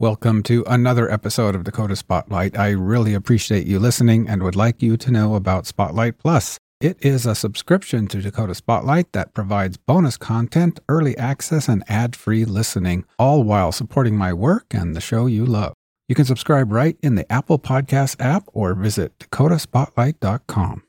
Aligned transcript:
Welcome 0.00 0.42
to 0.44 0.64
another 0.66 1.12
episode 1.12 1.54
of 1.54 1.64
Dakota 1.64 1.94
Spotlight. 1.94 2.58
I 2.58 2.70
really 2.70 3.12
appreciate 3.12 3.66
you 3.66 3.78
listening 3.78 4.30
and 4.30 4.42
would 4.42 4.56
like 4.56 4.80
you 4.80 4.96
to 4.96 5.10
know 5.10 5.34
about 5.34 5.66
Spotlight 5.66 6.16
Plus. 6.16 6.56
It 6.80 6.96
is 7.04 7.26
a 7.26 7.34
subscription 7.34 8.06
to 8.06 8.22
Dakota 8.22 8.54
Spotlight 8.54 9.12
that 9.12 9.34
provides 9.34 9.76
bonus 9.76 10.16
content, 10.16 10.80
early 10.88 11.18
access, 11.18 11.68
and 11.68 11.84
ad 11.86 12.16
free 12.16 12.46
listening, 12.46 13.04
all 13.18 13.42
while 13.42 13.72
supporting 13.72 14.16
my 14.16 14.32
work 14.32 14.64
and 14.70 14.96
the 14.96 15.02
show 15.02 15.26
you 15.26 15.44
love. 15.44 15.74
You 16.08 16.14
can 16.14 16.24
subscribe 16.24 16.72
right 16.72 16.96
in 17.02 17.16
the 17.16 17.30
Apple 17.30 17.58
Podcast 17.58 18.16
app 18.20 18.44
or 18.54 18.72
visit 18.72 19.18
dakotaspotlight.com. 19.18 20.82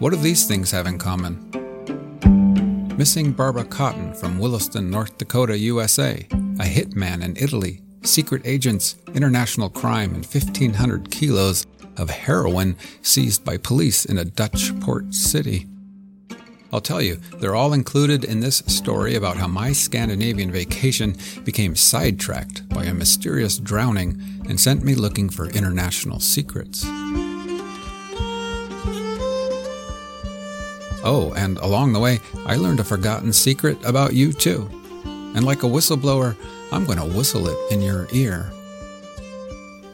What 0.00 0.10
do 0.10 0.16
these 0.16 0.48
things 0.48 0.72
have 0.72 0.88
in 0.88 0.98
common? 0.98 1.65
Missing 2.96 3.32
Barbara 3.32 3.64
Cotton 3.64 4.14
from 4.14 4.38
Williston, 4.38 4.90
North 4.90 5.18
Dakota, 5.18 5.58
USA, 5.58 6.26
a 6.30 6.64
hitman 6.64 7.22
in 7.22 7.36
Italy, 7.36 7.82
secret 8.02 8.40
agents, 8.46 8.96
international 9.14 9.68
crime, 9.68 10.14
and 10.14 10.24
1,500 10.24 11.10
kilos 11.10 11.66
of 11.98 12.08
heroin 12.08 12.74
seized 13.02 13.44
by 13.44 13.58
police 13.58 14.06
in 14.06 14.16
a 14.16 14.24
Dutch 14.24 14.78
port 14.80 15.12
city. 15.12 15.66
I'll 16.72 16.80
tell 16.80 17.02
you, 17.02 17.16
they're 17.38 17.54
all 17.54 17.74
included 17.74 18.24
in 18.24 18.40
this 18.40 18.62
story 18.66 19.14
about 19.14 19.36
how 19.36 19.46
my 19.46 19.72
Scandinavian 19.72 20.50
vacation 20.50 21.16
became 21.44 21.76
sidetracked 21.76 22.66
by 22.70 22.84
a 22.84 22.94
mysterious 22.94 23.58
drowning 23.58 24.18
and 24.48 24.58
sent 24.58 24.82
me 24.82 24.94
looking 24.94 25.28
for 25.28 25.50
international 25.50 26.18
secrets. 26.18 26.86
Oh, 31.08 31.32
and 31.34 31.56
along 31.58 31.92
the 31.92 32.00
way, 32.00 32.20
I 32.46 32.56
learned 32.56 32.80
a 32.80 32.84
forgotten 32.84 33.32
secret 33.32 33.78
about 33.84 34.12
you 34.12 34.32
too. 34.32 34.68
And 35.04 35.44
like 35.44 35.62
a 35.62 35.66
whistleblower, 35.66 36.34
I'm 36.72 36.84
going 36.84 36.98
to 36.98 37.16
whistle 37.16 37.46
it 37.46 37.56
in 37.70 37.80
your 37.80 38.08
ear. 38.10 38.50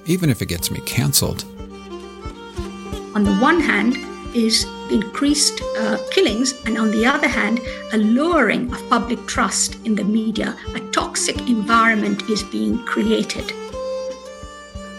Even 0.06 0.30
if 0.30 0.40
it 0.40 0.46
gets 0.46 0.70
me 0.70 0.80
canceled. 0.80 1.44
On 3.14 3.24
the 3.24 3.36
one 3.42 3.60
hand, 3.60 3.98
is 4.34 4.64
increased 4.90 5.60
uh, 5.78 5.98
killings, 6.10 6.54
and 6.64 6.78
on 6.78 6.90
the 6.90 7.04
other 7.04 7.28
hand, 7.28 7.60
a 7.92 7.98
lowering 7.98 8.72
of 8.72 8.88
public 8.88 9.26
trust 9.26 9.76
in 9.84 9.94
the 9.94 10.04
media. 10.04 10.56
A 10.74 10.80
toxic 10.92 11.36
environment 11.46 12.22
is 12.30 12.42
being 12.42 12.82
created. 12.86 13.52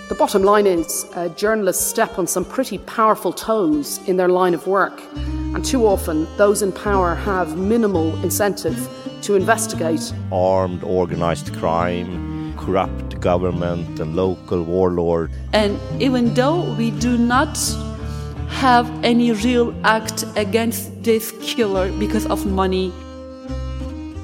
The 0.10 0.16
bottom 0.16 0.44
line 0.44 0.68
is 0.68 1.06
uh, 1.16 1.30
journalists 1.30 1.86
step 1.86 2.20
on 2.20 2.28
some 2.28 2.44
pretty 2.44 2.78
powerful 2.80 3.32
toes 3.32 4.02
in 4.06 4.18
their 4.18 4.28
line 4.28 4.54
of 4.54 4.68
work, 4.68 5.02
and 5.16 5.64
too 5.64 5.88
often 5.88 6.28
those 6.36 6.62
in 6.62 6.74
power 6.74 7.16
have 7.16 7.58
minimal 7.58 8.14
incentive 8.22 8.78
to 9.22 9.36
investigate. 9.36 10.14
Armed, 10.30 10.84
organized 10.84 11.54
crime, 11.56 12.54
corrupt 12.58 13.22
government, 13.22 13.98
and 14.02 14.14
local 14.14 14.64
warlord. 14.64 15.32
And 15.54 15.80
even 16.02 16.34
though 16.34 16.76
we 16.76 16.92
do 16.92 17.18
not 17.18 17.58
have 18.50 18.90
any 19.06 19.32
real 19.32 19.74
act 19.86 20.26
against 20.36 21.02
this 21.02 21.32
killer 21.42 21.90
because 21.98 22.26
of 22.26 22.46
money. 22.46 22.92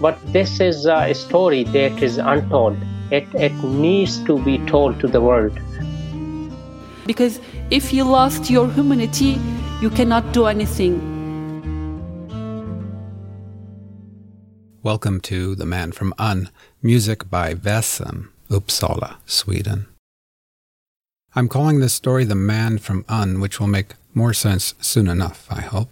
But 0.01 0.19
this 0.33 0.59
is 0.59 0.85
a 0.85 1.13
story 1.13 1.63
that 1.63 2.03
is 2.03 2.17
untold. 2.17 2.77
It, 3.11 3.33
it 3.33 3.53
needs 3.63 4.21
to 4.25 4.37
be 4.43 4.57
told 4.65 4.99
to 4.99 5.07
the 5.07 5.21
world. 5.21 5.57
Because 7.09 7.39
if 7.71 7.91
you 7.91 8.03
lost 8.03 8.51
your 8.51 8.69
humanity, 8.69 9.41
you 9.81 9.89
cannot 9.89 10.31
do 10.31 10.45
anything. 10.45 10.93
Welcome 14.83 15.19
to 15.21 15.55
The 15.55 15.65
Man 15.65 15.91
from 15.91 16.13
Un, 16.19 16.51
music 16.83 17.27
by 17.27 17.55
Väsen, 17.55 18.27
Uppsala, 18.51 19.15
Sweden. 19.25 19.87
I'm 21.33 21.47
calling 21.47 21.79
this 21.79 21.93
story 21.93 22.25
The 22.25 22.35
Man 22.35 22.77
from 22.77 23.03
Un, 23.09 23.39
which 23.39 23.59
will 23.59 23.65
make 23.65 23.95
more 24.13 24.35
sense 24.35 24.75
soon 24.79 25.07
enough, 25.07 25.47
I 25.49 25.61
hope. 25.61 25.89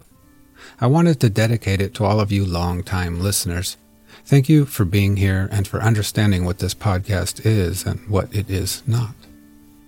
I 0.80 0.86
wanted 0.86 1.18
to 1.18 1.28
dedicate 1.28 1.80
it 1.80 1.94
to 1.94 2.04
all 2.04 2.20
of 2.20 2.30
you 2.30 2.46
long-time 2.46 3.20
listeners. 3.20 3.76
Thank 4.24 4.48
you 4.48 4.66
for 4.66 4.84
being 4.84 5.16
here 5.16 5.48
and 5.50 5.66
for 5.66 5.82
understanding 5.82 6.44
what 6.44 6.60
this 6.60 6.74
podcast 6.74 7.44
is 7.44 7.84
and 7.84 8.08
what 8.08 8.32
it 8.32 8.48
is 8.48 8.84
not. 8.86 9.17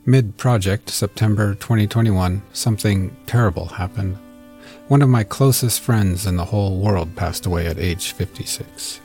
Mid 0.06 0.38
project, 0.38 0.88
September 0.88 1.54
2021, 1.56 2.40
something 2.54 3.14
terrible 3.26 3.66
happened. 3.66 4.16
One 4.88 5.02
of 5.02 5.10
my 5.10 5.24
closest 5.24 5.82
friends 5.82 6.26
in 6.26 6.36
the 6.36 6.44
whole 6.46 6.80
world 6.80 7.14
passed 7.16 7.44
away 7.44 7.66
at 7.66 7.78
age 7.78 8.12
56. 8.12 9.00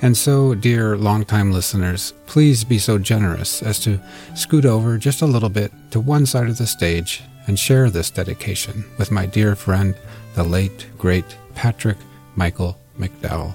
And 0.00 0.16
so, 0.16 0.54
dear 0.54 0.96
longtime 0.96 1.52
listeners, 1.52 2.14
please 2.24 2.64
be 2.64 2.78
so 2.78 2.98
generous 2.98 3.62
as 3.62 3.78
to 3.80 4.00
scoot 4.34 4.64
over 4.64 4.96
just 4.96 5.20
a 5.20 5.26
little 5.26 5.50
bit 5.50 5.70
to 5.90 6.00
one 6.00 6.24
side 6.24 6.48
of 6.48 6.56
the 6.56 6.66
stage 6.66 7.22
and 7.46 7.58
share 7.58 7.90
this 7.90 8.10
dedication 8.10 8.86
with 8.98 9.10
my 9.10 9.26
dear 9.26 9.54
friend, 9.54 9.94
the 10.34 10.44
late, 10.44 10.86
great 10.96 11.36
Patrick 11.54 11.98
Michael 12.36 12.78
McDowell. 12.98 13.52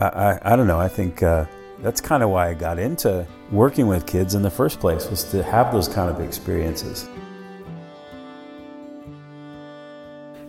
I, 0.00 0.06
I, 0.06 0.52
I 0.52 0.56
don't 0.56 0.66
know. 0.66 0.80
I 0.80 0.88
think 0.88 1.22
uh, 1.22 1.46
that's 1.82 2.00
kind 2.00 2.22
of 2.22 2.30
why 2.30 2.48
I 2.48 2.54
got 2.54 2.78
into 2.78 3.26
working 3.50 3.88
with 3.88 4.06
kids 4.06 4.34
in 4.34 4.42
the 4.42 4.50
first 4.50 4.80
place, 4.80 5.10
was 5.10 5.24
to 5.24 5.42
have 5.42 5.72
those 5.72 5.88
kind 5.88 6.08
of 6.08 6.20
experiences. 6.20 7.08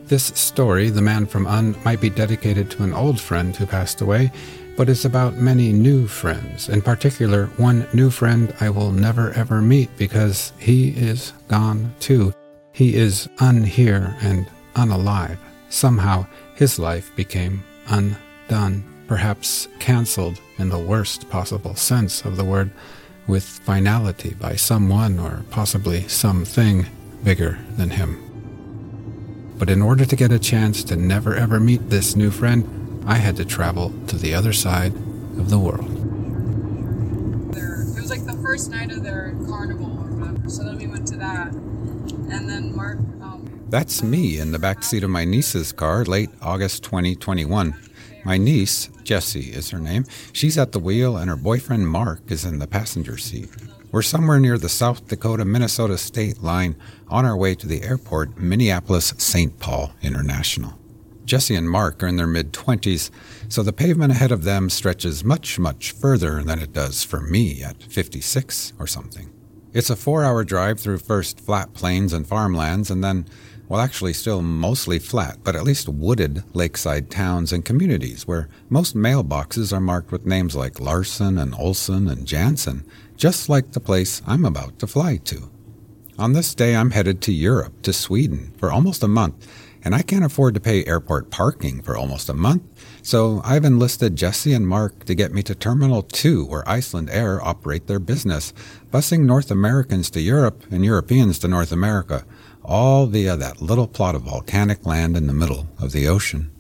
This 0.05 0.25
story, 0.25 0.89
The 0.89 1.01
Man 1.01 1.25
from 1.25 1.47
Un, 1.47 1.75
might 1.83 1.99
be 1.99 2.09
dedicated 2.09 2.69
to 2.71 2.83
an 2.83 2.93
old 2.93 3.19
friend 3.19 3.55
who 3.55 3.65
passed 3.65 4.01
away, 4.01 4.31
but 4.75 4.89
it's 4.89 5.05
about 5.05 5.35
many 5.35 5.71
new 5.71 6.07
friends. 6.07 6.69
In 6.69 6.81
particular, 6.81 7.47
one 7.57 7.87
new 7.93 8.09
friend 8.09 8.53
I 8.59 8.69
will 8.69 8.91
never 8.91 9.31
ever 9.31 9.61
meet 9.61 9.89
because 9.97 10.51
he 10.59 10.89
is 10.89 11.33
gone 11.47 11.93
too. 11.99 12.33
He 12.73 12.95
is 12.95 13.29
unhere 13.39 14.17
and 14.21 14.47
unalive. 14.75 15.37
Somehow 15.69 16.27
his 16.55 16.77
life 16.77 17.15
became 17.15 17.63
undone, 17.87 18.83
perhaps 19.07 19.67
cancelled 19.79 20.39
in 20.63 20.69
the 20.69 20.79
worst 20.79 21.29
possible 21.29 21.75
sense 21.75 22.23
of 22.23 22.37
the 22.37 22.45
word, 22.45 22.71
with 23.27 23.43
finality 23.43 24.33
by 24.33 24.55
someone 24.55 25.19
or 25.19 25.43
possibly 25.49 26.07
something 26.07 26.87
bigger 27.21 27.59
than 27.75 27.89
him. 27.89 28.11
But 29.59 29.69
in 29.69 29.81
order 29.81 30.05
to 30.05 30.15
get 30.15 30.31
a 30.31 30.39
chance 30.39 30.81
to 30.85 30.95
never 30.95 31.35
ever 31.35 31.59
meet 31.59 31.89
this 31.89 32.15
new 32.15 32.31
friend, 32.31 32.63
I 33.05 33.15
had 33.15 33.35
to 33.37 33.45
travel 33.45 33.93
to 34.07 34.15
the 34.15 34.33
other 34.33 34.53
side 34.53 34.95
of 35.37 35.49
the 35.49 35.59
world. 35.59 35.89
it 37.51 38.01
was 38.01 38.09
like 38.09 38.25
the 38.25 38.41
first 38.41 38.71
night 38.71 38.91
of 38.93 39.03
their 39.03 39.35
carnival 39.45 39.91
or 40.01 40.15
whatever, 40.15 40.49
so 40.49 40.63
then 40.63 40.77
we 40.77 40.87
went 40.87 41.05
to 41.07 41.17
that 41.17 41.51
and 41.51 42.49
then 42.49 42.73
Mark. 42.73 42.99
Um, 43.21 43.65
That's 43.67 44.01
me 44.01 44.39
in 44.39 44.53
the 44.53 44.59
back 44.59 44.81
seat 44.83 45.03
of 45.03 45.09
my 45.09 45.25
niece's 45.25 45.73
car, 45.73 46.05
late 46.05 46.29
August 46.41 46.83
2021. 46.83 47.75
My 48.25 48.37
niece, 48.37 48.89
Jessie 49.03 49.51
is 49.51 49.69
her 49.71 49.79
name, 49.79 50.05
she's 50.31 50.57
at 50.57 50.71
the 50.71 50.79
wheel, 50.79 51.17
and 51.17 51.29
her 51.29 51.35
boyfriend 51.35 51.87
Mark 51.89 52.21
is 52.29 52.45
in 52.45 52.59
the 52.59 52.67
passenger 52.67 53.17
seat. 53.17 53.49
We're 53.91 54.01
somewhere 54.01 54.39
near 54.39 54.57
the 54.57 54.69
South 54.69 55.07
Dakota 55.07 55.43
Minnesota 55.45 55.97
state 55.97 56.41
line 56.41 56.75
on 57.09 57.25
our 57.25 57.35
way 57.35 57.53
to 57.55 57.67
the 57.67 57.83
airport, 57.83 58.37
Minneapolis 58.37 59.13
St. 59.17 59.59
Paul 59.59 59.91
International. 60.01 60.79
Jessie 61.25 61.55
and 61.55 61.69
Mark 61.69 62.01
are 62.01 62.07
in 62.07 62.15
their 62.15 62.27
mid 62.27 62.53
20s, 62.53 63.11
so 63.49 63.61
the 63.61 63.73
pavement 63.73 64.11
ahead 64.11 64.31
of 64.31 64.43
them 64.43 64.69
stretches 64.69 65.23
much, 65.23 65.59
much 65.59 65.91
further 65.91 66.43
than 66.43 66.59
it 66.59 66.73
does 66.73 67.03
for 67.03 67.21
me 67.21 67.61
at 67.61 67.83
56 67.83 68.73
or 68.79 68.87
something. 68.87 69.31
It's 69.73 69.89
a 69.89 69.95
four 69.95 70.23
hour 70.23 70.43
drive 70.43 70.79
through 70.79 70.99
first 70.99 71.39
flat 71.39 71.73
plains 71.73 72.13
and 72.13 72.27
farmlands, 72.27 72.91
and 72.91 73.03
then, 73.03 73.25
well, 73.67 73.79
actually 73.79 74.13
still 74.13 74.41
mostly 74.41 74.99
flat, 74.99 75.37
but 75.43 75.55
at 75.55 75.63
least 75.63 75.87
wooded 75.89 76.43
lakeside 76.53 77.09
towns 77.09 77.53
and 77.53 77.65
communities 77.65 78.27
where 78.27 78.49
most 78.69 78.95
mailboxes 78.95 79.71
are 79.71 79.79
marked 79.79 80.11
with 80.11 80.25
names 80.25 80.55
like 80.55 80.79
Larson 80.79 81.37
and 81.37 81.55
Olson 81.55 82.07
and 82.09 82.25
Jansen, 82.25 82.85
just 83.15 83.49
like 83.49 83.71
the 83.71 83.79
place 83.79 84.21
I'm 84.27 84.45
about 84.45 84.79
to 84.79 84.87
fly 84.87 85.17
to. 85.25 85.49
On 86.19 86.33
this 86.33 86.53
day, 86.53 86.75
I'm 86.75 86.91
headed 86.91 87.21
to 87.21 87.33
Europe, 87.33 87.81
to 87.83 87.93
Sweden, 87.93 88.53
for 88.57 88.71
almost 88.71 89.01
a 89.01 89.07
month, 89.07 89.47
and 89.83 89.95
I 89.95 90.01
can't 90.01 90.23
afford 90.23 90.53
to 90.53 90.59
pay 90.59 90.85
airport 90.85 91.31
parking 91.31 91.81
for 91.81 91.97
almost 91.97 92.29
a 92.29 92.33
month, 92.33 92.63
so 93.01 93.41
I've 93.43 93.65
enlisted 93.65 94.15
Jessie 94.15 94.53
and 94.53 94.67
Mark 94.67 95.05
to 95.05 95.15
get 95.15 95.33
me 95.33 95.41
to 95.43 95.55
Terminal 95.55 96.03
2, 96.03 96.45
where 96.45 96.63
Icelandair 96.63 97.41
operate 97.41 97.87
their 97.87 97.99
business, 97.99 98.53
busing 98.91 99.21
North 99.21 99.49
Americans 99.51 100.09
to 100.11 100.21
Europe 100.21 100.63
and 100.69 100.85
Europeans 100.85 101.39
to 101.39 101.47
North 101.47 101.71
America, 101.71 102.25
all 102.63 103.05
via 103.07 103.35
that 103.35 103.61
little 103.61 103.87
plot 103.87 104.15
of 104.15 104.23
volcanic 104.23 104.85
land 104.85 105.15
in 105.17 105.27
the 105.27 105.33
middle 105.33 105.67
of 105.79 105.91
the 105.91 106.07
ocean. 106.07 106.51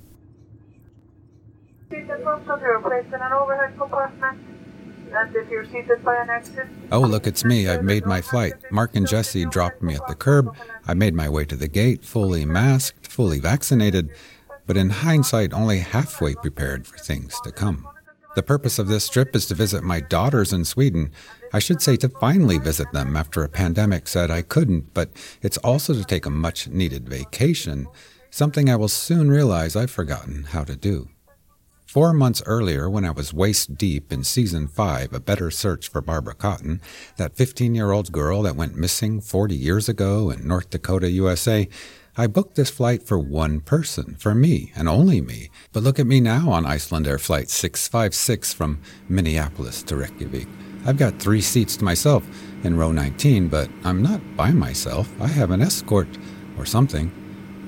Oh, 6.91 7.01
look, 7.01 7.27
it's 7.27 7.45
me. 7.45 7.67
I've 7.67 7.83
made 7.83 8.05
my 8.05 8.21
flight. 8.21 8.53
Mark 8.71 8.95
and 8.95 9.07
Jessie 9.07 9.45
dropped 9.45 9.81
me 9.83 9.93
at 9.93 10.07
the 10.07 10.15
curb. 10.15 10.55
I 10.87 10.93
made 10.95 11.13
my 11.13 11.29
way 11.29 11.45
to 11.45 11.55
the 11.55 11.67
gate, 11.67 12.03
fully 12.03 12.45
masked, 12.45 13.07
fully 13.07 13.39
vaccinated. 13.39 14.09
but 14.65 14.77
in 14.77 14.89
hindsight, 14.89 15.51
only 15.53 15.79
halfway 15.79 16.33
prepared 16.35 16.87
for 16.87 16.97
things 16.97 17.39
to 17.43 17.51
come. 17.51 17.85
The 18.35 18.43
purpose 18.43 18.79
of 18.79 18.87
this 18.87 19.09
trip 19.09 19.35
is 19.35 19.45
to 19.47 19.55
visit 19.55 19.83
my 19.83 19.99
daughters 19.99 20.53
in 20.53 20.65
Sweden. 20.65 21.11
I 21.53 21.59
should 21.59 21.83
say 21.83 21.97
to 21.97 22.09
finally 22.09 22.57
visit 22.57 22.91
them 22.91 23.15
after 23.15 23.43
a 23.43 23.49
pandemic 23.49 24.07
said 24.07 24.31
I 24.31 24.41
couldn't, 24.41 24.91
but 24.95 25.11
it's 25.43 25.57
also 25.57 25.93
to 25.93 26.03
take 26.03 26.25
a 26.25 26.31
much 26.31 26.67
needed 26.67 27.07
vacation, 27.07 27.87
something 28.31 28.69
I 28.69 28.75
will 28.75 28.87
soon 28.87 29.29
realize 29.29 29.75
I've 29.75 29.91
forgotten 29.91 30.45
how 30.45 30.63
to 30.63 30.75
do. 30.75 31.09
Four 31.85 32.11
months 32.13 32.41
earlier, 32.47 32.89
when 32.89 33.05
I 33.05 33.11
was 33.11 33.35
waist 33.35 33.77
deep 33.77 34.11
in 34.11 34.23
season 34.23 34.67
five, 34.67 35.13
A 35.13 35.19
Better 35.19 35.51
Search 35.51 35.87
for 35.87 36.01
Barbara 36.01 36.33
Cotton, 36.33 36.81
that 37.17 37.35
15 37.35 37.75
year 37.75 37.91
old 37.91 38.11
girl 38.11 38.41
that 38.41 38.55
went 38.55 38.75
missing 38.75 39.21
40 39.21 39.55
years 39.55 39.87
ago 39.87 40.31
in 40.31 40.47
North 40.47 40.71
Dakota, 40.71 41.11
USA, 41.11 41.69
I 42.15 42.27
booked 42.27 42.53
this 42.53 42.69
flight 42.69 43.01
for 43.01 43.17
one 43.17 43.59
person, 43.59 44.15
for 44.19 44.35
me, 44.35 44.71
and 44.75 44.87
only 44.87 45.19
me. 45.19 45.49
But 45.71 45.81
look 45.81 45.97
at 45.97 46.05
me 46.05 46.21
now 46.21 46.51
on 46.51 46.63
Icelandair 46.63 47.19
Flight 47.19 47.49
656 47.49 48.53
from 48.53 48.79
Minneapolis 49.09 49.81
to 49.81 49.95
Reykjavik. 49.95 50.47
I've 50.85 50.97
got 50.97 51.17
three 51.17 51.41
seats 51.41 51.75
to 51.77 51.83
myself 51.83 52.23
in 52.63 52.77
row 52.77 52.91
19, 52.91 53.47
but 53.47 53.67
I'm 53.83 54.03
not 54.03 54.21
by 54.37 54.51
myself. 54.51 55.09
I 55.19 55.25
have 55.25 55.49
an 55.49 55.63
escort 55.63 56.07
or 56.55 56.67
something. 56.67 57.11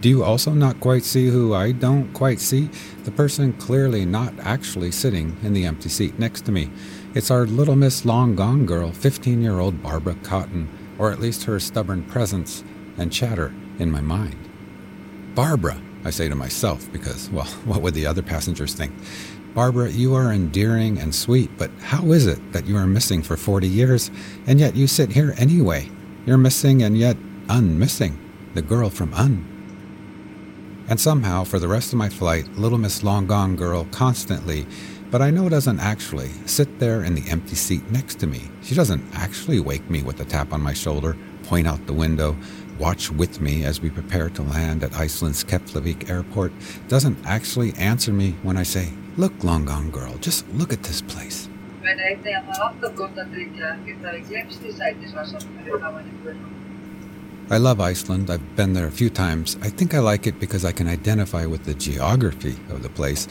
Do 0.02 0.10
you 0.10 0.24
also 0.24 0.52
not 0.52 0.80
quite 0.80 1.06
see 1.06 1.28
who 1.28 1.56
I 1.56 1.72
don't 1.72 2.14
quite 2.14 2.40
see? 2.40 2.70
The 3.04 3.12
person 3.12 3.52
clearly 3.54 4.06
not 4.06 4.32
actually 4.42 4.92
sitting 4.92 5.36
in 5.42 5.54
the 5.54 5.66
empty 5.66 5.90
seat 5.90 6.20
next 6.20 6.42
to 6.42 6.52
me. 6.52 6.70
It's 7.16 7.32
our 7.32 7.48
little 7.48 7.76
Miss 7.76 8.06
Long 8.06 8.36
Gone 8.36 8.68
girl, 8.68 8.92
15 8.92 9.42
year 9.42 9.60
old 9.60 9.82
Barbara 9.82 10.18
Cotton, 10.22 10.70
or 11.00 11.12
at 11.12 11.20
least 11.20 11.46
her 11.46 11.60
stubborn 11.60 12.04
presence 12.04 12.64
and 13.00 13.12
chatter 13.12 13.52
in 13.80 13.92
my 13.92 14.02
mind. 14.02 14.38
Barbara, 15.36 15.82
I 16.04 16.12
say 16.12 16.30
to 16.30 16.36
myself, 16.36 16.92
because, 16.92 17.30
well, 17.30 17.46
what 17.66 17.82
would 17.82 17.94
the 17.94 18.06
other 18.06 18.22
passengers 18.22 18.74
think? 18.74 18.94
Barbara, 19.54 19.90
you 19.90 20.14
are 20.16 20.34
endearing 20.34 21.00
and 21.00 21.16
sweet, 21.16 21.50
but 21.58 21.72
how 21.80 22.12
is 22.12 22.28
it 22.28 22.52
that 22.52 22.66
you 22.66 22.76
are 22.76 22.86
missing 22.86 23.22
for 23.22 23.38
40 23.38 23.68
years, 23.68 24.12
and 24.48 24.60
yet 24.60 24.76
you 24.76 24.86
sit 24.86 25.12
here 25.12 25.34
anyway? 25.38 25.90
You're 26.26 26.38
missing 26.38 26.84
and 26.84 26.98
yet 26.98 27.16
unmissing, 27.48 28.20
the 28.54 28.62
girl 28.62 28.90
from 28.90 29.14
Un. 29.14 29.52
And 30.90 31.00
somehow, 31.00 31.46
for 31.46 31.58
the 31.58 31.68
rest 31.68 31.94
of 31.94 31.98
my 31.98 32.10
flight, 32.10 32.48
little 32.58 32.78
Miss 32.78 33.02
Long 33.02 33.28
Gone 33.28 33.56
Girl 33.56 33.88
constantly, 33.92 34.68
but 35.10 35.22
I 35.22 35.30
know 35.30 35.48
doesn't 35.48 35.80
actually, 35.80 36.30
sit 36.46 36.80
there 36.80 37.04
in 37.04 37.16
the 37.16 37.28
empty 37.30 37.56
seat 37.56 37.90
next 37.90 38.20
to 38.20 38.28
me. 38.28 38.50
She 38.62 38.76
doesn't 38.76 39.04
actually 39.14 39.60
wake 39.60 39.90
me 39.90 40.04
with 40.04 40.20
a 40.20 40.26
tap 40.26 40.52
on 40.52 40.62
my 40.62 40.74
shoulder, 40.74 41.16
point 41.44 41.68
out 41.68 41.86
the 41.88 41.94
window, 41.94 42.36
watch 42.80 43.12
with 43.12 43.42
me 43.42 43.64
as 43.64 43.82
we 43.82 43.90
prepare 43.90 44.30
to 44.30 44.42
land 44.42 44.84
at 44.84 44.94
Iceland's 44.94 45.44
Keflavik 45.44 46.10
airport, 46.10 46.52
doesn't 46.88 47.18
actually 47.26 47.74
answer 47.74 48.12
me 48.12 48.32
when 48.44 48.58
I 48.58 48.64
say, 48.64 48.94
Look, 49.18 49.44
Long 49.44 49.66
Gone 49.66 49.92
Girl, 49.92 50.16
just 50.18 50.48
look 50.50 50.74
at 50.74 50.84
this 50.84 51.02
place. 51.02 51.48
I 57.50 57.58
love 57.58 57.80
Iceland. 57.80 58.32
I've 58.32 58.56
been 58.56 58.74
there 58.74 58.88
a 58.88 58.92
few 58.92 59.10
times. 59.10 59.56
I 59.62 59.70
think 59.70 59.94
I 59.94 60.00
like 60.00 60.26
it 60.26 60.40
because 60.40 60.66
I 60.66 60.72
can 60.72 60.88
identify 60.88 61.46
with 61.46 61.64
the 61.66 61.76
geography 61.76 62.58
of 62.70 62.82
the 62.82 62.90
place. 62.90 63.28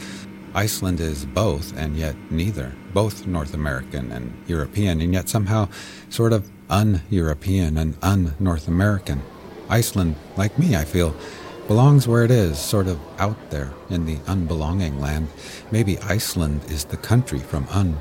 Iceland 0.53 1.01
is 1.01 1.25
both 1.25 1.77
and 1.77 1.97
yet 1.97 2.15
neither, 2.31 2.71
both 2.93 3.27
North 3.27 3.53
American 3.53 4.13
and 4.13 4.33
European, 4.47 5.01
and 5.01 5.13
yet 5.13 5.27
somehow 5.27 5.67
sort 6.09 6.31
of 6.31 6.49
un 6.69 7.01
European 7.09 7.77
and 7.77 7.97
un 8.01 8.35
North 8.39 8.69
American. 8.69 9.21
Iceland, 9.69 10.15
like 10.37 10.57
me, 10.59 10.75
I 10.75 10.85
feel, 10.85 11.15
belongs 11.67 12.07
where 12.07 12.23
it 12.23 12.31
is, 12.31 12.59
sort 12.59 12.87
of 12.87 12.99
out 13.19 13.49
there 13.49 13.73
in 13.89 14.05
the 14.05 14.17
unbelonging 14.27 14.99
land. 14.99 15.29
Maybe 15.71 15.97
Iceland 15.99 16.61
is 16.69 16.85
the 16.85 16.97
country 16.97 17.39
from 17.39 17.67
un. 17.69 17.97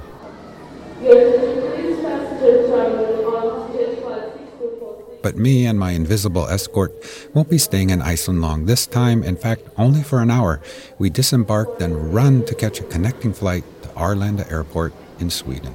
But 5.22 5.38
me 5.38 5.64
and 5.64 5.78
my 5.78 5.92
invisible 5.92 6.46
escort 6.48 6.92
won't 7.32 7.48
be 7.48 7.56
staying 7.56 7.88
in 7.88 8.02
Iceland 8.02 8.42
long 8.42 8.66
this 8.66 8.86
time, 8.86 9.22
in 9.22 9.36
fact, 9.36 9.62
only 9.78 10.02
for 10.02 10.20
an 10.20 10.30
hour. 10.30 10.60
We 10.98 11.08
disembark, 11.08 11.78
then 11.78 12.12
run 12.12 12.44
to 12.44 12.54
catch 12.54 12.78
a 12.78 12.84
connecting 12.84 13.32
flight 13.32 13.64
to 13.82 13.88
Arlanda 13.90 14.50
Airport 14.52 14.92
in 15.18 15.30
Sweden. 15.30 15.72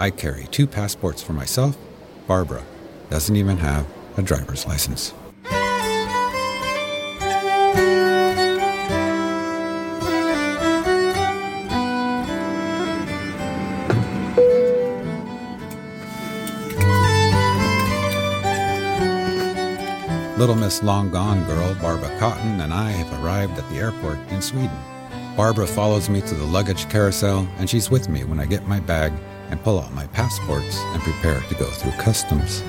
I 0.00 0.10
carry 0.10 0.48
two 0.50 0.66
passports 0.66 1.22
for 1.22 1.32
myself. 1.32 1.78
Barbara 2.26 2.64
doesn't 3.08 3.36
even 3.36 3.58
have 3.58 3.86
a 4.16 4.22
driver's 4.22 4.66
license. 4.66 5.14
Little 20.38 20.56
Miss 20.56 20.82
Long 20.82 21.08
Gone 21.10 21.44
girl, 21.46 21.72
Barbara 21.80 22.18
Cotton, 22.18 22.60
and 22.60 22.74
I 22.74 22.90
have 22.90 23.22
arrived 23.22 23.56
at 23.58 23.70
the 23.70 23.76
airport 23.76 24.18
in 24.30 24.42
Sweden. 24.42 24.76
Barbara 25.36 25.68
follows 25.68 26.10
me 26.10 26.20
to 26.22 26.34
the 26.34 26.44
luggage 26.44 26.90
carousel, 26.90 27.46
and 27.58 27.70
she's 27.70 27.90
with 27.90 28.08
me 28.08 28.24
when 28.24 28.40
I 28.40 28.46
get 28.46 28.66
my 28.66 28.80
bag 28.80 29.12
and 29.50 29.62
pull 29.62 29.78
out 29.78 29.92
my 29.92 30.06
passports 30.08 30.78
and 30.78 31.02
prepare 31.02 31.40
to 31.42 31.54
go 31.54 31.66
through 31.66 31.92
customs. 31.92 32.64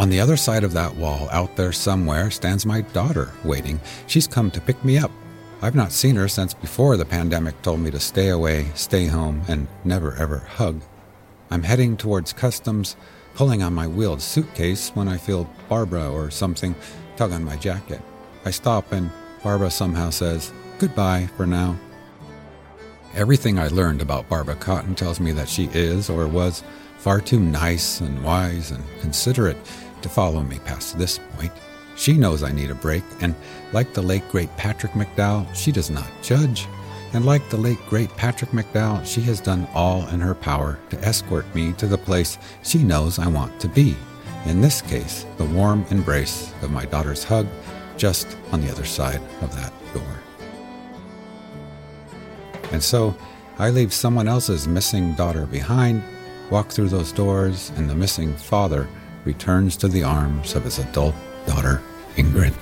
On 0.00 0.08
the 0.08 0.18
other 0.18 0.36
side 0.36 0.64
of 0.64 0.72
that 0.72 0.96
wall, 0.96 1.28
out 1.30 1.54
there 1.54 1.72
somewhere, 1.72 2.30
stands 2.30 2.66
my 2.66 2.80
daughter, 2.80 3.30
waiting. 3.44 3.78
She's 4.08 4.26
come 4.26 4.50
to 4.50 4.60
pick 4.60 4.82
me 4.82 4.98
up 4.98 5.12
I've 5.62 5.74
not 5.74 5.92
seen 5.92 6.16
her 6.16 6.26
since 6.26 6.54
before 6.54 6.96
the 6.96 7.04
pandemic 7.04 7.60
told 7.60 7.80
me 7.80 7.90
to 7.90 8.00
stay 8.00 8.30
away, 8.30 8.68
stay 8.74 9.06
home, 9.06 9.42
and 9.46 9.68
never 9.84 10.14
ever 10.16 10.38
hug. 10.38 10.80
I'm 11.50 11.62
heading 11.62 11.98
towards 11.98 12.32
customs, 12.32 12.96
pulling 13.34 13.62
on 13.62 13.74
my 13.74 13.86
wheeled 13.86 14.22
suitcase 14.22 14.88
when 14.94 15.06
I 15.06 15.18
feel 15.18 15.50
Barbara 15.68 16.10
or 16.10 16.30
something 16.30 16.74
tug 17.16 17.32
on 17.32 17.44
my 17.44 17.56
jacket. 17.56 18.00
I 18.46 18.52
stop 18.52 18.90
and 18.92 19.10
Barbara 19.42 19.70
somehow 19.70 20.08
says, 20.08 20.50
Goodbye 20.78 21.28
for 21.36 21.44
now. 21.44 21.76
Everything 23.14 23.58
I 23.58 23.68
learned 23.68 24.00
about 24.00 24.30
Barbara 24.30 24.54
Cotton 24.54 24.94
tells 24.94 25.20
me 25.20 25.32
that 25.32 25.48
she 25.48 25.68
is 25.74 26.08
or 26.08 26.26
was 26.26 26.62
far 26.96 27.20
too 27.20 27.40
nice 27.40 28.00
and 28.00 28.24
wise 28.24 28.70
and 28.70 28.82
considerate 29.00 29.58
to 30.02 30.08
follow 30.08 30.42
me 30.42 30.58
past 30.60 30.98
this 30.98 31.18
point. 31.36 31.52
She 31.96 32.14
knows 32.14 32.42
I 32.42 32.52
need 32.52 32.70
a 32.70 32.74
break, 32.74 33.04
and 33.20 33.34
like 33.72 33.92
the 33.92 34.02
late 34.02 34.26
great 34.30 34.54
Patrick 34.56 34.92
McDowell, 34.92 35.54
she 35.54 35.70
does 35.70 35.90
not 35.90 36.08
judge. 36.22 36.66
And 37.12 37.26
like 37.26 37.48
the 37.50 37.56
late 37.56 37.84
great 37.88 38.08
Patrick 38.16 38.50
McDowell, 38.52 39.04
she 39.04 39.20
has 39.22 39.40
done 39.40 39.68
all 39.74 40.06
in 40.08 40.20
her 40.20 40.34
power 40.34 40.78
to 40.90 41.04
escort 41.04 41.52
me 41.54 41.72
to 41.74 41.86
the 41.86 41.98
place 41.98 42.38
she 42.62 42.82
knows 42.82 43.18
I 43.18 43.26
want 43.26 43.60
to 43.60 43.68
be. 43.68 43.96
In 44.46 44.60
this 44.60 44.80
case, 44.80 45.26
the 45.36 45.44
warm 45.44 45.84
embrace 45.90 46.54
of 46.62 46.70
my 46.70 46.86
daughter's 46.86 47.24
hug 47.24 47.46
just 47.96 48.38
on 48.52 48.60
the 48.60 48.70
other 48.70 48.84
side 48.86 49.20
of 49.42 49.54
that 49.56 49.72
door. 49.92 50.20
And 52.72 52.82
so 52.82 53.14
I 53.58 53.68
leave 53.70 53.92
someone 53.92 54.28
else's 54.28 54.66
missing 54.66 55.14
daughter 55.14 55.44
behind, 55.44 56.02
walk 56.50 56.70
through 56.70 56.88
those 56.88 57.12
doors, 57.12 57.72
and 57.76 57.90
the 57.90 57.94
missing 57.94 58.34
father 58.34 58.88
returns 59.24 59.76
to 59.78 59.88
the 59.88 60.02
arms 60.02 60.54
of 60.54 60.64
his 60.64 60.78
adult 60.78 61.14
daughter, 61.46 61.82
Ingrid. 62.16 62.54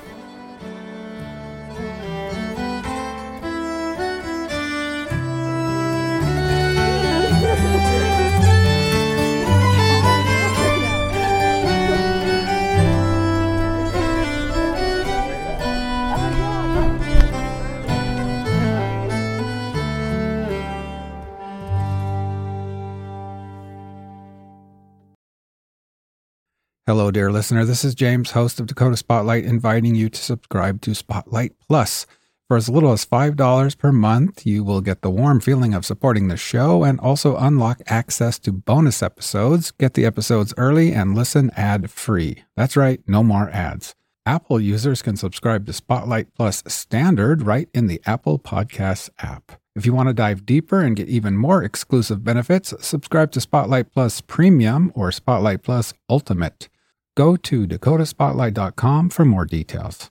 Hello, 26.88 27.10
dear 27.10 27.30
listener. 27.30 27.66
This 27.66 27.84
is 27.84 27.94
James, 27.94 28.30
host 28.30 28.58
of 28.58 28.66
Dakota 28.66 28.96
Spotlight, 28.96 29.44
inviting 29.44 29.94
you 29.94 30.08
to 30.08 30.18
subscribe 30.18 30.80
to 30.80 30.94
Spotlight 30.94 31.52
Plus. 31.68 32.06
For 32.46 32.56
as 32.56 32.70
little 32.70 32.92
as 32.92 33.04
$5 33.04 33.76
per 33.76 33.92
month, 33.92 34.46
you 34.46 34.64
will 34.64 34.80
get 34.80 35.02
the 35.02 35.10
warm 35.10 35.40
feeling 35.40 35.74
of 35.74 35.84
supporting 35.84 36.28
the 36.28 36.38
show 36.38 36.84
and 36.84 36.98
also 36.98 37.36
unlock 37.36 37.82
access 37.88 38.38
to 38.38 38.52
bonus 38.52 39.02
episodes, 39.02 39.70
get 39.70 39.92
the 39.92 40.06
episodes 40.06 40.54
early, 40.56 40.94
and 40.94 41.14
listen 41.14 41.50
ad 41.58 41.90
free. 41.90 42.44
That's 42.56 42.74
right, 42.74 43.02
no 43.06 43.22
more 43.22 43.50
ads. 43.50 43.94
Apple 44.24 44.58
users 44.58 45.02
can 45.02 45.18
subscribe 45.18 45.66
to 45.66 45.74
Spotlight 45.74 46.32
Plus 46.32 46.62
Standard 46.66 47.42
right 47.42 47.68
in 47.74 47.88
the 47.88 48.00
Apple 48.06 48.38
Podcasts 48.38 49.10
app. 49.18 49.60
If 49.76 49.84
you 49.84 49.92
want 49.92 50.08
to 50.08 50.14
dive 50.14 50.46
deeper 50.46 50.80
and 50.80 50.96
get 50.96 51.10
even 51.10 51.36
more 51.36 51.62
exclusive 51.62 52.24
benefits, 52.24 52.72
subscribe 52.80 53.30
to 53.32 53.42
Spotlight 53.42 53.92
Plus 53.92 54.22
Premium 54.22 54.90
or 54.94 55.12
Spotlight 55.12 55.62
Plus 55.62 55.92
Ultimate. 56.08 56.70
Go 57.18 57.36
to 57.36 57.66
dakotaspotlight.com 57.66 59.10
for 59.10 59.24
more 59.24 59.44
details. 59.44 60.08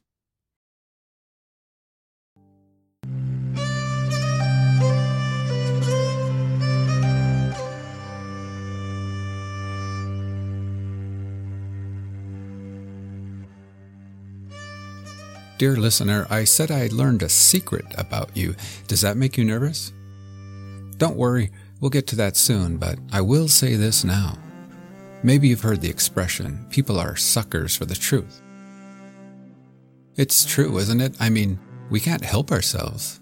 Dear 15.58 15.78
listener, 15.78 16.28
I 16.30 16.44
said 16.44 16.70
I 16.72 16.90
learned 16.92 17.24
a 17.24 17.30
secret 17.30 17.86
about 17.98 18.36
you. 18.36 18.54
Does 18.90 19.00
that 19.00 19.16
make 19.16 19.38
you 19.38 19.46
nervous? 19.46 19.94
Don't 20.98 21.16
worry, 21.16 21.52
we'll 21.80 21.90
get 21.90 22.06
to 22.08 22.18
that 22.18 22.36
soon, 22.36 22.76
but 22.76 23.00
I 23.14 23.22
will 23.22 23.48
say 23.48 23.76
this 23.76 24.04
now. 24.04 24.38
Maybe 25.24 25.48
you've 25.48 25.62
heard 25.62 25.82
the 25.82 25.90
expression, 25.90 26.66
people 26.70 27.00
are 27.00 27.16
suckers 27.16 27.76
for 27.76 27.86
the 27.86 27.96
truth. 27.96 28.42
It's 30.16 30.46
true, 30.46 30.78
isn't 30.78 31.02
it? 31.02 31.16
I 31.20 31.30
mean, 31.30 31.60
we 31.90 32.00
can't 32.00 32.24
help 32.24 32.52
ourselves. 32.52 33.20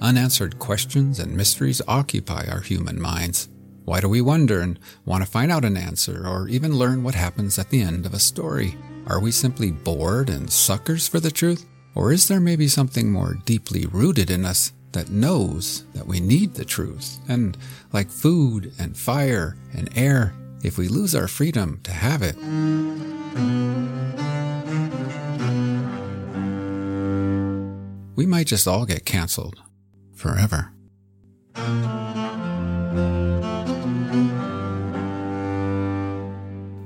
Unanswered 0.00 0.58
questions 0.58 1.18
and 1.18 1.36
mysteries 1.36 1.82
occupy 1.86 2.46
our 2.50 2.60
human 2.60 3.00
minds. 3.00 3.48
Why 3.84 4.00
do 4.00 4.08
we 4.08 4.22
wonder 4.22 4.60
and 4.60 4.78
want 5.04 5.22
to 5.22 5.30
find 5.30 5.52
out 5.52 5.64
an 5.64 5.76
answer 5.76 6.26
or 6.26 6.48
even 6.48 6.78
learn 6.78 7.02
what 7.02 7.14
happens 7.14 7.58
at 7.58 7.68
the 7.68 7.82
end 7.82 8.06
of 8.06 8.14
a 8.14 8.18
story? 8.18 8.76
Are 9.06 9.20
we 9.20 9.30
simply 9.30 9.70
bored 9.70 10.30
and 10.30 10.50
suckers 10.50 11.06
for 11.06 11.20
the 11.20 11.30
truth? 11.30 11.66
Or 11.94 12.12
is 12.12 12.26
there 12.26 12.40
maybe 12.40 12.68
something 12.68 13.12
more 13.12 13.34
deeply 13.44 13.86
rooted 13.86 14.30
in 14.30 14.44
us 14.46 14.72
that 14.92 15.10
knows 15.10 15.84
that 15.94 16.06
we 16.06 16.20
need 16.20 16.54
the 16.54 16.64
truth? 16.64 17.18
And 17.28 17.58
like 17.92 18.08
food 18.10 18.72
and 18.78 18.96
fire 18.96 19.56
and 19.74 19.90
air, 19.96 20.34
if 20.64 20.78
we 20.78 20.88
lose 20.88 21.14
our 21.14 21.28
freedom 21.28 21.78
to 21.84 21.92
have 21.92 22.22
it, 22.22 22.36
we 28.16 28.26
might 28.26 28.46
just 28.46 28.66
all 28.66 28.86
get 28.86 29.04
canceled 29.04 29.60
forever. 30.14 30.72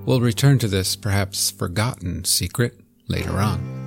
We'll 0.04 0.20
return 0.20 0.58
to 0.58 0.68
this 0.68 0.96
perhaps 0.96 1.50
forgotten 1.50 2.24
secret 2.24 2.80
later 3.08 3.36
on. 3.36 3.77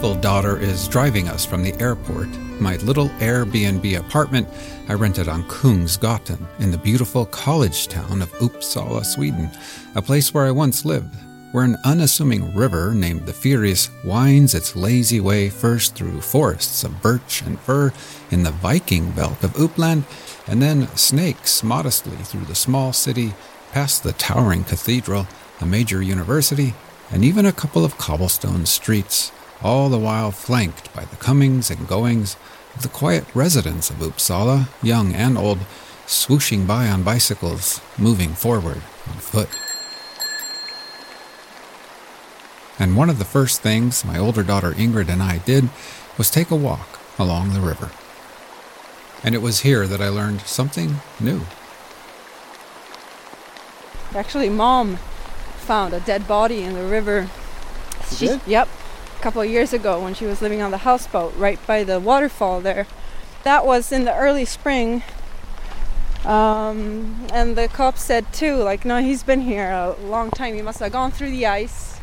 Daughter 0.00 0.58
is 0.58 0.88
driving 0.88 1.28
us 1.28 1.44
from 1.44 1.62
the 1.62 1.78
airport, 1.78 2.28
my 2.58 2.76
little 2.76 3.10
Airbnb 3.20 3.98
apartment 3.98 4.48
I 4.88 4.94
rented 4.94 5.28
on 5.28 5.44
Kungsgatan 5.44 6.38
in 6.58 6.70
the 6.70 6.78
beautiful 6.78 7.26
college 7.26 7.86
town 7.86 8.22
of 8.22 8.32
Uppsala, 8.38 9.04
Sweden, 9.04 9.50
a 9.94 10.00
place 10.00 10.32
where 10.32 10.46
I 10.46 10.52
once 10.52 10.86
lived, 10.86 11.14
where 11.52 11.64
an 11.64 11.76
unassuming 11.84 12.54
river 12.54 12.94
named 12.94 13.26
the 13.26 13.34
Fyris 13.34 13.90
winds 14.02 14.54
its 14.54 14.74
lazy 14.74 15.20
way 15.20 15.50
first 15.50 15.94
through 15.94 16.22
forests 16.22 16.82
of 16.82 17.02
birch 17.02 17.42
and 17.42 17.60
fir 17.60 17.92
in 18.30 18.42
the 18.42 18.52
Viking 18.52 19.10
belt 19.10 19.44
of 19.44 19.52
Uppland, 19.52 20.04
and 20.46 20.62
then 20.62 20.88
snakes 20.96 21.62
modestly 21.62 22.16
through 22.16 22.46
the 22.46 22.54
small 22.54 22.94
city, 22.94 23.34
past 23.72 24.02
the 24.02 24.12
towering 24.14 24.64
cathedral, 24.64 25.26
a 25.60 25.66
major 25.66 26.02
university, 26.02 26.72
and 27.10 27.22
even 27.22 27.44
a 27.44 27.52
couple 27.52 27.84
of 27.84 27.98
cobblestone 27.98 28.64
streets, 28.64 29.30
all 29.62 29.88
the 29.88 29.98
while 29.98 30.30
flanked 30.30 30.92
by 30.94 31.04
the 31.04 31.16
comings 31.16 31.70
and 31.70 31.88
goings 31.88 32.36
of 32.74 32.82
the 32.82 32.88
quiet 32.88 33.24
residents 33.34 33.90
of 33.90 33.96
Uppsala, 33.96 34.68
young 34.82 35.14
and 35.14 35.36
old, 35.36 35.58
swooshing 36.06 36.66
by 36.66 36.88
on 36.88 37.02
bicycles, 37.02 37.80
moving 37.98 38.30
forward 38.30 38.82
on 39.08 39.16
foot. 39.16 39.48
And 42.78 42.96
one 42.96 43.10
of 43.10 43.18
the 43.18 43.24
first 43.24 43.60
things 43.60 44.04
my 44.04 44.18
older 44.18 44.42
daughter 44.42 44.72
Ingrid 44.72 45.08
and 45.08 45.22
I 45.22 45.38
did 45.38 45.68
was 46.16 46.30
take 46.30 46.50
a 46.50 46.56
walk 46.56 46.98
along 47.18 47.52
the 47.52 47.60
river. 47.60 47.90
And 49.22 49.34
it 49.34 49.42
was 49.42 49.60
here 49.60 49.86
that 49.86 50.00
I 50.00 50.08
learned 50.08 50.40
something 50.42 50.96
new. 51.20 51.42
Actually, 54.14 54.48
mom 54.48 54.96
found 55.58 55.92
a 55.92 56.00
dead 56.00 56.26
body 56.26 56.62
in 56.62 56.72
the 56.72 56.84
river. 56.84 57.28
She 58.10 58.26
did? 58.26 58.40
Yep, 58.46 58.66
a 58.66 58.79
couple 59.20 59.42
of 59.42 59.50
years 59.50 59.72
ago 59.72 60.02
when 60.02 60.14
she 60.14 60.24
was 60.24 60.40
living 60.40 60.62
on 60.62 60.70
the 60.70 60.78
houseboat 60.78 61.34
right 61.36 61.64
by 61.66 61.84
the 61.84 62.00
waterfall 62.00 62.60
there. 62.60 62.86
That 63.44 63.66
was 63.66 63.92
in 63.92 64.04
the 64.04 64.14
early 64.16 64.44
spring. 64.44 65.02
Um, 66.24 67.26
and 67.32 67.56
the 67.56 67.68
cop 67.68 67.96
said 67.98 68.32
too, 68.32 68.56
like, 68.56 68.84
no, 68.84 69.00
he's 69.02 69.22
been 69.22 69.42
here 69.42 69.70
a 69.70 69.96
long 70.02 70.30
time. 70.30 70.54
He 70.54 70.62
must 70.62 70.80
have 70.80 70.92
gone 70.92 71.10
through 71.10 71.30
the 71.30 71.46
ice 71.46 72.00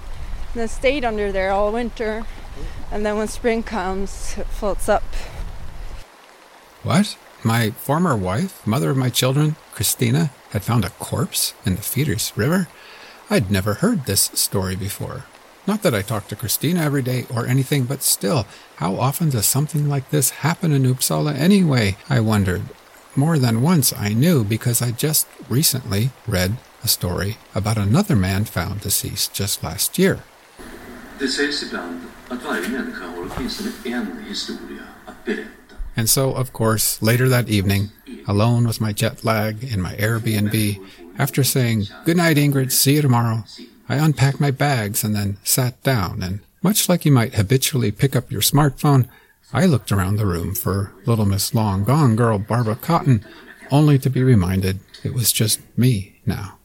and 0.53 0.61
then 0.61 0.67
stayed 0.67 1.03
under 1.03 1.31
there 1.31 1.51
all 1.51 1.71
winter. 1.71 2.25
And 2.91 3.05
then 3.05 3.17
when 3.17 3.27
spring 3.27 3.63
comes, 3.63 4.37
it 4.37 4.47
floats 4.47 4.87
up. 4.89 5.03
What? 6.83 7.17
My 7.43 7.71
former 7.71 8.15
wife, 8.15 8.65
mother 8.65 8.89
of 8.89 8.97
my 8.97 9.09
children, 9.09 9.55
Christina, 9.73 10.31
had 10.51 10.63
found 10.63 10.85
a 10.85 10.89
corpse 10.91 11.53
in 11.65 11.75
the 11.75 11.81
Fyris 11.81 12.35
River? 12.35 12.67
I'd 13.29 13.51
never 13.51 13.75
heard 13.75 14.05
this 14.05 14.31
story 14.33 14.75
before. 14.75 15.25
Not 15.67 15.81
that 15.81 15.93
I 15.93 16.01
talk 16.01 16.29
to 16.29 16.35
Christina 16.37 16.79
every 16.81 17.01
day 17.01 17.25
or 17.29 17.45
anything, 17.45 17.83
but 17.83 18.01
still, 18.01 18.45
how 18.77 18.95
often 18.95 19.29
does 19.29 19.45
something 19.45 19.89
like 19.89 20.09
this 20.11 20.29
happen 20.29 20.71
in 20.71 20.83
Uppsala 20.83 21.35
anyway? 21.35 21.97
I 22.09 22.21
wondered. 22.21 22.61
More 23.15 23.37
than 23.37 23.61
once 23.61 23.91
I 23.91 24.13
knew 24.13 24.45
because 24.45 24.81
I 24.81 24.91
just 24.91 25.27
recently 25.49 26.11
read 26.25 26.55
a 26.83 26.87
story 26.87 27.35
about 27.53 27.77
another 27.77 28.15
man 28.15 28.45
found 28.45 28.79
deceased 28.79 29.33
just 29.33 29.61
last 29.61 29.99
year. 29.99 30.19
Det 31.19 31.27
sägs 31.27 31.63
ibland 31.63 32.01
att 32.29 32.43
varje 32.43 32.69
människa 32.69 33.05
har 33.05 33.29
åtminstone 33.31 33.71
en 33.83 34.25
historia 34.29 34.83
att 35.05 35.25
berätta. 35.25 35.75
And 35.97 36.09
so, 36.09 36.31
of 36.31 36.53
course, 36.53 37.01
later 37.01 37.27
that 37.29 37.49
evening, 37.49 37.89
alone 38.27 38.67
with 38.67 38.79
my 38.79 38.93
jet 38.93 39.25
lag 39.25 39.63
in 39.63 39.81
my 39.81 39.95
Airbnb, 39.95 40.77
after 41.17 41.43
saying, 41.43 41.87
Good 42.05 42.17
night, 42.17 42.37
Ingrid, 42.37 42.71
see 42.71 42.93
you 42.93 43.01
tomorrow, 43.01 43.43
I 43.89 43.95
unpacked 43.95 44.39
my 44.39 44.51
bags 44.51 45.03
and 45.03 45.15
then 45.15 45.37
sat 45.43 45.81
down. 45.83 46.21
And 46.21 46.39
much 46.61 46.89
like 46.89 47.05
you 47.05 47.11
might 47.11 47.35
habitually 47.35 47.91
pick 47.91 48.15
up 48.15 48.31
your 48.31 48.41
smartphone, 48.41 49.07
I 49.53 49.65
looked 49.65 49.91
around 49.91 50.17
the 50.17 50.25
room 50.25 50.53
for 50.53 50.91
little 51.05 51.25
Miss 51.25 51.53
Long 51.53 51.83
Gone 51.83 52.15
girl 52.15 52.37
Barbara 52.37 52.75
Cotton, 52.75 53.25
only 53.71 53.97
to 53.99 54.09
be 54.09 54.21
reminded 54.23 54.79
it 55.03 55.13
was 55.13 55.31
just 55.31 55.61
me 55.77 56.19
now. 56.25 56.57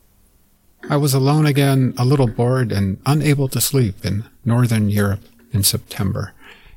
I 0.90 0.96
was 0.96 1.14
alone 1.14 1.46
again, 1.46 1.94
a 1.96 2.04
little 2.04 2.26
bored 2.26 2.72
and 2.72 3.00
unable 3.06 3.46
to 3.48 3.60
sleep 3.60 4.04
in 4.04 4.24
Northern 4.44 4.88
Europe 4.88 5.22
in 5.52 5.62
September. 5.62 6.32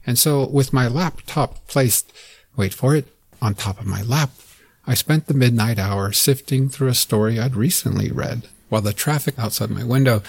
And 0.06 0.20
so, 0.20 0.48
with 0.48 0.74
my 0.74 0.88
laptop 0.88 1.66
placed, 1.68 2.14
wait 2.56 2.74
for 2.74 2.96
it, 2.96 3.08
on 3.42 3.56
top 3.56 3.80
of 3.80 3.88
my 3.88 4.04
lap, 4.04 4.30
I 4.86 4.94
spent 4.94 5.26
the 5.26 5.34
midnight 5.34 5.80
hour 5.80 6.12
sifting 6.12 6.70
through 6.70 6.90
a 6.90 6.94
story 6.94 7.40
I'd 7.40 7.56
recently 7.56 8.12
read, 8.12 8.48
while 8.70 8.82
the 8.82 8.94
traffic 8.94 9.38
outside 9.38 9.70
my 9.70 9.84
window 9.84 10.22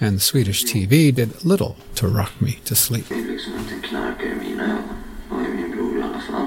and 0.00 0.16
the 0.16 0.20
Swedish 0.20 0.64
TV 0.64 1.14
did 1.14 1.44
little 1.44 1.76
to 1.94 2.08
rock 2.08 2.40
me 2.40 2.58
to 2.64 2.74
sleep. 2.74 3.08
Det 3.08 3.14
är 3.14 3.28
liksom 3.28 3.52
inte 3.58 3.74
en 3.74 3.82
knarkare 3.82 4.30
i 4.30 4.34
mina 4.34 4.64
ögon. 4.64 4.96
Och 5.30 5.42
i 5.42 5.48
min 5.48 5.70
bror 5.70 5.98
i 5.98 6.02
alla 6.02 6.20
fall. 6.20 6.46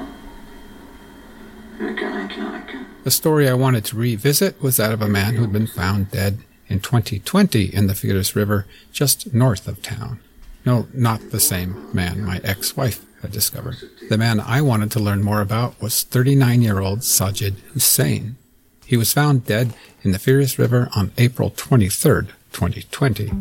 Hur 1.77 1.97
kan 1.97 2.11
han 2.13 2.29
knarka? 2.29 2.85
The 3.03 3.11
story 3.11 3.47
I 3.47 3.53
wanted 3.53 3.85
to 3.85 3.97
revisit 3.97 4.61
was 4.61 4.77
that 4.77 4.93
of 4.93 5.01
a 5.01 5.07
man 5.07 5.35
who'd 5.35 5.53
been 5.53 5.67
found 5.67 6.11
dead 6.11 6.37
in 6.67 6.79
2020 6.79 7.75
in 7.75 7.87
the 7.87 7.95
Fyris 7.95 8.35
River 8.35 8.65
just 8.91 9.33
north 9.33 9.67
of 9.67 9.81
town. 9.81 10.19
No, 10.65 10.87
not 10.93 11.31
the 11.31 11.39
same 11.39 11.75
man 11.93 12.25
my 12.25 12.41
ex-wife 12.43 12.99
had 13.21 13.31
discovered. 13.31 13.77
The 14.09 14.17
man 14.17 14.39
I 14.39 14.61
wanted 14.61 14.91
to 14.91 14.99
learn 14.99 15.23
more 15.23 15.41
about 15.41 15.81
was 15.81 16.05
39-year-old 16.05 16.99
Sajid 16.99 17.55
Hussain. 17.73 18.35
He 18.89 18.97
was 18.97 19.13
found 19.13 19.45
dead 19.45 19.75
in 20.01 20.13
the 20.13 20.17
Fyris 20.17 20.57
River 20.57 20.89
on 20.95 21.11
April 21.15 21.51
23, 21.55 22.25
2020. 22.51 23.31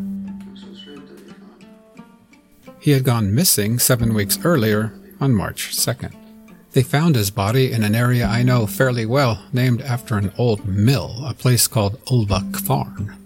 He 2.78 2.90
had 2.90 3.02
gone 3.02 3.34
missing 3.34 3.78
seven 3.78 4.12
weeks 4.12 4.38
earlier 4.44 4.92
on 5.18 5.34
March 5.34 5.74
2nd. 5.74 6.14
They 6.72 6.82
found 6.82 7.14
his 7.16 7.30
body 7.30 7.72
in 7.72 7.82
an 7.82 7.94
area 7.94 8.26
I 8.26 8.42
know 8.42 8.66
fairly 8.66 9.06
well, 9.06 9.42
named 9.50 9.80
after 9.80 10.18
an 10.18 10.32
old 10.36 10.68
mill, 10.68 11.24
a 11.24 11.32
place 11.32 11.66
called 11.66 11.98
Ulva 12.04 12.50
Kvarn. 12.50 13.16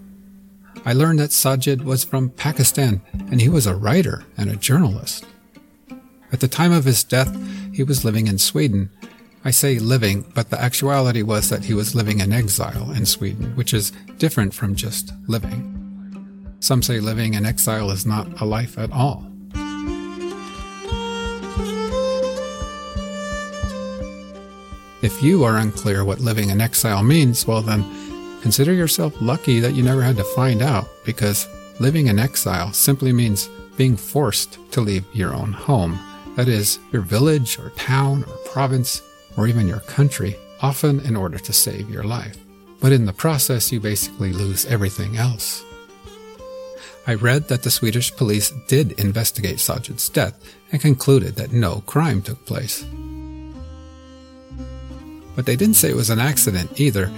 I 0.85 0.93
learned 0.93 1.19
that 1.19 1.31
Sajid 1.31 1.83
was 1.83 2.05
from 2.05 2.31
Pakistan 2.31 3.03
and 3.33 3.41
he 3.41 3.49
was 3.49 3.67
a 3.67 3.75
writer 3.75 4.23
and 4.37 4.49
a 4.49 4.55
journalist. 4.55 5.27
At 6.31 6.39
the 6.39 6.47
time 6.47 6.71
of 6.71 6.85
his 6.85 7.03
death, 7.03 7.37
he 7.75 7.83
was 7.83 8.05
living 8.05 8.29
in 8.29 8.39
Sweden. 8.39 8.91
I 9.45 9.51
say 9.51 9.81
living, 9.81 10.25
but 10.35 10.51
the 10.51 10.61
actuality 10.61 11.23
was 11.23 11.49
that 11.49 11.65
he 11.65 11.75
was 11.75 11.97
living 11.97 12.21
in 12.21 12.33
exile 12.33 12.93
in 12.93 13.05
Sweden, 13.05 13.57
which 13.57 13.75
is 13.75 13.91
different 14.19 14.55
from 14.55 14.77
just 14.77 15.13
living. 15.27 16.57
Some 16.61 16.81
say 16.81 17.01
living 17.01 17.35
in 17.35 17.45
exile 17.45 17.91
is 17.91 18.07
not 18.07 18.41
a 18.41 18.45
life 18.45 18.79
at 18.79 18.93
all. 18.93 19.27
If 25.03 25.21
you 25.21 25.43
are 25.43 25.57
unclear 25.57 26.05
what 26.05 26.21
living 26.21 26.51
in 26.51 26.61
exile 26.61 27.03
means, 27.03 27.45
well 27.45 27.63
then, 27.63 27.85
consider 28.43 28.73
yourself 28.73 29.13
lucky 29.21 29.59
that 29.59 29.75
you 29.75 29.83
never 29.83 30.03
had 30.03 30.17
to 30.19 30.35
find 30.37 30.63
out, 30.63 30.87
because 31.05 31.49
living 31.81 32.07
in 32.07 32.21
exile 32.21 32.73
simply 32.73 33.13
means 33.13 33.49
being 33.77 33.97
forced 33.97 34.59
to 34.71 34.81
leave 34.81 35.05
your 35.13 35.35
own 35.35 35.53
home. 35.53 35.99
That 36.37 36.47
is, 36.47 36.79
your 36.93 37.03
village 37.03 37.59
or 37.59 37.71
town 37.71 38.23
or 38.23 38.37
province 38.53 39.03
or 39.37 39.47
even 39.47 39.69
your 39.69 39.81
country, 39.81 40.37
often 40.61 41.01
in 41.01 41.17
order 41.17 41.39
to 41.39 41.53
save 41.53 41.91
your 41.91 42.05
life. 42.05 42.37
But 42.81 42.93
in 42.93 43.07
the 43.07 43.13
process, 43.13 43.71
you 43.71 43.81
basically 43.81 44.33
lose 44.33 44.67
everything 44.67 45.17
else. 45.17 45.65
I 47.07 47.15
read 47.15 47.49
that 47.49 47.63
the 47.63 47.71
Swedish 47.71 48.15
police 48.15 48.53
did 48.69 48.93
investigate 48.93 49.57
Sajid's 49.57 50.09
death 50.09 50.35
and 50.71 50.81
concluded 50.81 51.35
that 51.37 51.53
no 51.53 51.83
crime 51.87 52.23
took 52.23 52.45
place. 52.47 52.85
But 55.35 55.47
they 55.47 55.57
didn't 55.57 55.77
say 55.77 55.91
it 55.91 55.97
was 55.97 56.11
an 56.11 56.21
accident 56.21 56.81
either. 56.81 57.11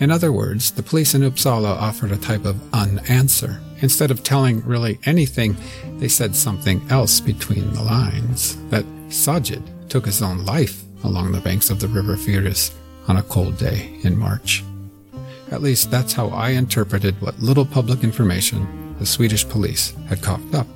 In 0.00 0.10
other 0.10 0.32
words, 0.32 0.70
the 0.72 0.82
police 0.82 1.14
in 1.14 1.22
Uppsala 1.22 1.76
offered 1.76 2.10
a 2.10 2.16
type 2.16 2.44
of 2.44 2.56
unanswer. 2.72 3.60
Instead 3.82 4.10
of 4.10 4.22
telling 4.22 4.64
really 4.64 4.98
anything, 5.04 5.56
they 5.98 6.08
said 6.08 6.34
something 6.34 6.84
else 6.90 7.20
between 7.20 7.72
the 7.72 7.82
lines 7.82 8.56
that 8.70 8.84
Sajid 9.08 9.62
took 9.88 10.06
his 10.06 10.22
own 10.22 10.44
life 10.44 10.84
along 11.04 11.32
the 11.32 11.40
banks 11.40 11.70
of 11.70 11.80
the 11.80 11.88
river 11.88 12.16
Fyris 12.16 12.72
on 13.08 13.16
a 13.16 13.22
cold 13.22 13.56
day 13.56 13.98
in 14.02 14.16
March. 14.18 14.64
At 15.50 15.62
least 15.62 15.90
that's 15.90 16.12
how 16.12 16.28
I 16.28 16.50
interpreted 16.50 17.20
what 17.20 17.38
little 17.40 17.66
public 17.66 18.04
information 18.04 18.96
the 18.98 19.06
Swedish 19.06 19.48
police 19.48 19.94
had 20.08 20.22
coughed 20.22 20.54
up. 20.54 20.66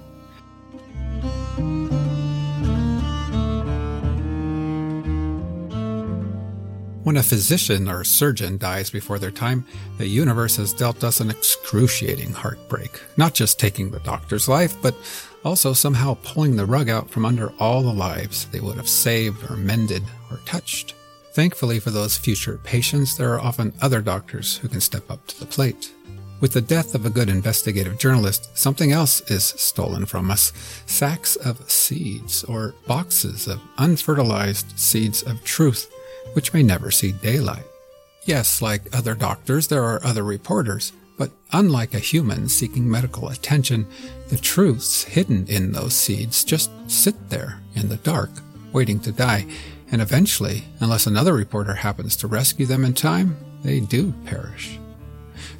When 7.05 7.19
a 7.19 7.23
physician 7.23 7.87
or 7.87 8.03
surgeon 8.03 8.57
dies 8.57 8.89
before 8.89 9.19
their 9.19 9.31
time, 9.31 9.67
the 9.99 10.07
universe 10.07 10.57
has 10.57 10.73
dealt 10.73 11.05
us 11.05 11.21
an 11.21 11.29
excruciating 11.29 12.33
heartbreak. 12.33 12.99
Not 13.19 13.35
just 13.35 13.59
taking 13.59 13.91
the 13.91 14.01
doctor's 14.01 14.49
life, 14.49 14.75
but 14.81 14.97
also 15.45 15.73
somehow 15.73 16.17
pulling 16.23 16.57
the 16.57 16.67
rug 16.67 16.89
out 16.89 17.11
from 17.11 17.25
under 17.25 17.53
all 17.59 17.83
the 17.83 17.93
lives 17.93 18.47
they 18.47 18.61
would 18.61 18.77
have 18.77 18.89
saved 18.89 19.51
or 19.51 19.57
mended 19.57 20.03
or 20.31 20.39
touched. 20.47 20.95
Thankfully 21.33 21.81
for 21.81 21.91
those 21.91 22.17
future 22.17 22.61
patients, 22.65 23.17
there 23.17 23.35
are 23.35 23.41
often 23.41 23.73
other 23.83 24.01
doctors 24.01 24.57
who 24.59 24.69
can 24.69 24.81
step 24.81 25.11
up 25.11 25.27
to 25.27 25.41
the 25.41 25.47
plate. 25.47 25.93
With 26.41 26.53
the 26.53 26.61
death 26.61 26.95
of 26.95 27.07
a 27.07 27.11
good 27.11 27.29
investigative 27.29 27.99
journalist, 27.99 28.57
something 28.57 28.93
else 28.93 29.21
is 29.31 29.45
stolen 29.45 30.07
from 30.07 30.31
us 30.31 30.53
sacks 30.87 31.37
of 31.37 31.71
seeds 31.71 32.45
or 32.45 32.75
boxes 32.87 33.47
of 33.49 33.61
unfertilized 33.79 34.79
seeds 34.79 35.23
of 35.23 35.43
truth 35.45 35.91
which 36.35 36.53
may 36.53 36.63
never 36.63 36.91
see 36.91 37.13
daylight. 37.13 37.65
Yes, 38.25 38.61
like 38.61 38.95
other 38.95 39.15
doctors, 39.15 39.69
there 39.69 39.85
are 39.85 40.05
other 40.05 40.23
reporters, 40.23 40.93
but 41.17 41.31
unlike 41.53 41.95
a 41.95 41.99
human 41.99 42.49
seeking 42.49 42.91
medical 42.91 43.29
attention, 43.29 43.87
the 44.35 44.41
truths 44.41 45.05
hidden 45.05 45.47
in 45.47 45.71
those 45.71 45.95
seeds 45.95 46.43
just 46.43 46.69
sit 46.91 47.15
there 47.31 47.61
in 47.77 47.89
the 47.89 47.99
dark, 47.99 48.31
waiting 48.73 48.99
to 48.99 49.13
die, 49.13 49.47
and 49.93 50.03
eventually, 50.03 50.65
unless 50.81 51.07
another 51.07 51.33
reporter 51.33 51.73
happens 51.73 52.17
to 52.17 52.27
rescue 52.27 52.67
them 52.67 52.85
in 52.85 52.93
time, 52.95 53.37
they 53.63 53.79
do 53.79 54.13
perish. 54.27 54.77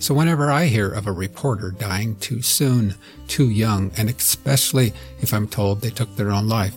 So 0.01 0.13
whenever 0.13 0.51
I 0.51 0.65
hear 0.65 0.91
of 0.91 1.07
a 1.07 1.13
reporter 1.13 1.71
dying 1.71 2.17
too 2.17 2.43
soon, 2.43 2.97
too 3.29 3.49
young, 3.49 3.93
and 3.97 4.11
especially 4.11 4.93
if 5.21 5.33
I'm 5.33 5.47
told 5.47 5.81
they 5.81 5.91
took 5.91 6.17
their 6.17 6.33
own 6.33 6.49
life, 6.49 6.75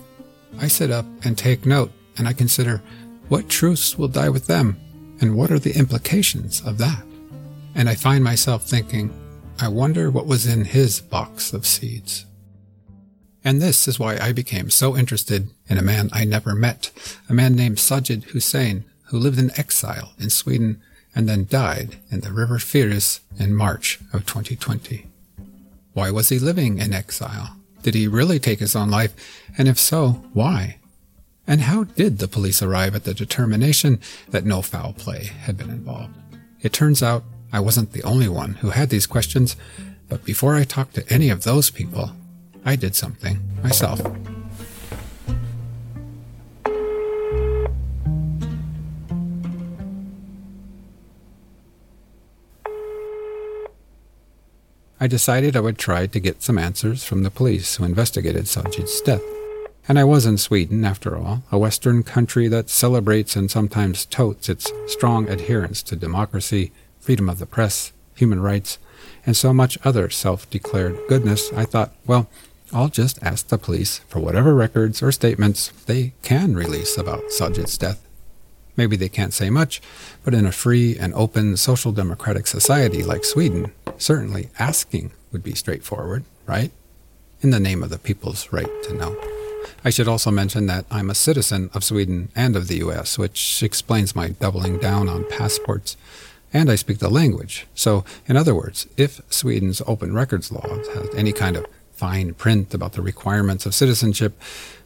I 0.60 0.68
sit 0.68 0.92
up 0.92 1.08
and 1.24 1.36
take 1.36 1.66
note 1.66 1.92
and 2.20 2.28
I 2.28 2.34
consider 2.34 2.80
what 3.28 3.50
truths 3.50 3.98
will 3.98 4.08
die 4.08 4.30
with 4.30 4.46
them? 4.46 4.78
And 5.20 5.36
what 5.36 5.50
are 5.50 5.58
the 5.58 5.76
implications 5.76 6.62
of 6.62 6.78
that? 6.78 7.04
And 7.74 7.90
I 7.90 7.96
find 7.96 8.24
myself 8.24 8.66
thinking, 8.66 9.12
I 9.60 9.67
wonder 9.70 10.12
what 10.12 10.28
was 10.28 10.46
in 10.46 10.65
his 10.65 11.02
box 11.02 11.52
of 11.52 11.65
seeds. 11.65 12.26
And 13.43 13.62
this 13.62 13.88
is 13.88 13.98
why 13.98 14.17
I 14.17 14.32
became 14.32 14.70
so 14.70 14.96
interested 14.96 15.50
in 15.67 15.78
a 15.78 15.82
man 15.82 16.10
I 16.12 16.26
never 16.26 16.54
met, 16.54 16.91
a 17.28 17.34
man 17.34 17.56
named 17.56 17.78
Sajid 17.78 18.26
Hussain, 18.26 18.86
who 19.06 19.17
lived 19.17 19.39
in 19.39 19.58
exile 19.58 20.13
in 20.20 20.30
Sweden 20.30 20.82
and 21.15 21.28
then 21.28 21.48
died 21.50 21.96
in 22.12 22.20
the 22.20 22.32
river 22.32 22.60
Fyris 22.60 23.22
in 23.39 23.56
March 23.56 24.00
of 24.13 24.26
2020. 24.26 25.08
Why 25.93 26.12
was 26.12 26.30
he 26.30 26.38
living 26.38 26.78
in 26.78 26.93
exile? 26.93 27.56
Did 27.82 27.96
he 27.96 28.08
really 28.08 28.38
take 28.38 28.60
his 28.60 28.76
own 28.76 28.91
life? 28.91 29.15
And 29.58 29.67
if 29.67 29.80
so, 29.80 30.22
why? 30.34 30.78
And 31.48 31.62
how 31.62 31.86
did 31.86 32.20
the 32.20 32.28
police 32.28 32.62
arrive 32.62 32.93
at 32.96 33.06
the 33.06 33.13
determination 33.13 34.02
that 34.30 34.46
no 34.46 34.62
foul 34.62 34.93
play 34.93 35.24
had 35.24 35.58
been 35.58 35.70
involved? 35.70 36.15
It 36.62 36.74
turns 36.74 37.02
out 37.02 37.24
I 37.52 37.60
wasn't 37.60 37.94
the 37.94 38.04
only 38.04 38.28
one 38.28 38.56
who 38.56 38.72
had 38.72 38.90
these 38.90 39.08
questions, 39.08 39.56
but 40.10 40.26
before 40.26 40.56
I 40.56 40.64
talked 40.64 40.96
to 40.96 41.14
any 41.14 41.30
of 41.30 41.44
those 41.44 41.70
people, 41.70 42.12
I 42.66 42.76
did 42.76 42.96
something 42.96 43.40
myself. 43.64 44.02
I 55.00 55.06
decided 55.08 55.56
I 55.56 55.60
would 55.60 55.78
try 55.78 56.08
to 56.08 56.20
get 56.20 56.42
some 56.42 56.58
answers 56.58 57.04
from 57.04 57.24
the 57.24 57.30
police 57.30 57.76
who 57.76 57.86
investigated 57.86 58.46
Sajid's 58.46 59.00
death. 59.02 59.22
And 59.88 59.98
I 59.98 60.04
was 60.04 60.26
in 60.26 60.38
Sweden, 60.38 60.84
after 60.84 61.16
all, 61.16 61.44
a 61.52 61.58
Western 61.58 62.04
country 62.04 62.48
that 62.50 62.70
celebrates 62.70 63.36
and 63.36 63.50
sometimes 63.50 64.06
totes 64.06 64.50
its 64.50 64.72
strong 64.88 65.30
adherence 65.30 65.82
to 65.84 65.96
democracy, 65.96 66.72
freedom 67.08 67.30
of 67.30 67.39
the 67.39 67.46
press, 67.46 67.93
human 68.15 68.41
rights, 68.41 68.80
and 69.26 69.38
so 69.38 69.54
much 69.54 69.78
other 69.86 70.10
self 70.10 70.50
declared 70.50 71.00
goodness. 71.08 71.54
I 71.54 71.63
thought, 71.63 71.93
well, 72.06 72.28
I'll 72.74 72.89
just 72.89 73.17
ask 73.24 73.48
the 73.48 73.58
police 73.58 74.00
for 74.10 74.20
whatever 74.20 74.54
records 74.54 75.02
or 75.02 75.13
statements 75.13 75.70
they 75.86 76.12
can 76.22 76.54
release 76.54 76.98
about 76.98 77.32
Sajid's 77.32 77.78
death. 77.78 78.06
Maybe 78.76 78.98
they 78.98 79.08
can't 79.08 79.34
say 79.34 79.50
much, 79.50 79.82
but 80.26 80.34
in 80.34 80.46
a 80.46 80.52
free 80.52 80.98
and 80.98 81.13
open 81.13 81.56
social 81.56 81.93
democratic 81.93 82.46
society 82.46 83.04
like 83.04 83.24
Sweden, 83.24 83.72
certainly 83.98 84.50
asking 84.60 85.12
would 85.32 85.43
be 85.43 85.56
straightforward, 85.56 86.26
right? 86.46 86.72
In 87.39 87.52
the 87.52 87.60
name 87.62 87.84
of 87.84 87.89
the 87.89 88.00
people's 88.00 88.52
right 88.52 88.84
to 88.84 88.93
know. 88.93 89.15
I 89.86 89.91
should 89.91 90.10
also 90.10 90.30
mention 90.30 90.65
that 90.65 90.86
I'm 90.91 91.10
a 91.10 91.15
citizen 91.15 91.70
of 91.74 91.86
Sweden 91.86 92.28
and 92.36 92.58
of 92.58 92.67
the 92.67 92.80
US, 92.80 93.17
which 93.17 93.63
explains 93.63 94.13
my 94.13 94.28
doubling 94.28 94.78
down 94.78 95.08
on 95.08 95.24
passports. 95.30 95.96
And 96.54 96.72
I 96.72 96.76
speak 96.76 97.00
the 97.00 97.10
language. 97.10 97.68
So, 97.76 98.06
in 98.28 98.38
other 98.38 98.56
words, 98.56 98.88
if 98.96 99.22
Sweden's 99.30 99.82
open 99.86 100.14
records 100.14 100.52
law 100.52 100.68
has 100.94 101.14
any 101.16 101.34
kind 101.34 101.56
of 101.58 101.66
fine 101.92 102.34
print 102.34 102.74
about 102.74 102.94
the 102.94 103.02
requirements 103.02 103.66
of 103.66 103.76
citizenship, 103.76 104.40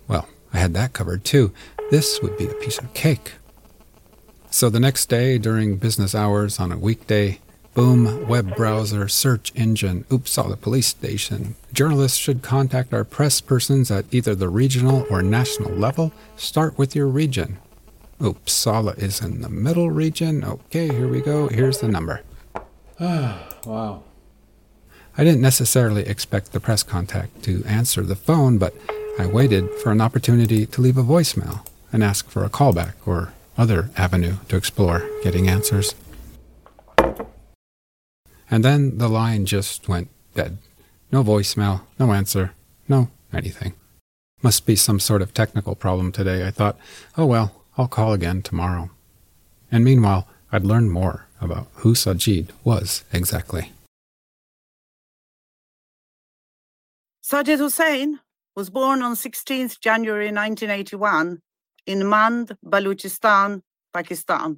well, 0.07 0.27
I 0.53 0.59
had 0.59 0.73
that 0.73 0.93
covered 0.93 1.23
too. 1.23 1.53
This 1.91 2.21
would 2.21 2.37
be 2.37 2.47
a 2.47 2.53
piece 2.55 2.79
of 2.79 2.93
cake. 2.93 3.33
So 4.49 4.69
the 4.69 4.79
next 4.79 5.07
day, 5.07 5.37
during 5.37 5.77
business 5.77 6.13
hours 6.13 6.59
on 6.59 6.71
a 6.71 6.77
weekday, 6.77 7.39
Boom, 7.73 8.27
web 8.27 8.53
browser, 8.57 9.07
search 9.07 9.53
engine, 9.55 10.03
Uppsala 10.09 10.59
police 10.59 10.87
station. 10.87 11.55
Journalists 11.71 12.17
should 12.17 12.41
contact 12.41 12.93
our 12.93 13.05
press 13.05 13.39
persons 13.39 13.89
at 13.89 14.03
either 14.11 14.35
the 14.35 14.49
regional 14.49 15.05
or 15.09 15.21
national 15.21 15.71
level. 15.71 16.11
Start 16.35 16.77
with 16.77 16.97
your 16.97 17.07
region. 17.07 17.59
Uppsala 18.21 18.97
is 18.99 19.19
in 19.19 19.41
the 19.41 19.49
middle 19.49 19.89
region. 19.89 20.43
Okay, 20.43 20.87
here 20.87 21.07
we 21.07 21.21
go. 21.21 21.47
Here's 21.47 21.79
the 21.79 21.87
number. 21.87 22.21
Ah, 22.99 23.49
wow. 23.65 24.03
I 25.17 25.23
didn't 25.23 25.41
necessarily 25.41 26.03
expect 26.03 26.51
the 26.51 26.59
press 26.59 26.83
contact 26.83 27.43
to 27.43 27.63
answer 27.65 28.03
the 28.03 28.15
phone, 28.15 28.59
but 28.59 28.75
I 29.19 29.25
waited 29.25 29.69
for 29.81 29.91
an 29.91 30.01
opportunity 30.01 30.65
to 30.67 30.81
leave 30.81 30.97
a 30.97 31.03
voicemail 31.03 31.65
and 31.91 32.03
ask 32.03 32.29
for 32.29 32.45
a 32.45 32.49
callback 32.49 32.93
or 33.05 33.33
other 33.57 33.89
avenue 33.97 34.35
to 34.49 34.55
explore 34.55 35.09
getting 35.23 35.49
answers. 35.49 35.95
And 38.49 38.63
then 38.63 38.99
the 38.99 39.09
line 39.09 39.45
just 39.45 39.89
went 39.89 40.09
dead. 40.35 40.59
No 41.11 41.23
voicemail, 41.23 41.81
no 41.99 42.13
answer, 42.13 42.53
no 42.87 43.09
anything. 43.33 43.73
Must 44.41 44.65
be 44.65 44.75
some 44.75 44.99
sort 44.99 45.21
of 45.21 45.33
technical 45.33 45.75
problem 45.75 46.11
today, 46.11 46.45
I 46.47 46.51
thought. 46.51 46.77
Oh 47.17 47.25
well, 47.25 47.60
I'll 47.77 47.87
call 47.87 48.13
again 48.13 48.41
tomorrow. 48.41 48.89
And 49.71 49.83
meanwhile, 49.83 50.27
I'd 50.51 50.65
learn 50.65 50.89
more 50.89 51.27
about 51.39 51.67
who 51.75 51.93
Sajid 51.93 52.49
was 52.63 53.03
exactly. 53.13 53.71
Sajid 57.23 57.59
Hussain 57.59 58.19
was 58.55 58.69
born 58.69 59.01
on 59.01 59.15
16th 59.15 59.79
January 59.79 60.31
1981 60.31 61.39
in 61.85 62.09
Mand, 62.09 62.57
Balochistan, 62.65 63.61
Pakistan. 63.93 64.57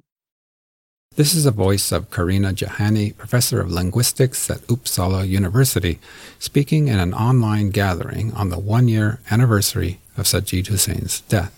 This 1.14 1.32
is 1.32 1.46
a 1.46 1.52
voice 1.52 1.92
of 1.92 2.10
Carina 2.10 2.52
Jahani, 2.52 3.16
professor 3.16 3.60
of 3.60 3.70
linguistics 3.70 4.50
at 4.50 4.66
Uppsala 4.66 5.28
University, 5.28 6.00
speaking 6.40 6.88
in 6.88 6.98
an 6.98 7.14
online 7.14 7.70
gathering 7.70 8.32
on 8.32 8.48
the 8.48 8.58
one 8.58 8.88
year 8.88 9.20
anniversary 9.30 10.00
of 10.16 10.24
Sajid 10.24 10.66
Hussain's 10.66 11.20
death. 11.20 11.54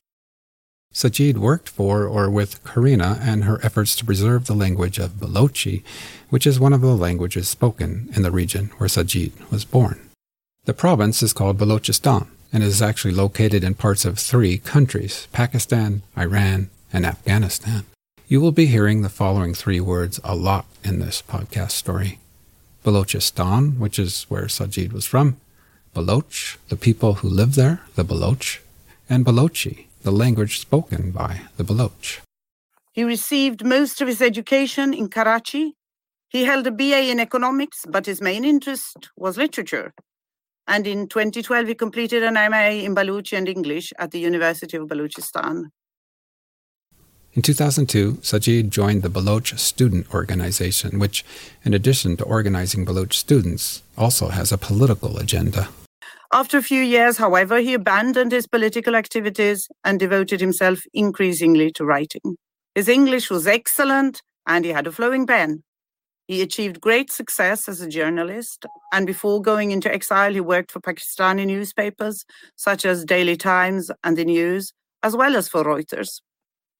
Sajid 0.97 1.37
worked 1.37 1.69
for 1.69 2.07
or 2.07 2.31
with 2.31 2.65
Carina 2.65 3.19
and 3.21 3.45
her 3.45 3.63
efforts 3.63 3.95
to 3.97 4.05
preserve 4.07 4.47
the 4.47 4.55
language 4.55 4.99
of 4.99 5.21
Balochi, 5.21 5.83
which 6.31 6.47
is 6.47 6.59
one 6.59 6.73
of 6.73 6.81
the 6.81 6.97
languages 6.97 7.51
spoken 7.51 8.09
in 8.17 8.23
the 8.23 8.31
region 8.31 8.71
where 8.79 8.89
Sajid 8.89 9.33
was 9.51 9.67
born. 9.67 10.01
The 10.65 10.73
province 10.73 11.23
is 11.23 11.35
called 11.35 11.59
Balochistan 11.59 12.29
and 12.51 12.63
is 12.63 12.81
actually 12.81 13.13
located 13.13 13.63
in 13.63 13.75
parts 13.75 14.07
of 14.07 14.19
three 14.19 14.57
countries 14.57 15.29
Pakistan, 15.33 16.01
Iran, 16.17 16.71
and 16.95 17.05
Afghanistan. 17.05 17.85
You 18.27 18.41
will 18.41 18.53
be 18.53 18.65
hearing 18.65 19.03
the 19.03 19.11
following 19.11 19.53
three 19.53 19.81
words 19.81 20.19
a 20.25 20.35
lot 20.35 20.65
in 20.83 20.99
this 20.99 21.21
podcast 21.21 21.73
story 21.73 22.21
Balochistan, 22.87 23.79
which 23.79 23.99
is 23.99 24.25
where 24.31 24.47
Sajid 24.47 24.95
was 24.95 25.05
from, 25.05 25.37
Baloch, 25.93 26.57
the 26.71 26.77
people 26.77 27.17
who 27.17 27.29
live 27.29 27.55
there, 27.55 27.83
the 27.97 28.05
Baloch, 28.05 28.63
and 29.11 29.27
Balochi, 29.27 29.86
the 30.07 30.12
language 30.12 30.61
spoken 30.61 31.11
by 31.11 31.40
the 31.57 31.64
Baloch. 31.64 32.23
He 32.92 33.03
received 33.03 33.64
most 33.64 34.01
of 34.01 34.07
his 34.07 34.23
education 34.23 34.95
in 34.95 35.09
Karachi. 35.09 35.75
He 36.29 36.45
held 36.45 36.64
a 36.69 36.71
BA 36.71 37.11
in 37.11 37.19
economics, 37.19 37.85
but 37.88 38.07
his 38.07 38.23
main 38.23 38.45
interest 38.45 39.11
was 39.16 39.37
literature. 39.37 39.92
And 40.69 40.87
in 40.87 41.09
2012, 41.09 41.66
he 41.66 41.75
completed 41.75 42.23
an 42.23 42.35
MA 42.35 42.69
in 42.87 42.95
Balochi 42.95 43.37
and 43.37 43.49
English 43.49 43.92
at 43.99 44.12
the 44.12 44.21
University 44.21 44.77
of 44.77 44.87
Balochistan. 44.87 45.64
In 47.33 47.42
2002, 47.42 48.19
Sajid 48.23 48.71
joined 48.71 49.03
the 49.03 49.11
Baloch 49.11 49.59
Student 49.59 50.14
Organization, 50.14 51.01
which, 51.01 51.25
in 51.64 51.75
addition 51.75 52.16
to 52.19 52.25
organizing 52.25 52.85
Baloch 52.85 53.12
students, 53.12 53.83
also 53.99 54.29
has 54.29 54.53
a 54.53 54.59
political 54.59 55.19
agenda. 55.19 55.69
After 56.33 56.59
a 56.59 56.62
few 56.62 56.83
years, 56.83 57.17
however, 57.17 57.59
he 57.59 57.75
abandoned 57.75 58.33
his 58.33 58.47
political 58.47 58.97
activities 58.97 59.69
and 59.85 59.99
devoted 59.99 60.41
himself 60.41 60.81
increasingly 60.93 61.71
to 61.73 61.85
writing. 61.85 62.37
His 62.75 62.89
English 62.89 63.31
was 63.31 63.47
excellent 63.47 64.23
and 64.47 64.65
he 64.65 64.73
had 64.73 64.87
a 64.87 64.93
flowing 64.93 65.27
pen. 65.27 65.62
He 66.27 66.43
achieved 66.43 66.81
great 66.81 67.12
success 67.12 67.69
as 67.69 67.81
a 67.81 67.89
journalist, 67.89 68.67
and 68.93 69.07
before 69.07 69.41
going 69.41 69.71
into 69.71 69.93
exile, 69.93 70.33
he 70.33 70.41
worked 70.41 70.73
for 70.73 70.81
Pakistani 70.81 71.47
newspapers 71.47 72.25
such 72.57 72.85
as 72.85 73.05
Daily 73.05 73.37
Times 73.37 73.93
and 74.03 74.17
The 74.17 74.25
News, 74.25 74.73
as 75.05 75.15
well 75.15 75.37
as 75.37 75.49
for 75.49 75.62
Reuters. 75.62 76.21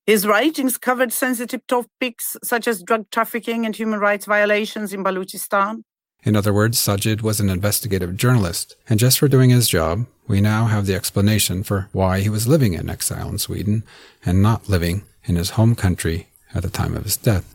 His 0.05 0.27
writings 0.27 0.77
covered 0.77 1.13
sensitive 1.13 1.65
topics 1.67 2.35
such 2.43 2.67
as 2.67 2.83
drug 2.83 3.09
trafficking 3.11 3.65
and 3.65 3.75
human 3.75 3.99
rights 3.99 4.25
violations 4.25 4.93
in 4.93 5.03
Balochistan. 5.03 5.83
In 6.23 6.35
other 6.35 6.53
words, 6.53 6.77
Sajid 6.77 7.21
was 7.21 7.39
an 7.39 7.49
investigative 7.49 8.17
journalist, 8.17 8.75
and 8.89 8.99
just 8.99 9.19
for 9.19 9.27
doing 9.27 9.49
his 9.49 9.69
job, 9.69 10.07
we 10.27 10.41
now 10.41 10.65
have 10.65 10.85
the 10.85 10.95
explanation 10.95 11.63
for 11.63 11.89
why 11.93 12.19
he 12.19 12.29
was 12.29 12.47
living 12.47 12.73
in 12.73 12.89
exile 12.89 13.29
in 13.29 13.37
Sweden 13.37 13.83
and 14.25 14.41
not 14.41 14.67
living 14.67 15.03
in 15.25 15.35
his 15.35 15.51
home 15.51 15.75
country 15.75 16.27
at 16.53 16.63
the 16.63 16.69
time 16.69 16.95
of 16.95 17.03
his 17.03 17.17
death. 17.17 17.53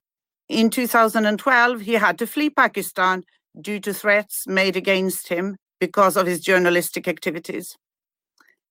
In 0.48 0.70
2012, 0.70 1.80
he 1.82 1.94
had 1.94 2.18
to 2.18 2.26
flee 2.26 2.50
Pakistan 2.50 3.24
due 3.60 3.80
to 3.80 3.92
threats 3.92 4.46
made 4.46 4.76
against 4.76 5.28
him 5.28 5.56
because 5.80 6.16
of 6.16 6.26
his 6.26 6.40
journalistic 6.40 7.08
activities. 7.08 7.76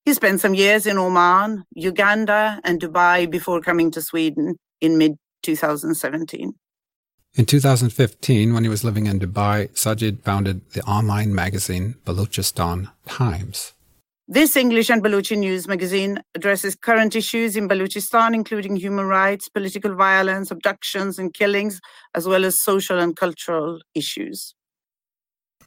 He 0.06 0.14
spent 0.14 0.42
some 0.42 0.56
years 0.56 0.88
in 0.88 0.98
Oman, 0.98 1.64
Uganda, 1.76 2.60
and 2.64 2.82
Dubai 2.82 3.30
before 3.30 3.62
coming 3.62 3.92
to 3.92 4.02
Sweden 4.02 4.56
in 4.80 4.98
mid 4.98 5.18
2017. 5.44 6.54
In 7.34 7.46
2015, 7.46 8.54
when 8.54 8.64
he 8.64 8.70
was 8.70 8.84
living 8.84 9.06
in 9.06 9.18
Dubai, 9.18 9.70
Sajid 9.72 10.22
founded 10.22 10.70
the 10.72 10.82
online 10.82 11.34
magazine 11.34 11.96
Balochistan 12.06 12.92
Times. 13.06 13.72
This 14.28 14.58
English 14.58 14.90
and 14.90 15.02
Baluchi 15.02 15.38
news 15.38 15.66
magazine 15.66 16.22
addresses 16.36 16.76
current 16.76 17.16
issues 17.16 17.56
in 17.56 17.70
Balochistan, 17.70 18.36
including 18.36 18.76
human 18.76 19.06
rights, 19.06 19.48
political 19.48 19.96
violence, 19.96 20.52
abductions, 20.52 21.18
and 21.18 21.34
killings, 21.34 21.80
as 22.14 22.28
well 22.28 22.44
as 22.44 22.62
social 22.62 23.00
and 23.00 23.16
cultural 23.16 23.80
issues. 23.96 24.54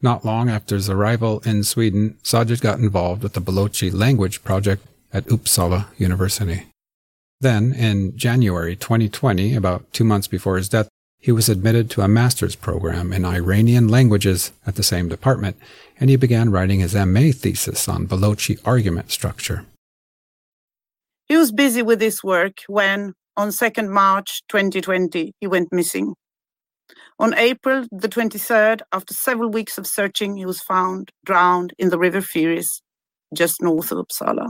Not 0.03 0.23
long 0.23 0.51
after 0.51 0.75
his 0.75 0.91
arrival 0.91 1.41
in 1.47 1.65
Sweden, 1.65 2.19
Sajid 2.23 2.61
got 2.61 2.79
involved 2.79 3.23
with 3.23 3.33
the 3.33 3.41
Balochi 3.41 3.91
language 3.91 4.45
project 4.45 4.87
at 5.15 5.25
Uppsala 5.29 5.87
University. 5.97 6.67
Then, 7.41 7.73
in 7.73 8.17
January 8.17 8.77
2020, 8.77 9.55
about 9.55 9.91
two 9.95 10.05
months 10.05 10.27
before 10.27 10.59
his 10.59 10.69
death, 10.69 10.89
he 11.25 11.33
was 11.33 11.49
admitted 11.49 11.89
to 11.89 12.03
a 12.03 12.07
master's 12.07 12.55
program 12.55 13.11
in 13.11 13.25
Iranian 13.25 13.89
languages 13.89 14.53
at 14.67 14.75
the 14.75 14.83
same 14.83 15.09
department, 15.09 15.57
and 15.99 16.11
he 16.11 16.17
began 16.17 16.51
writing 16.51 16.81
his 16.81 16.95
MA 16.95 17.33
thesis 17.33 17.89
on 17.89 18.07
Balochi 18.07 18.59
argument 18.63 19.11
structure. 19.11 19.65
He 21.25 21.39
was 21.39 21.51
busy 21.51 21.81
with 21.81 21.99
this 21.99 22.23
work 22.23 22.59
when, 22.67 23.15
on 23.39 23.49
2nd 23.49 23.89
March 23.89 24.43
2020, 24.51 25.33
he 25.41 25.47
went 25.47 25.73
missing. 25.73 26.15
On 27.19 27.33
April 27.39 27.87
the 27.91 28.11
23rd, 28.11 28.83
after 28.93 29.15
several 29.15 29.49
weeks 29.49 29.79
of 29.79 29.87
searching, 29.87 30.37
he 30.37 30.45
was 30.45 30.61
found 30.61 31.11
drowned 31.25 31.73
in 31.79 31.89
the 31.89 31.99
River 31.99 32.21
Fyris, 32.21 32.83
just 33.33 33.63
north 33.63 33.91
of 33.91 33.97
Uppsala. 33.97 34.49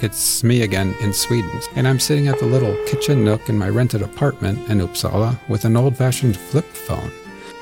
It's 0.02 0.44
me 0.44 0.62
again 0.62 0.94
in 1.00 1.12
Sweden, 1.12 1.61
and 1.74 1.87
I'm 1.87 1.98
sitting 1.98 2.28
at 2.28 2.38
the 2.38 2.46
little 2.46 2.76
kitchen 2.87 3.24
nook 3.24 3.48
in 3.48 3.58
my 3.58 3.68
rented 3.68 4.02
apartment 4.02 4.68
in 4.68 4.78
Uppsala 4.78 5.38
with 5.48 5.64
an 5.64 5.76
old 5.76 5.96
fashioned 5.96 6.37
flip 6.37 6.66
phone. 6.66 7.11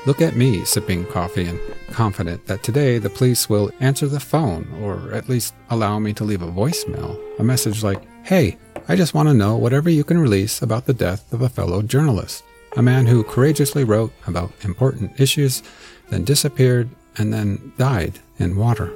Look 0.05 0.21
at 0.21 0.35
me 0.35 0.63
sipping 0.63 1.05
coffee 1.05 1.45
and 1.45 1.59
confident 1.91 2.45
that 2.45 2.63
today 2.63 2.97
the 2.97 3.09
police 3.09 3.49
will 3.49 3.71
answer 3.79 4.07
the 4.07 4.19
phone 4.19 4.67
or 4.81 5.13
at 5.13 5.27
least 5.27 5.53
allow 5.69 5.99
me 5.99 6.13
to 6.13 6.23
leave 6.23 6.41
a 6.41 6.47
voicemail. 6.51 7.19
A 7.39 7.43
message 7.43 7.83
like, 7.83 8.01
Hey, 8.23 8.57
I 8.87 8.95
just 8.95 9.13
want 9.13 9.27
to 9.27 9.33
know 9.33 9.57
whatever 9.57 9.89
you 9.89 10.03
can 10.03 10.17
release 10.17 10.61
about 10.61 10.85
the 10.85 10.93
death 10.93 11.33
of 11.33 11.41
a 11.41 11.49
fellow 11.49 11.81
journalist, 11.81 12.43
a 12.77 12.81
man 12.81 13.05
who 13.05 13.23
courageously 13.23 13.83
wrote 13.83 14.13
about 14.27 14.53
important 14.63 15.19
issues, 15.19 15.63
then 16.09 16.23
disappeared, 16.23 16.89
and 17.17 17.33
then 17.33 17.73
died 17.77 18.19
in 18.39 18.55
water. 18.55 18.93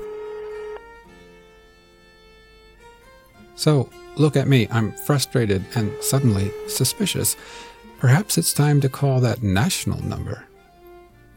So, 3.62 3.92
look 4.16 4.36
at 4.36 4.48
me, 4.48 4.68
I'm 4.72 4.92
frustrated 4.92 5.64
and 5.76 5.94
suddenly 6.02 6.52
suspicious. 6.68 7.38
Perhaps 8.00 8.40
it's 8.40 8.54
time 8.54 8.82
to 8.82 8.90
call 8.90 9.20
that 9.20 9.44
national 9.44 10.04
number. 10.04 10.46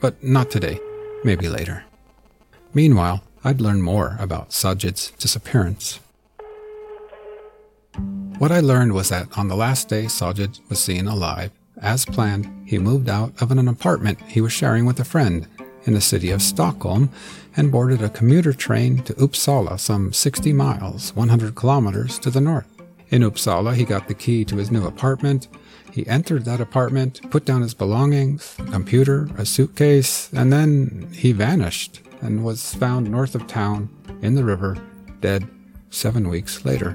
But 0.01 0.25
not 0.25 0.51
today, 0.51 0.81
maybe 1.23 1.51
later. 1.51 1.85
Meanwhile, 2.73 3.23
I'd 3.45 3.61
learn 3.61 3.83
more 3.83 4.17
about 4.19 4.53
Sajid's 4.53 5.11
disappearance. 5.19 6.01
What 8.39 8.51
I 8.51 8.61
learned 8.61 8.95
was 8.95 9.11
that 9.11 9.37
on 9.37 9.49
the 9.49 9.55
last 9.55 9.91
day 9.91 10.05
Sajid 10.05 10.61
was 10.71 10.83
seen 10.83 11.07
alive, 11.07 11.51
as 11.83 12.07
planned, 12.07 12.51
he 12.67 12.79
moved 12.79 13.11
out 13.11 13.35
of 13.43 13.51
an 13.51 13.69
apartment 13.69 14.19
he 14.23 14.41
was 14.41 14.55
sharing 14.55 14.87
with 14.87 14.99
a 14.99 15.05
friend 15.05 15.47
in 15.85 15.93
the 15.93 16.01
city 16.01 16.31
of 16.31 16.41
Stockholm 16.41 17.11
and 17.57 17.71
boarded 17.71 18.03
a 18.03 18.09
commuter 18.09 18.53
train 18.53 19.03
to 19.03 19.15
Uppsala, 19.15 19.79
some 19.79 20.13
60 20.13 20.53
miles, 20.53 21.15
100 21.15 21.55
kilometers 21.55 22.19
to 22.21 22.31
the 22.31 22.41
north. 22.41 22.67
In 23.11 23.23
Uppsala, 23.23 23.75
he 23.75 23.85
got 23.85 24.09
the 24.09 24.15
key 24.15 24.45
to 24.47 24.57
his 24.57 24.71
new 24.71 24.87
apartment. 24.87 25.49
He 25.93 26.07
entered 26.09 26.45
that 26.45 26.61
apartment, 26.61 27.21
put 27.31 27.45
down 27.45 27.63
his 27.63 27.75
belongings, 27.75 28.57
a 28.59 28.65
computer, 28.65 29.29
a 29.39 29.47
suitcase, 29.47 30.33
and 30.33 30.53
then 30.53 31.09
he 31.13 31.33
vanished 31.33 32.01
and 32.21 32.45
was 32.45 32.75
found 32.75 33.11
north 33.11 33.35
of 33.35 33.47
town 33.47 33.89
in 34.23 34.35
the 34.35 34.45
river, 34.45 34.77
dead 35.21 35.47
seven 35.91 36.29
weeks 36.29 36.65
later. 36.65 36.93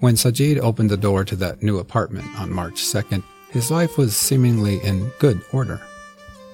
When 0.00 0.14
Sajid 0.14 0.60
opened 0.60 0.90
the 0.90 0.96
door 0.96 1.24
to 1.24 1.36
that 1.36 1.62
new 1.62 1.78
apartment 1.78 2.28
on 2.38 2.52
March 2.52 2.74
2nd, 2.74 3.24
his 3.50 3.70
life 3.70 3.96
was 3.96 4.14
seemingly 4.14 4.78
in 4.84 5.10
good 5.18 5.40
order. 5.52 5.80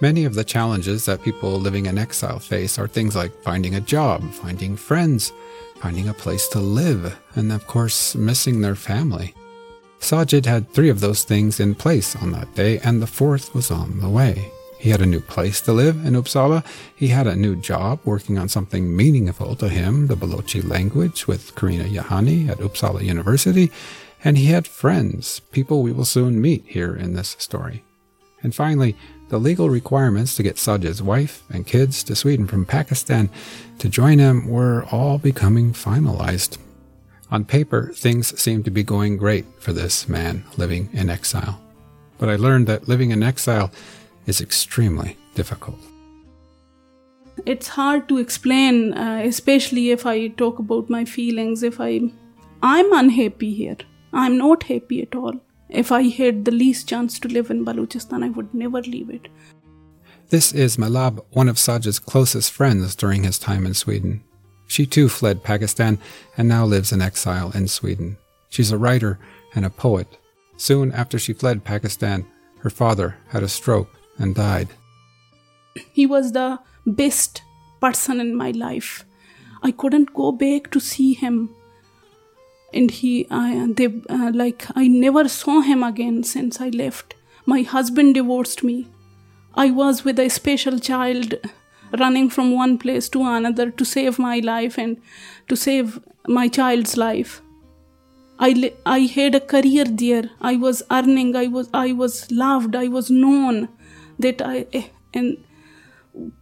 Many 0.02 0.24
of 0.24 0.34
the 0.34 0.42
challenges 0.42 1.04
that 1.04 1.22
people 1.22 1.60
living 1.60 1.86
in 1.86 1.96
exile 1.96 2.40
face 2.40 2.76
are 2.76 2.88
things 2.88 3.14
like 3.14 3.40
finding 3.44 3.76
a 3.76 3.80
job, 3.80 4.28
finding 4.32 4.74
friends, 4.74 5.32
finding 5.76 6.08
a 6.08 6.12
place 6.12 6.48
to 6.48 6.58
live, 6.58 7.16
and 7.36 7.52
of 7.52 7.68
course, 7.68 8.16
missing 8.16 8.60
their 8.60 8.74
family. 8.74 9.32
Sajid 10.00 10.44
had 10.44 10.68
three 10.68 10.88
of 10.88 10.98
those 10.98 11.22
things 11.22 11.60
in 11.60 11.76
place 11.76 12.16
on 12.16 12.32
that 12.32 12.52
day, 12.56 12.80
and 12.80 13.00
the 13.00 13.06
fourth 13.06 13.54
was 13.54 13.70
on 13.70 14.00
the 14.00 14.08
way. 14.08 14.50
He 14.80 14.90
had 14.90 15.02
a 15.02 15.06
new 15.06 15.20
place 15.20 15.60
to 15.60 15.72
live 15.72 16.04
in 16.04 16.14
Uppsala. 16.14 16.66
He 16.96 17.06
had 17.06 17.28
a 17.28 17.36
new 17.36 17.54
job 17.54 18.00
working 18.04 18.38
on 18.38 18.48
something 18.48 18.96
meaningful 18.96 19.54
to 19.54 19.68
him, 19.68 20.08
the 20.08 20.16
Balochi 20.16 20.68
language, 20.68 21.28
with 21.28 21.54
Carina 21.54 21.84
Jahani 21.84 22.48
at 22.48 22.58
Uppsala 22.58 23.04
University. 23.04 23.70
And 24.24 24.36
he 24.36 24.46
had 24.46 24.66
friends, 24.66 25.38
people 25.52 25.80
we 25.80 25.92
will 25.92 26.04
soon 26.04 26.40
meet 26.40 26.64
here 26.66 26.92
in 26.92 27.14
this 27.14 27.36
story. 27.38 27.84
And 28.42 28.52
finally, 28.52 28.96
the 29.32 29.38
legal 29.38 29.70
requirements 29.70 30.36
to 30.36 30.42
get 30.42 30.56
Sajid's 30.56 31.02
wife 31.02 31.42
and 31.48 31.66
kids 31.66 32.04
to 32.04 32.14
Sweden 32.14 32.46
from 32.46 32.66
Pakistan 32.66 33.30
to 33.78 33.88
join 33.88 34.18
him 34.18 34.46
were 34.46 34.84
all 34.92 35.16
becoming 35.16 35.72
finalized. 35.72 36.58
On 37.30 37.42
paper, 37.42 37.92
things 37.94 38.38
seemed 38.38 38.66
to 38.66 38.70
be 38.70 38.82
going 38.82 39.16
great 39.16 39.46
for 39.58 39.72
this 39.72 40.06
man 40.06 40.44
living 40.58 40.90
in 40.92 41.08
exile. 41.08 41.58
But 42.18 42.28
I 42.28 42.36
learned 42.36 42.66
that 42.66 42.88
living 42.88 43.10
in 43.10 43.22
exile 43.22 43.70
is 44.26 44.42
extremely 44.42 45.16
difficult. 45.34 45.78
It's 47.46 47.68
hard 47.68 48.10
to 48.10 48.18
explain, 48.18 48.92
uh, 48.92 49.22
especially 49.24 49.92
if 49.92 50.04
I 50.04 50.28
talk 50.28 50.58
about 50.58 50.90
my 50.90 51.06
feelings. 51.06 51.62
If 51.62 51.80
I, 51.80 52.02
I'm 52.62 52.92
unhappy 52.92 53.54
here. 53.54 53.78
I'm 54.12 54.36
not 54.36 54.64
happy 54.64 55.00
at 55.00 55.14
all. 55.14 55.40
If 55.72 55.90
I 55.90 56.02
had 56.02 56.44
the 56.44 56.50
least 56.50 56.86
chance 56.86 57.18
to 57.18 57.28
live 57.28 57.50
in 57.50 57.64
Balochistan, 57.64 58.22
I 58.22 58.28
would 58.28 58.52
never 58.52 58.82
leave 58.82 59.08
it. 59.08 59.28
This 60.28 60.52
is 60.52 60.76
Malab, 60.76 61.24
one 61.30 61.48
of 61.48 61.56
Sajid's 61.56 61.98
closest 61.98 62.52
friends 62.52 62.94
during 62.94 63.24
his 63.24 63.38
time 63.38 63.64
in 63.64 63.72
Sweden. 63.72 64.22
She 64.66 64.84
too 64.84 65.08
fled 65.08 65.42
Pakistan 65.42 65.98
and 66.36 66.46
now 66.46 66.66
lives 66.66 66.92
in 66.92 67.00
exile 67.00 67.52
in 67.54 67.68
Sweden. 67.68 68.18
She's 68.50 68.70
a 68.70 68.76
writer 68.76 69.18
and 69.54 69.64
a 69.64 69.70
poet. 69.70 70.18
Soon 70.58 70.92
after 70.92 71.18
she 71.18 71.32
fled 71.32 71.64
Pakistan, 71.64 72.26
her 72.58 72.70
father 72.70 73.16
had 73.28 73.42
a 73.42 73.48
stroke 73.48 73.98
and 74.18 74.34
died. 74.34 74.68
He 75.92 76.04
was 76.04 76.32
the 76.32 76.60
best 76.86 77.42
person 77.80 78.20
in 78.20 78.36
my 78.36 78.50
life. 78.50 79.06
I 79.62 79.70
couldn't 79.70 80.12
go 80.12 80.32
back 80.32 80.70
to 80.72 80.80
see 80.80 81.14
him. 81.14 81.54
And 82.72 82.90
he, 82.90 83.26
I, 83.30 83.72
they, 83.76 83.86
uh, 84.08 84.30
like, 84.34 84.66
I 84.74 84.88
never 84.88 85.28
saw 85.28 85.60
him 85.60 85.82
again 85.82 86.22
since 86.22 86.60
I 86.60 86.68
left. 86.68 87.14
My 87.44 87.62
husband 87.62 88.14
divorced 88.14 88.62
me. 88.62 88.88
I 89.54 89.70
was 89.70 90.04
with 90.04 90.18
a 90.18 90.28
special 90.30 90.78
child 90.78 91.34
running 91.98 92.30
from 92.30 92.52
one 92.54 92.78
place 92.78 93.08
to 93.10 93.22
another 93.22 93.70
to 93.70 93.84
save 93.84 94.18
my 94.18 94.38
life 94.38 94.78
and 94.78 94.96
to 95.48 95.56
save 95.56 96.00
my 96.26 96.48
child's 96.48 96.96
life. 96.96 97.42
I, 98.38 98.72
I 98.86 99.00
had 99.00 99.34
a 99.34 99.40
career 99.40 99.84
there. 99.84 100.30
I 100.40 100.56
was 100.56 100.82
earning. 100.90 101.36
I 101.36 101.46
was 101.48 101.68
I 101.72 101.92
was 101.92 102.30
loved. 102.30 102.74
I 102.74 102.88
was 102.88 103.10
known 103.10 103.68
that 104.18 104.40
I 104.42 104.66
and 105.14 105.36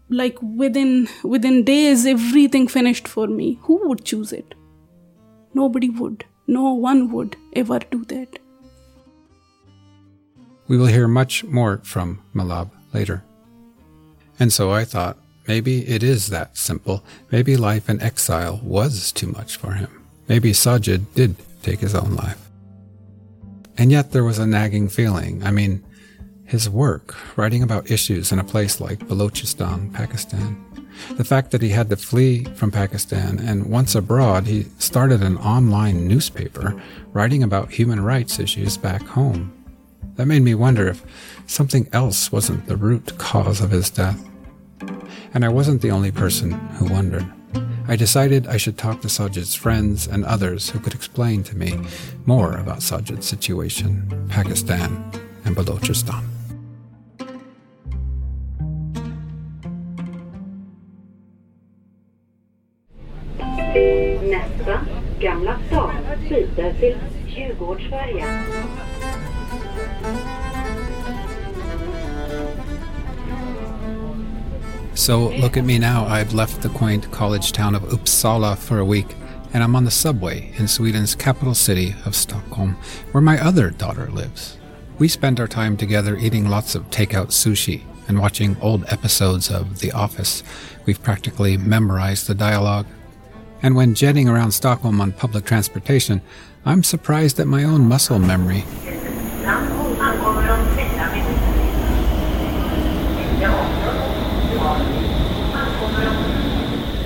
like 0.09 0.39
within 0.43 1.09
within 1.23 1.65
days 1.65 2.07
everything 2.07 2.67
finished 2.69 3.07
for 3.07 3.27
me 3.27 3.59
who 3.63 3.77
would 3.89 4.05
choose 4.05 4.33
it 4.33 4.55
nobody 5.55 5.91
would. 5.91 6.25
No 6.47 6.73
one 6.75 7.13
would 7.13 7.37
ever 7.55 7.79
do 7.79 8.05
that. 8.07 8.39
We 10.69 10.79
will 10.79 10.87
hear 10.87 11.09
much 11.09 11.45
more 11.45 11.79
from 11.83 12.23
malab 12.35 12.71
later. 12.93 13.25
And 14.39 14.53
so 14.53 14.71
i 14.71 14.85
thought 14.85 15.19
maybe 15.47 15.87
it 15.89 16.03
is 16.03 16.29
that 16.29 16.57
simple. 16.57 17.05
Maybe 17.31 17.57
life 17.57 17.91
in 17.91 18.01
exile 18.01 18.61
was 18.63 19.13
too 19.13 19.27
much 19.29 19.57
for 19.57 19.73
him. 19.73 19.91
Maybe 20.29 20.53
sajid 20.53 21.07
did 21.15 21.37
take 21.63 21.81
his 21.81 21.95
own 21.95 22.15
life. 22.15 22.49
And 23.77 23.91
yet 23.91 24.13
there 24.13 24.25
was 24.25 24.39
a 24.39 24.47
nagging 24.47 24.89
feeling. 24.89 25.43
I 25.43 25.51
mean 25.51 25.85
his 26.51 26.69
work, 26.69 27.15
writing 27.39 27.63
about 27.63 27.93
issues 27.93 28.33
in 28.33 28.41
a 28.41 28.45
place 28.45 28.81
like 28.81 28.99
Balochistan, 29.07 29.95
Pakistan. 29.95 30.57
The 31.13 31.23
fact 31.23 31.53
that 31.53 31.63
he 31.63 31.69
had 31.69 31.89
to 31.91 31.97
flee 31.97 32.43
from 32.57 32.73
Pakistan 32.73 33.39
and 33.39 33.67
once 33.67 33.95
abroad, 33.95 34.49
he 34.49 34.67
started 34.81 35.23
an 35.23 35.37
online 35.39 36.09
newspaper 36.09 36.75
writing 37.13 37.45
about 37.45 37.71
human 37.71 38.03
rights 38.03 38.41
issues 38.41 38.77
back 38.77 39.03
home. 39.03 39.53
That 40.17 40.27
made 40.27 40.43
me 40.43 40.57
wonder 40.57 40.89
if 40.89 41.05
something 41.47 41.89
else 41.93 42.33
wasn't 42.33 42.67
the 42.67 42.77
root 42.77 43.17
cause 43.17 43.61
of 43.61 43.71
his 43.71 43.89
death. 43.89 44.21
And 45.33 45.45
I 45.45 45.49
wasn't 45.49 45.83
the 45.83 45.93
only 45.93 46.11
person 46.11 46.51
who 46.51 46.93
wondered. 46.93 47.31
I 47.87 47.95
decided 47.95 48.49
I 48.49 48.57
should 48.57 48.77
talk 48.77 49.03
to 49.03 49.09
Sajid's 49.09 49.55
friends 49.55 50.09
and 50.09 50.25
others 50.25 50.71
who 50.71 50.81
could 50.81 50.95
explain 50.95 51.45
to 51.45 51.57
me 51.57 51.79
more 52.27 52.57
about 52.57 52.81
Sajid's 52.81 53.27
situation, 53.27 54.27
Pakistan, 54.29 55.13
and 55.45 55.55
Balochistan. 55.55 56.40
Till. 66.81 66.99
So 74.95 75.29
look 75.29 75.57
at 75.57 75.65
me 75.65 75.79
now. 75.79 76.07
I've 76.07 76.35
left 76.35 76.63
the 76.63 76.69
quaint 76.71 77.11
college 77.11 77.53
town 77.53 77.75
of 77.75 77.83
Uppsala 77.85 78.57
for 78.59 78.79
a 78.79 78.85
week, 78.85 79.15
and 79.53 79.63
I'm 79.63 79.77
on 79.77 79.85
the 79.85 79.91
subway 79.91 80.53
in 80.57 80.69
Sweden's 80.69 81.15
capital 81.15 81.55
city 81.55 81.95
of 82.05 82.15
Stockholm, 82.15 82.77
where 83.13 83.23
my 83.23 83.39
other 83.43 83.71
daughter 83.71 84.11
lives. 84.11 84.59
We 84.99 85.09
spend 85.09 85.41
our 85.41 85.49
time 85.49 85.77
together 85.77 86.17
eating 86.17 86.49
lots 86.49 86.75
of 86.75 86.91
takeout 86.91 87.29
sushi 87.29 87.83
and 88.09 88.19
watching 88.19 88.57
old 88.61 88.85
episodes 88.89 89.51
of 89.51 89.81
The 89.81 89.93
Office. 89.93 90.43
We've 90.85 91.03
practically 91.03 91.57
memorized 91.57 92.27
the 92.27 92.35
dialogue 92.35 92.87
and 93.63 93.77
when 93.77 93.95
jetting 93.95 94.29
around 94.29 94.53
Stockholm 94.53 95.01
on 95.01 95.13
public 95.13 95.45
transportation, 95.45 96.23
I'm 96.65 96.83
surprised 96.83 97.41
at 97.41 97.47
my 97.47 97.65
own 97.65 97.89
muscle 97.89 98.19
memory. 98.19 98.65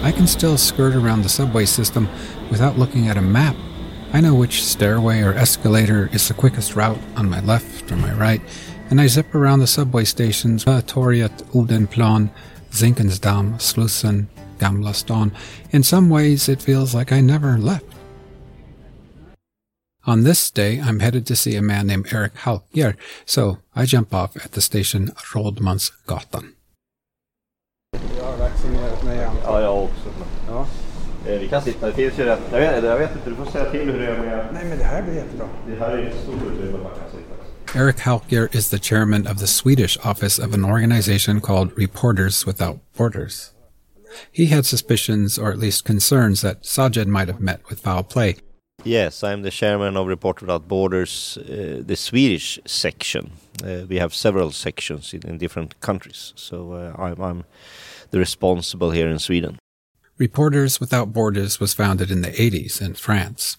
I 0.02 0.12
can 0.12 0.26
still 0.26 0.58
skirt 0.58 0.96
around 0.96 1.22
the 1.22 1.28
subway 1.28 1.66
system 1.66 2.08
without 2.50 2.78
looking 2.78 3.08
at 3.08 3.16
a 3.16 3.22
map. 3.22 3.54
I 4.12 4.20
know 4.20 4.34
which 4.34 4.64
stairway 4.64 5.20
or 5.22 5.32
escalator 5.34 6.10
is 6.12 6.26
the 6.26 6.34
quickest 6.34 6.74
route 6.74 6.98
on 7.16 7.30
my 7.30 7.40
left 7.40 7.90
or 7.92 7.96
my 7.96 8.12
right, 8.12 8.40
and 8.90 9.00
I 9.00 9.06
zip 9.06 9.34
around 9.34 9.60
the 9.60 9.68
subway 9.68 10.04
stations 10.04 10.66
uh, 10.66 10.82
Torget, 10.82 11.42
Odenplan, 11.52 12.30
Zinkensdamm, 12.70 13.54
Slussen, 13.54 14.26
Gamla 14.58 14.94
stan. 14.94 15.32
In 15.70 15.84
some 15.84 16.10
ways, 16.10 16.48
it 16.48 16.60
feels 16.60 16.92
like 16.92 17.12
I 17.12 17.20
never 17.20 17.56
left. 17.56 17.93
On 20.06 20.22
this 20.22 20.50
day, 20.50 20.80
I'm 20.80 21.00
headed 21.00 21.26
to 21.26 21.34
see 21.34 21.56
a 21.56 21.62
man 21.62 21.86
named 21.86 22.12
Erik 22.12 22.34
Halkjær, 22.34 22.94
so 23.24 23.58
I 23.74 23.86
jump 23.86 24.12
off 24.12 24.36
at 24.36 24.52
the 24.52 24.60
station 24.60 25.10
Rådmansgatan. 25.32 26.52
Jag 28.18 28.24
har 28.24 28.36
vaccinerat 28.36 29.04
mig 29.04 29.16
igen. 29.16 29.32
Ja, 29.44 29.60
jag 29.60 29.84
också. 29.84 30.08
Ja. 30.48 30.66
Eh, 31.26 31.40
vi 31.40 31.48
kan 31.48 31.62
sitta, 31.62 31.86
det 31.86 31.92
finns 31.92 32.18
ju 32.18 32.24
rätt. 32.24 32.40
Jag 32.52 32.60
vet, 32.60 32.84
jag 32.84 32.98
vet 32.98 33.10
inte, 33.16 33.30
du 33.30 33.36
får 33.36 33.50
säga 33.50 33.70
till 33.70 33.80
hur 33.80 33.98
det 33.98 34.06
är 34.06 34.18
med... 34.18 34.48
Nej, 34.52 34.64
men 34.64 34.78
det 34.78 34.84
här 34.84 35.02
blir 35.02 35.14
jättebra. 35.14 35.48
Det 35.68 35.76
här 35.76 35.90
är 35.90 36.06
ett 36.06 36.22
stort 36.22 36.42
utrymme 36.52 36.78
man 36.78 36.92
kan 36.92 37.10
sitta. 37.10 37.78
Erik 37.78 38.00
Halkjær 38.00 38.56
is 38.56 38.68
the 38.68 38.78
chairman 38.78 39.26
of 39.26 39.38
the 39.38 39.46
Swedish 39.46 39.98
office 40.06 40.46
of 40.46 40.54
an 40.54 40.64
organization 40.64 41.40
called 41.40 41.70
Reporters 41.76 42.46
Without 42.46 42.78
Borders. 42.96 43.50
He 44.32 44.46
had 44.46 44.66
suspicions, 44.66 45.38
or 45.38 45.52
at 45.52 45.58
least 45.58 45.86
concerns, 45.86 46.40
that 46.40 46.62
Sajid 46.62 47.06
might 47.06 47.28
have 47.28 47.40
met 47.40 47.60
with 47.70 47.80
foul 47.80 48.02
play. 48.02 48.36
Yes, 48.84 49.24
I'm 49.24 49.40
the 49.40 49.50
chairman 49.50 49.96
of 49.96 50.06
Reporter 50.06 50.44
Without 50.44 50.68
Borders, 50.68 51.38
uh, 51.38 51.82
the 51.82 51.96
Swedish 51.96 52.58
section. 52.66 53.32
Uh, 53.64 53.86
we 53.88 53.96
have 53.96 54.14
several 54.14 54.50
sections 54.50 55.14
in, 55.14 55.26
in 55.26 55.38
different 55.38 55.80
countries, 55.80 56.34
so 56.36 56.72
uh, 56.72 56.94
I'm, 56.98 57.18
I'm 57.18 57.44
the 58.10 58.18
responsible 58.18 58.90
here 58.90 59.08
in 59.08 59.18
Sweden. 59.18 59.58
Reporters 60.18 60.80
Without 60.80 61.14
Borders 61.14 61.58
was 61.58 61.72
founded 61.72 62.10
in 62.10 62.20
the 62.20 62.32
80s 62.32 62.82
in 62.82 62.92
France. 62.92 63.56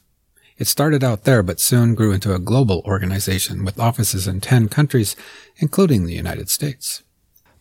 It 0.60 0.68
started 0.68 1.04
out 1.04 1.24
there, 1.24 1.42
but 1.42 1.60
soon 1.60 1.96
grew 1.96 2.12
into 2.12 2.36
a 2.36 2.40
global 2.40 2.84
organization 2.86 3.66
with 3.66 3.80
offices 3.80 4.28
in 4.28 4.42
10 4.42 4.70
countries, 4.70 5.16
including 5.58 6.06
the 6.06 6.14
United 6.14 6.52
States. 6.52 7.02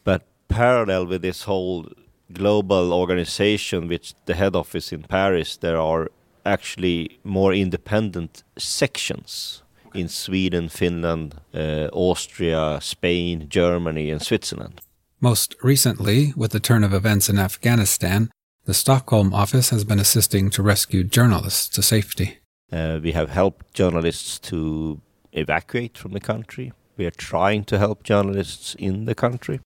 But 0.04 0.26
parallel 0.48 1.06
with 1.06 1.22
this 1.22 1.44
whole 1.44 1.88
global 2.30 2.92
organization, 2.92 3.88
which 3.88 4.12
the 4.26 4.34
head 4.34 4.54
office 4.54 4.92
in 4.92 5.04
Paris, 5.04 5.56
there 5.56 5.80
are 5.80 6.10
actually 6.44 7.18
more 7.24 7.52
independent 7.54 8.42
sections 8.58 9.62
in 9.94 10.08
Sweden, 10.08 10.68
Finland, 10.68 11.36
uh, 11.54 11.88
Austria, 11.92 12.78
Spain, 12.80 13.46
Germany, 13.48 14.10
and 14.10 14.20
Switzerland. 14.20 14.80
Most 15.20 15.54
recently, 15.62 16.34
with 16.36 16.50
the 16.50 16.60
turn 16.60 16.84
of 16.84 16.92
events 16.92 17.28
in 17.28 17.38
Afghanistan, 17.38 18.30
the 18.64 18.74
Stockholm 18.74 19.32
office 19.32 19.70
has 19.70 19.84
been 19.84 20.00
assisting 20.00 20.50
to 20.50 20.62
rescue 20.62 21.04
journalists 21.04 21.68
to 21.68 21.82
safety. 21.82 22.38
Uh, 22.72 22.98
we 23.02 23.12
have 23.12 23.30
helped 23.30 23.72
journalists 23.74 24.38
to 24.40 25.00
evacuate 25.32 25.96
from 25.96 26.12
the 26.12 26.20
country. 26.20 26.72
We 26.96 27.06
are 27.06 27.10
trying 27.10 27.64
to 27.64 27.78
help 27.78 28.02
journalists 28.02 28.74
in 28.74 29.04
the 29.04 29.14
country. 29.14 29.60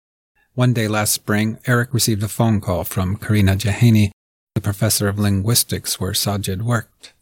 One 0.55 0.73
day 0.73 0.89
last 0.89 1.13
spring, 1.13 1.59
Erik 1.67 1.95
received 1.95 2.23
a 2.23 2.29
phone 2.29 2.61
call 2.61 2.85
from 2.85 3.17
Carina 3.17 3.55
Jahani, 3.55 4.11
the 4.59 4.71
professor 4.73 5.07
of 5.07 5.21
linguistics 5.21 6.01
where 6.01 6.11
Sajid 6.11 6.63
worked. 6.63 7.13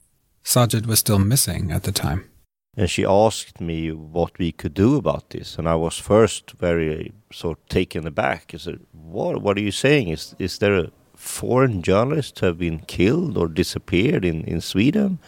Sajid 0.42 0.86
was 0.86 1.00
still 1.00 1.18
missing 1.18 1.70
at 1.70 1.82
the 1.82 1.92
time. 1.92 2.30
And 2.78 2.88
she 2.88 3.04
asked 3.04 3.60
me 3.60 3.92
what 3.92 4.38
we 4.38 4.52
could 4.52 4.72
do 4.72 4.96
about 4.96 5.28
this, 5.30 5.58
and 5.58 5.68
I 5.68 5.74
was 5.74 5.98
first 5.98 6.52
very 6.52 6.88
uh, 6.98 7.34
sort 7.34 7.58
of 7.58 7.68
taken 7.68 8.06
aback. 8.06 8.52
I 8.54 8.58
said, 8.58 8.80
"What? 8.92 9.42
What 9.42 9.56
are 9.58 9.66
you 9.68 9.72
saying? 9.72 10.08
Is 10.08 10.34
is 10.38 10.58
there 10.58 10.76
a 10.78 10.90
foreign 11.14 11.82
journalist 11.82 12.38
who 12.38 12.46
have 12.46 12.58
been 12.58 12.80
killed 12.86 13.36
or 13.36 13.48
disappeared 13.48 14.24
in 14.24 14.44
in 14.44 14.60
Sweden?" 14.60 15.18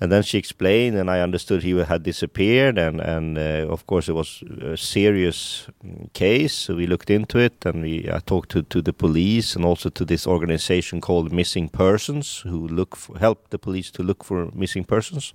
And 0.00 0.10
then 0.10 0.22
she 0.22 0.38
explained, 0.38 0.96
and 0.96 1.10
I 1.10 1.20
understood 1.20 1.62
he 1.62 1.76
had 1.78 2.02
disappeared, 2.02 2.78
and 2.78 3.00
and 3.00 3.36
uh, 3.36 3.72
of 3.72 3.86
course 3.86 4.08
it 4.08 4.14
was 4.14 4.42
a 4.62 4.76
serious 4.76 5.68
case. 6.12 6.54
So 6.54 6.74
we 6.74 6.86
looked 6.86 7.10
into 7.10 7.38
it, 7.38 7.66
and 7.66 7.82
we 7.82 8.08
I 8.10 8.20
talked 8.20 8.48
to 8.50 8.62
to 8.62 8.82
the 8.82 8.92
police 8.92 9.56
and 9.56 9.64
also 9.64 9.90
to 9.90 10.04
this 10.04 10.26
organization 10.26 11.00
called 11.00 11.32
Missing 11.32 11.68
Persons, 11.68 12.42
who 12.46 12.66
look 12.68 12.96
for, 12.96 13.18
help 13.18 13.50
the 13.50 13.58
police 13.58 13.90
to 13.90 14.02
look 14.02 14.24
for 14.24 14.50
missing 14.54 14.84
persons. 14.84 15.34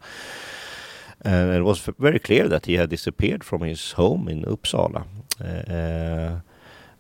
And 1.22 1.56
it 1.56 1.64
was 1.64 1.80
very 2.00 2.20
clear 2.20 2.50
that 2.50 2.66
he 2.66 2.78
had 2.78 2.90
disappeared 2.90 3.44
from 3.44 3.62
his 3.62 3.94
home 3.94 4.28
in 4.28 4.44
Uppsala. 4.44 5.06
Uh, 5.42 6.42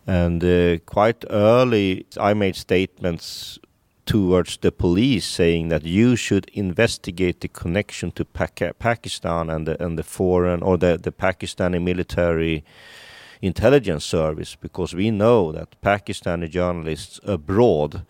and 0.07 0.43
uh, 0.43 0.77
quite 0.85 1.25
early, 1.29 2.05
I 2.19 2.33
made 2.33 2.55
statements 2.55 3.59
towards 4.05 4.57
the 4.57 4.71
police 4.71 5.25
saying 5.25 5.69
that 5.69 5.83
you 5.83 6.15
should 6.15 6.45
investigate 6.53 7.41
the 7.41 7.47
connection 7.47 8.11
to 8.11 8.25
Pakistan 8.25 9.49
and 9.49 9.67
the, 9.67 9.83
and 9.83 9.97
the 9.97 10.03
foreign 10.03 10.61
or 10.61 10.77
the, 10.77 10.97
the 11.01 11.11
Pakistani 11.11 11.81
military 11.81 12.63
intelligence 13.41 14.05
service 14.05 14.55
because 14.55 14.93
we 14.93 15.11
know 15.11 15.51
that 15.51 15.79
Pakistani 15.81 16.49
journalists 16.49 17.19
abroad 17.23 18.05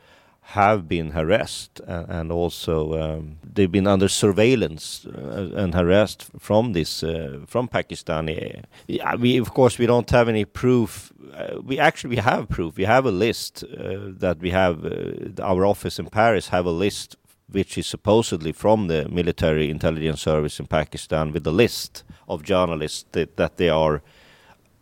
have 0.49 0.87
been 0.87 1.11
harassed 1.11 1.81
and, 1.87 2.09
and 2.09 2.31
also 2.31 2.93
um, 2.93 3.37
they've 3.43 3.71
been 3.71 3.87
under 3.87 4.07
surveillance 4.07 5.05
uh, 5.07 5.49
and 5.55 5.73
harassed 5.73 6.27
from 6.39 6.73
this 6.73 7.03
uh, 7.03 7.39
from 7.47 7.67
Pakistani. 7.67 8.63
Yeah, 8.87 9.15
we 9.15 9.37
of 9.37 9.53
course 9.53 9.79
we 9.79 9.87
don't 9.87 10.09
have 10.11 10.29
any 10.29 10.45
proof. 10.45 11.11
Uh, 11.33 11.61
we 11.61 11.79
actually 11.79 12.11
we 12.11 12.21
have 12.21 12.47
proof. 12.47 12.77
We 12.77 12.85
have 12.85 13.05
a 13.05 13.11
list 13.11 13.63
uh, 13.63 14.11
that 14.19 14.37
we 14.39 14.51
have. 14.51 14.85
Uh, 14.85 15.41
our 15.41 15.65
office 15.65 15.97
in 15.97 16.07
Paris 16.09 16.49
have 16.49 16.65
a 16.67 16.71
list 16.71 17.15
which 17.51 17.77
is 17.77 17.87
supposedly 17.87 18.51
from 18.51 18.87
the 18.87 19.07
military 19.09 19.69
intelligence 19.69 20.21
service 20.21 20.59
in 20.59 20.67
Pakistan 20.67 21.31
with 21.31 21.47
a 21.47 21.51
list 21.51 22.03
of 22.27 22.43
journalists 22.43 23.05
that, 23.11 23.37
that 23.37 23.57
they 23.57 23.69
are 23.69 24.01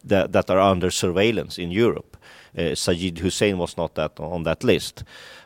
that, 0.03 0.33
that 0.33 0.49
are 0.49 0.59
under 0.59 0.91
surveillance 0.91 1.57
in 1.57 1.71
Europe. 1.71 2.17
Uh, 2.57 2.75
Sajid 2.75 3.17
Hussain 3.19 3.57
was 3.57 3.77
not 3.77 3.95
that 3.95 4.19
on 4.19 4.43
that 4.43 4.63
list 4.63 5.03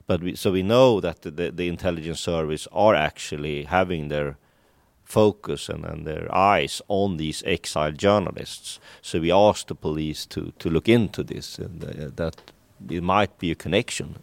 but 0.07 0.21
we, 0.21 0.35
so 0.35 0.51
we 0.51 0.63
know 0.63 1.01
that 1.01 1.21
the, 1.21 1.31
the, 1.31 1.51
the, 1.51 1.67
intelligence 1.67 2.21
service 2.21 2.67
are 2.71 2.95
actually 2.95 3.63
having 3.63 4.07
their 4.07 4.37
focus 5.03 5.69
and, 5.69 5.85
and 5.85 6.07
their 6.07 6.33
eyes 6.33 6.81
on 6.87 7.17
these 7.17 7.43
exiled 7.45 7.97
journalists. 7.97 8.79
So 9.01 9.19
we 9.19 9.31
asked 9.31 9.67
the 9.67 9.75
police 9.75 10.25
to, 10.27 10.53
to 10.59 10.69
look 10.69 10.87
into 10.87 11.23
this 11.23 11.59
and 11.59 11.83
uh, 11.83 12.11
that 12.15 12.41
it 12.89 13.03
might 13.03 13.37
be 13.37 13.51
a 13.51 13.55
connection. 13.55 14.15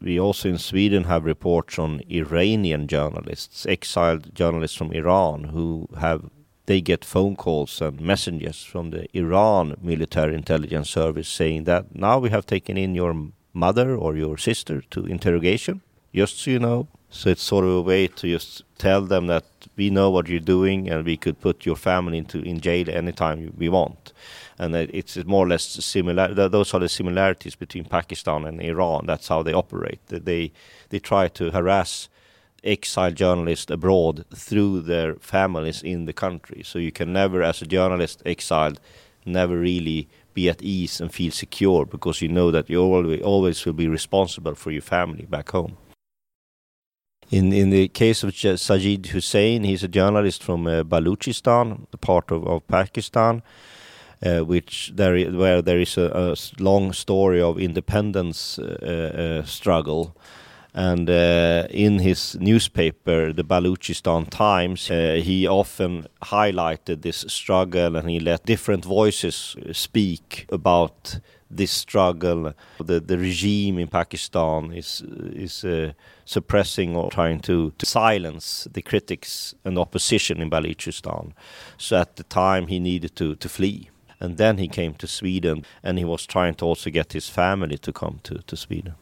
We 0.00 0.20
also 0.20 0.48
in 0.48 0.58
Sweden 0.58 1.04
have 1.04 1.24
reports 1.24 1.78
on 1.78 2.02
Iranian 2.08 2.86
journalists, 2.86 3.66
exiled 3.66 4.34
journalists 4.34 4.76
from 4.76 4.92
Iran 4.92 5.44
who 5.44 5.88
have 5.98 6.30
they 6.66 6.80
get 6.80 7.04
phone 7.04 7.36
calls 7.36 7.80
and 7.80 8.00
messages 8.00 8.62
from 8.62 8.90
the 8.90 9.06
Iran 9.16 9.76
military 9.80 10.34
intelligence 10.34 10.90
service 10.90 11.28
saying 11.28 11.64
that 11.64 11.94
now 11.94 12.18
we 12.18 12.30
have 12.30 12.44
taken 12.44 12.76
in 12.76 12.94
your 12.94 13.30
mother 13.56 13.96
or 13.96 14.16
your 14.16 14.36
sister 14.36 14.82
to 14.90 15.06
interrogation, 15.06 15.80
just 16.14 16.38
so 16.38 16.50
you 16.50 16.58
know. 16.58 16.86
So 17.08 17.30
it's 17.30 17.42
sort 17.42 17.64
of 17.64 17.70
a 17.70 17.82
way 17.82 18.08
to 18.08 18.28
just 18.28 18.62
tell 18.78 19.02
them 19.02 19.26
that 19.28 19.44
we 19.76 19.90
know 19.90 20.10
what 20.10 20.28
you're 20.28 20.40
doing 20.40 20.90
and 20.90 21.04
we 21.04 21.16
could 21.16 21.40
put 21.40 21.64
your 21.64 21.76
family 21.76 22.18
into 22.18 22.42
in 22.42 22.60
jail 22.60 22.90
anytime 22.90 23.54
we 23.56 23.68
want. 23.68 24.12
And 24.58 24.74
it's 24.74 25.16
more 25.24 25.46
or 25.46 25.48
less 25.48 25.64
similar. 25.64 26.34
Those 26.34 26.74
are 26.74 26.80
the 26.80 26.88
similarities 26.88 27.54
between 27.54 27.84
Pakistan 27.84 28.44
and 28.44 28.60
Iran. 28.60 29.06
That's 29.06 29.28
how 29.28 29.42
they 29.42 29.54
operate. 29.54 30.00
They 30.08 30.52
they 30.90 30.98
try 30.98 31.28
to 31.28 31.50
harass 31.50 32.08
exiled 32.64 33.14
journalists 33.14 33.70
abroad 33.70 34.24
through 34.34 34.80
their 34.82 35.14
families 35.16 35.82
in 35.82 36.06
the 36.06 36.12
country. 36.12 36.62
So 36.64 36.78
you 36.78 36.92
can 36.92 37.12
never, 37.12 37.42
as 37.42 37.62
a 37.62 37.66
journalist 37.66 38.22
exiled, 38.26 38.80
never 39.24 39.56
really 39.58 40.08
be 40.36 40.50
at 40.50 40.62
ease 40.62 41.00
and 41.00 41.10
feel 41.10 41.32
secure 41.32 41.86
because 41.86 42.22
you 42.22 42.28
know 42.28 42.50
that 42.52 42.68
you 42.70 42.80
always, 42.80 43.22
always 43.22 43.64
will 43.64 43.72
be 43.72 43.88
responsible 43.88 44.54
for 44.54 44.70
your 44.70 44.82
family 44.82 45.26
back 45.26 45.50
home. 45.50 45.76
In 47.30 47.52
in 47.52 47.70
the 47.70 47.88
case 47.88 48.22
of 48.26 48.30
Sajid 48.32 49.06
Hussain, 49.06 49.64
he's 49.64 49.82
a 49.82 49.88
journalist 49.88 50.44
from 50.44 50.66
uh, 50.66 50.84
Balochistan, 50.84 51.86
a 51.92 51.96
part 51.96 52.30
of, 52.30 52.46
of 52.46 52.66
Pakistan, 52.68 53.42
uh, 54.22 54.40
which 54.44 54.92
there 54.94 55.16
is, 55.16 55.34
where 55.34 55.62
there 55.62 55.80
is 55.80 55.98
a, 55.98 56.06
a 56.14 56.36
long 56.62 56.92
story 56.92 57.42
of 57.42 57.58
independence 57.58 58.58
uh, 58.58 59.42
uh 59.42 59.46
struggle 59.46 60.14
and 60.76 61.08
uh, 61.08 61.66
in 61.70 62.00
his 62.00 62.36
newspaper, 62.38 63.32
the 63.32 63.42
Balochistan 63.42 64.28
Times, 64.28 64.90
uh, 64.90 65.18
he 65.24 65.48
often 65.48 66.06
highlighted 66.22 67.00
this 67.00 67.24
struggle 67.28 67.96
and 67.96 68.10
he 68.10 68.20
let 68.20 68.44
different 68.44 68.84
voices 68.84 69.56
speak 69.72 70.44
about 70.50 71.18
this 71.50 71.70
struggle. 71.70 72.52
The, 72.78 73.00
the 73.00 73.16
regime 73.16 73.78
in 73.78 73.88
Pakistan 73.88 74.70
is, 74.72 75.02
is 75.32 75.64
uh, 75.64 75.92
suppressing 76.26 76.94
or 76.94 77.10
trying 77.10 77.40
to, 77.40 77.70
to, 77.78 77.86
silence 77.86 78.68
the 78.70 78.82
critics 78.82 79.54
and 79.64 79.78
opposition 79.78 80.42
in 80.42 80.50
Balochistan. 80.50 81.32
So 81.78 81.96
at 81.96 82.16
the 82.16 82.24
time, 82.24 82.66
he 82.66 82.80
needed 82.80 83.16
to, 83.16 83.34
to 83.36 83.48
flee. 83.48 83.88
And 84.20 84.36
then 84.36 84.58
he 84.58 84.68
came 84.68 84.92
to 84.94 85.06
Sweden 85.06 85.64
and 85.82 85.98
he 85.98 86.04
was 86.04 86.26
trying 86.26 86.54
to 86.56 86.66
also 86.66 86.90
get 86.90 87.14
his 87.14 87.30
family 87.30 87.78
to 87.78 87.94
come 87.94 88.20
to, 88.24 88.42
to 88.46 88.56
Sweden. 88.58 88.94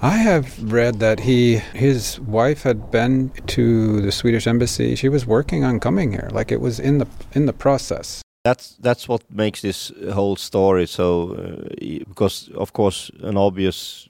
I 0.00 0.18
have 0.18 0.72
read 0.72 1.00
that 1.00 1.20
he 1.20 1.56
his 1.74 2.20
wife 2.20 2.62
had 2.62 2.90
been 2.90 3.30
to 3.48 4.00
the 4.00 4.12
Swedish 4.12 4.46
embassy. 4.46 4.94
She 4.94 5.08
was 5.08 5.26
working 5.26 5.64
on 5.64 5.80
coming 5.80 6.12
here, 6.12 6.28
like 6.30 6.52
it 6.52 6.60
was 6.60 6.78
in 6.78 6.98
the 6.98 7.06
in 7.32 7.46
the 7.46 7.52
process. 7.52 8.22
That's 8.44 8.76
that's 8.80 9.08
what 9.08 9.22
makes 9.30 9.60
this 9.60 9.90
whole 10.12 10.36
story 10.36 10.86
so 10.86 11.32
uh, 11.34 11.74
because 12.08 12.48
of 12.54 12.72
course 12.72 13.10
an 13.22 13.36
obvious 13.36 14.08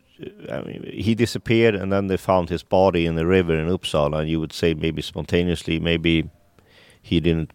I 0.52 0.60
mean, 0.60 0.82
he 0.92 1.14
disappeared 1.14 1.74
and 1.74 1.90
then 1.92 2.08
they 2.08 2.16
found 2.16 2.50
his 2.50 2.62
body 2.62 3.06
in 3.06 3.14
the 3.14 3.24
river 3.24 3.54
in 3.54 3.68
Uppsala 3.68 4.20
and 4.20 4.28
you 4.28 4.40
would 4.40 4.52
say 4.52 4.74
maybe 4.74 5.00
spontaneously 5.00 5.80
maybe 5.80 6.28
he 7.00 7.20
didn't 7.20 7.52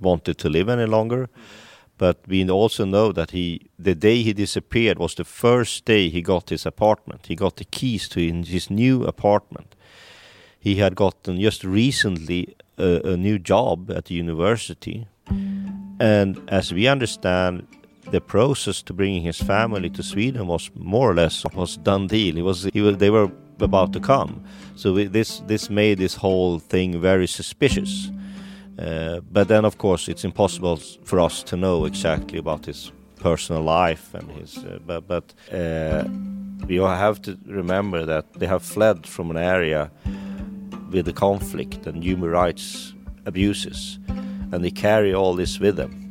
want 0.00 0.28
it 0.28 0.36
to 0.38 0.48
live 0.48 0.68
any 0.68 0.86
longer. 0.86 1.22
Mm 1.22 1.28
-hmm 1.28 1.65
but 1.98 2.18
we 2.26 2.48
also 2.48 2.84
know 2.84 3.12
that 3.12 3.30
he, 3.30 3.62
the 3.78 3.94
day 3.94 4.22
he 4.22 4.32
disappeared 4.32 4.98
was 4.98 5.14
the 5.14 5.24
first 5.24 5.84
day 5.84 6.08
he 6.08 6.20
got 6.20 6.50
his 6.50 6.66
apartment. 6.66 7.26
He 7.26 7.34
got 7.34 7.56
the 7.56 7.64
keys 7.64 8.08
to 8.10 8.20
his 8.20 8.70
new 8.70 9.04
apartment. 9.04 9.74
He 10.58 10.76
had 10.76 10.94
gotten 10.94 11.40
just 11.40 11.64
recently 11.64 12.54
a, 12.76 13.12
a 13.12 13.16
new 13.16 13.38
job 13.38 13.90
at 13.90 14.06
the 14.06 14.14
university. 14.14 15.06
And 15.98 16.38
as 16.48 16.72
we 16.72 16.86
understand, 16.86 17.66
the 18.10 18.20
process 18.20 18.82
to 18.82 18.92
bringing 18.92 19.22
his 19.22 19.40
family 19.40 19.90
to 19.90 20.02
Sweden 20.02 20.46
was 20.46 20.70
more 20.74 21.10
or 21.10 21.14
less 21.14 21.44
was 21.54 21.76
done 21.76 22.06
deal. 22.06 22.36
It 22.36 22.42
was, 22.42 22.64
he 22.72 22.80
was 22.80 22.98
they 22.98 23.10
were 23.10 23.30
about 23.60 23.92
to 23.94 24.00
come, 24.00 24.44
so 24.76 24.92
this 24.92 25.42
this 25.46 25.70
made 25.70 25.98
this 25.98 26.14
whole 26.16 26.58
thing 26.58 27.00
very 27.00 27.26
suspicious. 27.26 28.10
Uh, 28.78 29.20
but 29.32 29.48
then, 29.48 29.64
of 29.64 29.78
course, 29.78 30.08
it's 30.08 30.24
impossible 30.24 30.76
for 31.04 31.20
us 31.20 31.42
to 31.42 31.56
know 31.56 31.86
exactly 31.86 32.38
about 32.38 32.66
his 32.66 32.92
personal 33.16 33.62
life 33.62 34.14
and 34.14 34.30
his. 34.32 34.58
Uh, 34.58 34.78
but 34.86 35.06
but 35.08 35.34
uh, 35.52 36.04
we 36.68 36.76
have 36.76 37.20
to 37.22 37.38
remember 37.46 38.04
that 38.04 38.32
they 38.34 38.46
have 38.46 38.62
fled 38.62 39.06
from 39.06 39.30
an 39.30 39.36
area 39.36 39.90
with 40.90 41.06
the 41.06 41.12
conflict 41.12 41.86
and 41.86 42.04
human 42.04 42.30
rights 42.30 42.94
abuses, 43.24 43.98
and 44.52 44.62
they 44.62 44.70
carry 44.70 45.14
all 45.14 45.34
this 45.34 45.58
with 45.58 45.76
them. 45.76 46.02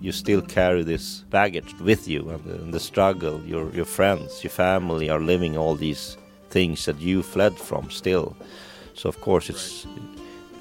You 0.00 0.12
still 0.12 0.42
carry 0.42 0.84
this 0.84 1.24
baggage 1.30 1.74
with 1.80 2.08
you, 2.08 2.30
and 2.30 2.44
the, 2.44 2.54
and 2.54 2.74
the 2.74 2.80
struggle. 2.80 3.40
Your 3.46 3.70
your 3.74 3.86
friends, 3.86 4.42
your 4.42 4.50
family 4.50 5.08
are 5.10 5.20
living 5.20 5.56
all 5.56 5.76
these 5.76 6.16
things 6.50 6.84
that 6.84 7.00
you 7.00 7.22
fled 7.22 7.56
from 7.56 7.90
still. 7.90 8.36
So 8.94 9.08
of 9.08 9.20
course 9.20 9.48
it's 9.50 9.86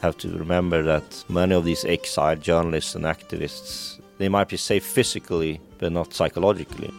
have 0.02 0.18
to 0.18 0.30
remember 0.38 0.84
that 0.84 1.24
many 1.30 1.56
of 1.56 1.66
these 1.66 1.86
exiled 1.86 2.42
journalists 2.42 2.96
and 2.96 3.06
activists 3.06 4.00
they 4.18 4.30
might 4.30 4.50
be 4.50 4.58
safe 4.58 4.86
physically 4.86 5.62
but 5.78 5.92
not 5.92 6.14
psychologically. 6.14 6.92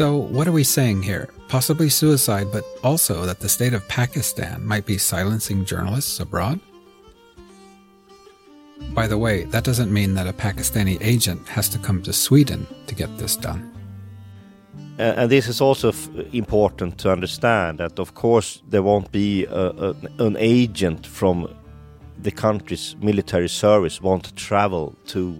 So, 0.00 0.16
what 0.16 0.48
are 0.48 0.52
we 0.52 0.64
saying 0.64 1.02
here? 1.02 1.28
Possibly 1.48 1.90
suicide, 1.90 2.46
but 2.52 2.64
also 2.82 3.26
that 3.26 3.40
the 3.40 3.50
state 3.50 3.74
of 3.74 3.86
Pakistan 3.86 4.64
might 4.64 4.86
be 4.86 4.96
silencing 4.96 5.64
journalists 5.66 6.20
abroad? 6.20 6.58
By 8.94 9.06
the 9.06 9.18
way, 9.18 9.44
that 9.44 9.64
doesn't 9.64 9.92
mean 9.92 10.14
that 10.14 10.26
a 10.26 10.32
Pakistani 10.32 10.96
agent 11.02 11.46
has 11.48 11.68
to 11.70 11.78
come 11.78 12.02
to 12.02 12.12
Sweden 12.12 12.66
to 12.86 12.94
get 12.94 13.18
this 13.18 13.36
done. 13.36 13.79
And 15.00 15.30
this 15.30 15.48
is 15.48 15.60
also 15.60 15.92
important 16.32 16.98
to 16.98 17.10
understand 17.10 17.78
that, 17.78 17.98
of 17.98 18.14
course, 18.14 18.62
there 18.68 18.82
won't 18.82 19.10
be 19.10 19.46
a, 19.46 19.66
a, 19.88 19.94
an 20.18 20.36
agent 20.38 21.06
from 21.06 21.48
the 22.22 22.30
country's 22.30 22.96
military 23.00 23.48
service 23.48 24.02
want 24.02 24.24
to 24.24 24.34
travel 24.34 24.94
to 25.06 25.36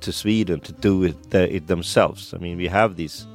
to 0.00 0.12
Sweden 0.12 0.60
to 0.60 0.72
do 0.72 1.02
it, 1.04 1.30
the, 1.30 1.54
it 1.54 1.66
themselves. 1.66 2.34
I 2.34 2.38
mean, 2.38 2.58
we 2.58 2.68
have 2.68 2.96
these 2.96 3.26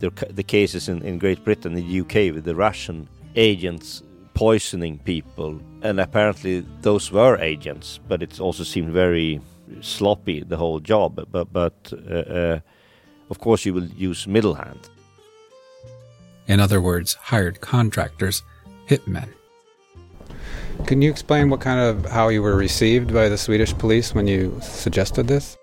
the, 0.00 0.10
the 0.30 0.42
cases 0.42 0.88
in, 0.88 1.02
in 1.02 1.18
Great 1.18 1.44
Britain, 1.44 1.76
in 1.76 1.86
the 1.86 2.00
UK, 2.00 2.34
with 2.34 2.44
the 2.44 2.54
Russian 2.54 3.08
agents 3.36 4.02
poisoning 4.34 4.98
people, 4.98 5.60
and 5.82 6.00
apparently 6.00 6.64
those 6.82 7.12
were 7.12 7.38
agents, 7.38 8.00
but 8.08 8.22
it 8.22 8.40
also 8.40 8.64
seemed 8.64 8.92
very 8.92 9.40
sloppy 9.80 10.42
the 10.42 10.56
whole 10.56 10.80
job. 10.80 11.26
But 11.30 11.52
but 11.52 11.92
uh, 11.92 12.14
uh, 12.14 12.60
of 13.34 13.40
course 13.40 13.66
you 13.66 13.74
will 13.74 13.90
use 14.08 14.28
middle 14.28 14.54
hand. 14.54 14.82
In 16.46 16.60
other 16.60 16.80
words, 16.80 17.14
hired 17.14 17.56
contractors, 17.60 18.44
hitmen. 18.88 19.28
Can 20.86 21.02
you 21.02 21.10
explain 21.10 21.50
what 21.50 21.60
kind 21.60 21.80
of 21.80 22.10
how 22.10 22.28
you 22.28 22.42
were 22.42 22.56
received 22.56 23.12
by 23.12 23.28
the 23.28 23.38
Swedish 23.38 23.72
police 23.82 24.14
when 24.14 24.26
you 24.28 24.56
suggested 24.62 25.26
this? 25.26 25.56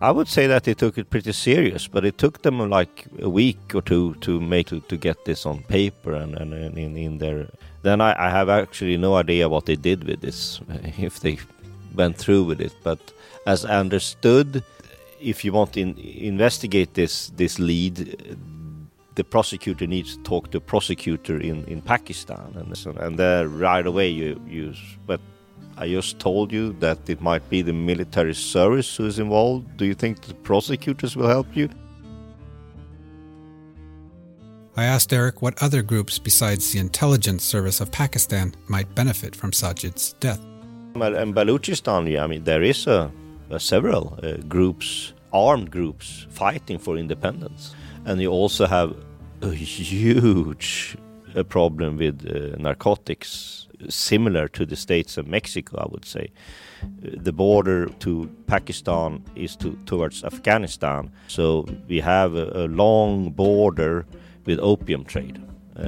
I 0.00 0.10
would 0.10 0.28
say 0.28 0.46
that 0.46 0.64
they 0.64 0.74
took 0.74 0.96
it 0.98 1.10
pretty 1.10 1.32
serious, 1.32 1.88
but 1.88 2.04
it 2.04 2.16
took 2.18 2.42
them 2.42 2.58
like 2.70 3.06
a 3.20 3.28
week 3.28 3.74
or 3.74 3.82
two 3.82 4.14
to 4.22 4.40
make 4.40 4.68
to, 4.68 4.80
to 4.80 4.96
get 4.96 5.24
this 5.24 5.44
on 5.46 5.62
paper 5.64 6.12
and, 6.14 6.34
and, 6.40 6.54
and 6.54 6.78
in, 6.78 6.96
in 6.96 7.18
their. 7.18 7.48
Then 7.82 8.00
I, 8.00 8.10
I 8.26 8.30
have 8.30 8.48
actually 8.48 8.96
no 8.96 9.14
idea 9.14 9.48
what 9.48 9.66
they 9.66 9.76
did 9.76 10.04
with 10.04 10.20
this, 10.20 10.60
if 10.98 11.20
they 11.20 11.38
went 11.94 12.16
through 12.16 12.44
with 12.44 12.60
it. 12.60 12.74
But 12.82 12.98
as 13.46 13.64
I 13.64 13.78
understood, 13.78 14.64
if 15.22 15.44
you 15.44 15.52
want 15.52 15.72
to 15.74 15.80
in, 15.80 15.98
investigate 15.98 16.94
this 16.94 17.30
this 17.36 17.58
lead, 17.58 18.00
uh, 18.00 18.34
the 19.14 19.24
prosecutor 19.24 19.86
needs 19.86 20.16
to 20.16 20.22
talk 20.22 20.50
to 20.50 20.58
a 20.58 20.60
prosecutor 20.60 21.38
in, 21.38 21.64
in 21.66 21.82
Pakistan, 21.82 22.52
and 22.56 22.76
so, 22.76 22.90
and 22.92 23.18
there 23.18 23.48
right 23.48 23.86
away 23.86 24.08
you 24.08 24.40
use. 24.46 24.80
But 25.06 25.20
I 25.76 25.88
just 25.88 26.18
told 26.18 26.52
you 26.52 26.72
that 26.80 26.98
it 27.08 27.20
might 27.20 27.48
be 27.50 27.62
the 27.62 27.72
military 27.72 28.34
service 28.34 28.96
who 28.96 29.06
is 29.06 29.18
involved. 29.18 29.76
Do 29.76 29.84
you 29.84 29.94
think 29.94 30.22
the 30.22 30.34
prosecutors 30.34 31.16
will 31.16 31.28
help 31.28 31.56
you? 31.56 31.68
I 34.74 34.84
asked 34.84 35.12
Erik 35.12 35.42
what 35.42 35.62
other 35.62 35.82
groups 35.82 36.18
besides 36.18 36.72
the 36.72 36.78
intelligence 36.78 37.44
service 37.44 37.80
of 37.82 37.92
Pakistan 37.92 38.54
might 38.68 38.94
benefit 38.94 39.36
from 39.36 39.52
Sajid's 39.52 40.14
death. 40.14 40.40
In 40.94 41.34
Balochistan, 41.34 42.10
yeah, 42.10 42.24
I 42.24 42.26
mean, 42.26 42.44
there 42.44 42.62
is 42.62 42.86
a 42.86 43.10
several 43.58 44.18
uh, 44.22 44.36
groups, 44.48 45.12
armed 45.32 45.70
groups, 45.70 46.26
fighting 46.30 46.78
for 46.78 46.96
independence, 46.96 47.74
and 48.04 48.20
you 48.20 48.30
also 48.30 48.66
have 48.66 48.94
a 49.42 49.50
huge 49.50 50.96
uh, 51.34 51.42
problem 51.42 51.96
with 51.96 52.26
uh, 52.26 52.56
narcotics, 52.58 53.68
similar 53.88 54.48
to 54.48 54.64
the 54.64 54.76
states 54.76 55.16
of 55.16 55.26
Mexico, 55.26 55.78
I 55.78 55.86
would 55.90 56.04
say. 56.04 56.30
The 57.00 57.32
border 57.32 57.86
to 58.00 58.28
Pakistan 58.46 59.24
is 59.34 59.56
to, 59.56 59.78
towards 59.86 60.24
Afghanistan, 60.24 61.10
so 61.28 61.66
we 61.88 62.00
have 62.00 62.34
a, 62.34 62.64
a 62.64 62.66
long 62.68 63.30
border 63.30 64.06
with 64.44 64.58
opium 64.60 65.04
trade 65.04 65.40
uh, 65.76 65.82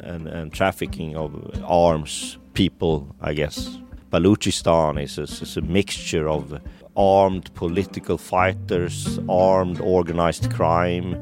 and, 0.00 0.26
and 0.26 0.52
trafficking 0.52 1.16
of 1.16 1.62
arms, 1.64 2.38
people, 2.54 3.14
I 3.20 3.34
guess. 3.34 3.78
Balochistan 4.10 5.02
is 5.02 5.18
a, 5.18 5.22
is 5.22 5.56
a 5.56 5.60
mixture 5.60 6.28
of 6.28 6.60
armed 6.98 7.54
political 7.54 8.18
fighters, 8.18 9.20
armed 9.28 9.80
organized 9.80 10.50
crime, 10.50 11.14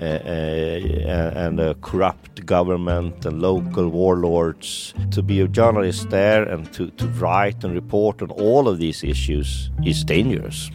uh, 0.00 0.04
uh, 0.04 1.32
and 1.34 1.60
a 1.60 1.74
corrupt 1.82 2.46
government 2.46 3.26
and 3.26 3.42
local 3.42 3.88
warlords. 3.88 4.94
To 5.10 5.22
be 5.22 5.40
a 5.40 5.48
journalist 5.48 6.08
there 6.10 6.44
and 6.44 6.72
to, 6.72 6.90
to 6.92 7.06
write 7.08 7.62
and 7.64 7.74
report 7.74 8.22
on 8.22 8.30
all 8.30 8.68
of 8.68 8.78
these 8.78 9.04
issues 9.04 9.70
is 9.84 10.04
dangerous. 10.04 10.70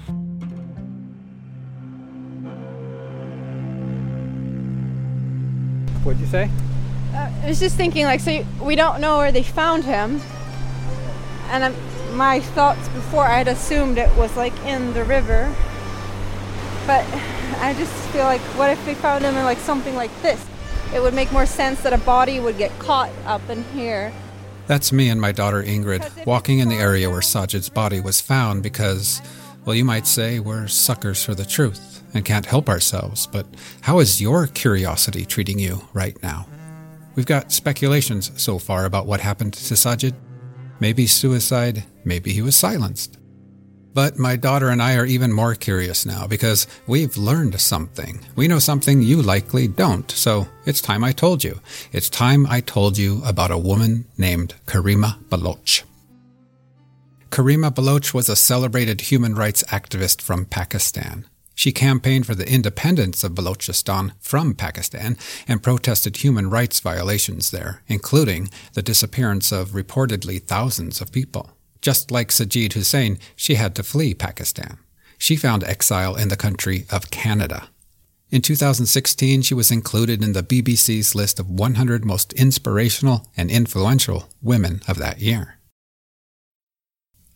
What'd 6.04 6.20
you 6.20 6.28
say? 6.28 6.50
Uh, 7.14 7.32
I 7.44 7.48
was 7.48 7.60
just 7.62 7.78
thinking, 7.78 8.04
like, 8.04 8.20
so 8.20 8.46
we 8.62 8.76
don't 8.76 9.00
know 9.00 9.18
where 9.18 9.32
they 9.32 9.44
found 9.44 9.86
him, 9.86 10.22
and 11.50 11.64
um, 11.64 11.76
my 12.14 12.40
thoughts 12.40 12.88
before 12.90 13.26
I 13.26 13.40
had 13.40 13.48
assumed 13.48 13.98
it 13.98 14.16
was 14.16 14.36
like 14.38 14.58
in 14.66 14.94
the 14.94 15.04
river, 15.04 15.54
but 16.86 17.06
I 17.60 17.74
just 17.78 17.94
feel 18.10 18.24
like, 18.24 18.42
what 18.58 18.70
if 18.70 18.84
they 18.86 18.96
found 18.96 19.24
him 19.24 19.36
in 19.36 19.44
like 19.44 19.58
something 19.60 19.96
like 19.96 20.12
this? 20.22 20.46
It 20.94 21.02
would 21.02 21.14
make 21.14 21.32
more 21.32 21.46
sense 21.46 21.82
that 21.82 21.94
a 21.94 21.98
body 21.98 22.40
would 22.40 22.58
get 22.58 22.78
caught 22.80 23.10
up 23.26 23.48
in 23.50 23.64
here. 23.66 24.14
That's 24.68 24.92
me 24.92 25.10
and 25.10 25.20
my 25.20 25.32
daughter 25.32 25.64
Ingrid 25.64 26.26
walking 26.26 26.60
in 26.60 26.70
the 26.70 26.76
area 26.76 27.10
where 27.10 27.22
Sajid's 27.22 27.70
body 27.70 28.00
was 28.00 28.22
found 28.22 28.64
because, 28.64 29.22
well, 29.66 29.76
you 29.76 29.84
might 29.84 30.08
say 30.08 30.40
we're 30.40 30.68
suckers 30.68 31.24
for 31.24 31.36
the 31.36 31.46
truth 31.46 32.04
and 32.14 32.24
can't 32.24 32.46
help 32.46 32.70
ourselves, 32.70 33.28
but 33.28 33.46
how 33.82 34.00
is 34.00 34.22
your 34.22 34.48
curiosity 34.48 35.26
treating 35.26 35.60
you 35.60 35.82
right 35.94 36.22
now? 36.22 36.48
We've 37.16 37.26
got 37.26 37.52
speculations 37.52 38.32
so 38.42 38.60
far 38.60 38.86
about 38.86 39.06
what 39.06 39.20
happened 39.20 39.54
to 39.54 39.74
Sajid. 39.74 40.14
Maybe 40.80 41.08
suicide, 41.08 41.84
maybe 42.06 42.34
he 42.34 42.42
was 42.42 42.56
silenced. 42.56 43.18
But 43.94 44.18
my 44.18 44.36
daughter 44.36 44.70
and 44.70 44.82
I 44.82 44.96
are 44.96 45.06
even 45.06 45.32
more 45.32 45.54
curious 45.54 46.06
now 46.06 46.26
because 46.26 46.66
we've 46.88 47.16
learned 47.16 47.60
something. 47.62 48.26
We 48.36 48.48
know 48.48 48.58
something 48.58 49.04
you 49.04 49.22
likely 49.22 49.68
don't, 49.68 50.10
so 50.10 50.48
it's 50.66 50.82
time 50.82 51.04
I 51.04 51.12
told 51.12 51.44
you. 51.44 51.60
It's 51.92 52.10
time 52.10 52.48
I 52.48 52.62
told 52.62 52.98
you 52.98 53.22
about 53.24 53.52
a 53.52 53.58
woman 53.58 54.06
named 54.18 54.56
Karima 54.66 55.18
Baloch. 55.30 55.86
Karima 57.30 57.74
Baloch 57.74 58.14
was 58.14 58.30
a 58.30 58.36
celebrated 58.36 59.02
human 59.02 59.36
rights 59.36 59.64
activist 59.70 60.22
from 60.22 60.46
Pakistan. 60.46 61.28
She 61.56 61.72
campaigned 61.72 62.26
for 62.26 62.34
the 62.34 62.52
independence 62.52 63.24
of 63.24 63.34
Balochistan 63.34 64.14
from 64.20 64.56
Pakistan 64.56 65.18
and 65.48 65.62
protested 65.62 66.18
human 66.18 66.50
rights 66.50 66.80
violations 66.80 67.52
there, 67.52 67.84
including 67.88 68.50
the 68.74 68.82
disappearance 68.82 69.52
of 69.52 69.70
reportedly 69.70 70.42
thousands 70.42 71.00
of 71.00 71.12
people. 71.12 71.53
Just 71.84 72.12
like 72.12 72.30
Sajid 72.30 72.74
Hussain, 72.74 73.20
she 73.36 73.56
had 73.56 73.76
to 73.76 73.84
flee 73.84 74.14
Pakistan. 74.14 74.78
She 75.18 75.36
found 75.36 75.66
exile 75.66 76.16
in 76.16 76.30
the 76.30 76.38
country 76.38 76.86
of 76.90 77.12
Canada. 77.12 77.68
In 78.32 78.42
2016, 78.42 79.42
she 79.42 79.54
was 79.54 79.70
included 79.70 80.24
in 80.24 80.32
the 80.32 80.42
BBC's 80.42 81.14
list 81.14 81.42
of 81.42 81.50
100 81.50 82.06
most 82.06 82.32
inspirational 82.34 83.28
and 83.36 83.52
influential 83.52 84.30
women 84.42 84.82
of 84.88 84.98
that 84.98 85.20
year. 85.20 85.60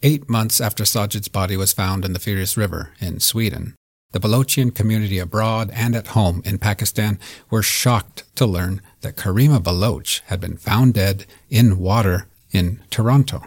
Eight 0.01 0.29
months 0.29 0.61
after 0.61 0.85
Sajid's 0.85 1.27
body 1.27 1.57
was 1.57 1.73
found 1.73 2.05
in 2.05 2.13
the 2.13 2.19
Fyris 2.19 2.55
River 2.55 2.93
in 3.01 3.19
Sweden, 3.19 3.75
the 4.11 4.19
Balochian 4.21 4.73
community 4.73 5.19
abroad 5.19 5.69
and 5.73 5.93
at 5.93 6.07
home 6.07 6.41
in 6.45 6.57
Pakistan 6.57 7.19
were 7.49 7.61
shocked 7.61 8.23
to 8.35 8.45
learn 8.45 8.81
that 9.01 9.17
Karima 9.17 9.61
Baloch 9.61 10.21
had 10.27 10.39
been 10.39 10.55
found 10.55 10.93
dead 10.93 11.25
in 11.49 11.77
water 11.77 12.27
in 12.51 12.81
Toronto. 12.89 13.43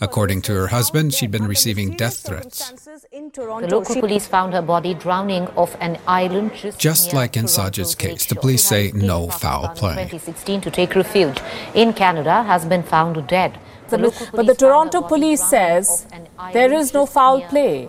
According 0.00 0.42
to 0.42 0.52
her 0.54 0.66
husband, 0.68 1.14
she'd 1.14 1.30
been 1.30 1.46
receiving 1.46 1.96
death 1.96 2.18
threats. 2.26 2.70
The 3.12 3.68
local 3.70 4.00
police 4.00 4.26
found 4.26 4.52
her 4.52 4.62
body 4.62 4.92
drowning 4.94 5.46
off 5.56 5.76
an 5.80 5.98
island 6.06 6.52
just, 6.54 6.78
Just 6.80 7.12
like 7.12 7.36
in 7.36 7.44
Sajid's 7.44 7.94
case, 7.94 8.26
the 8.26 8.34
police 8.34 8.64
say 8.64 8.90
no 8.92 9.28
foul 9.28 9.68
play. 9.68 9.94
2016 9.94 10.60
to 10.62 10.70
take 10.70 10.94
refuge 10.94 11.40
in 11.74 11.92
Canada 11.92 12.42
has 12.42 12.64
been 12.64 12.82
found 12.82 13.26
dead. 13.28 13.58
The 13.88 13.98
lo- 13.98 14.12
but 14.32 14.46
the 14.46 14.54
Toronto 14.54 15.02
police 15.02 15.44
says 15.44 16.06
there 16.52 16.72
is 16.72 16.92
no 16.92 17.06
foul 17.06 17.42
play. 17.42 17.88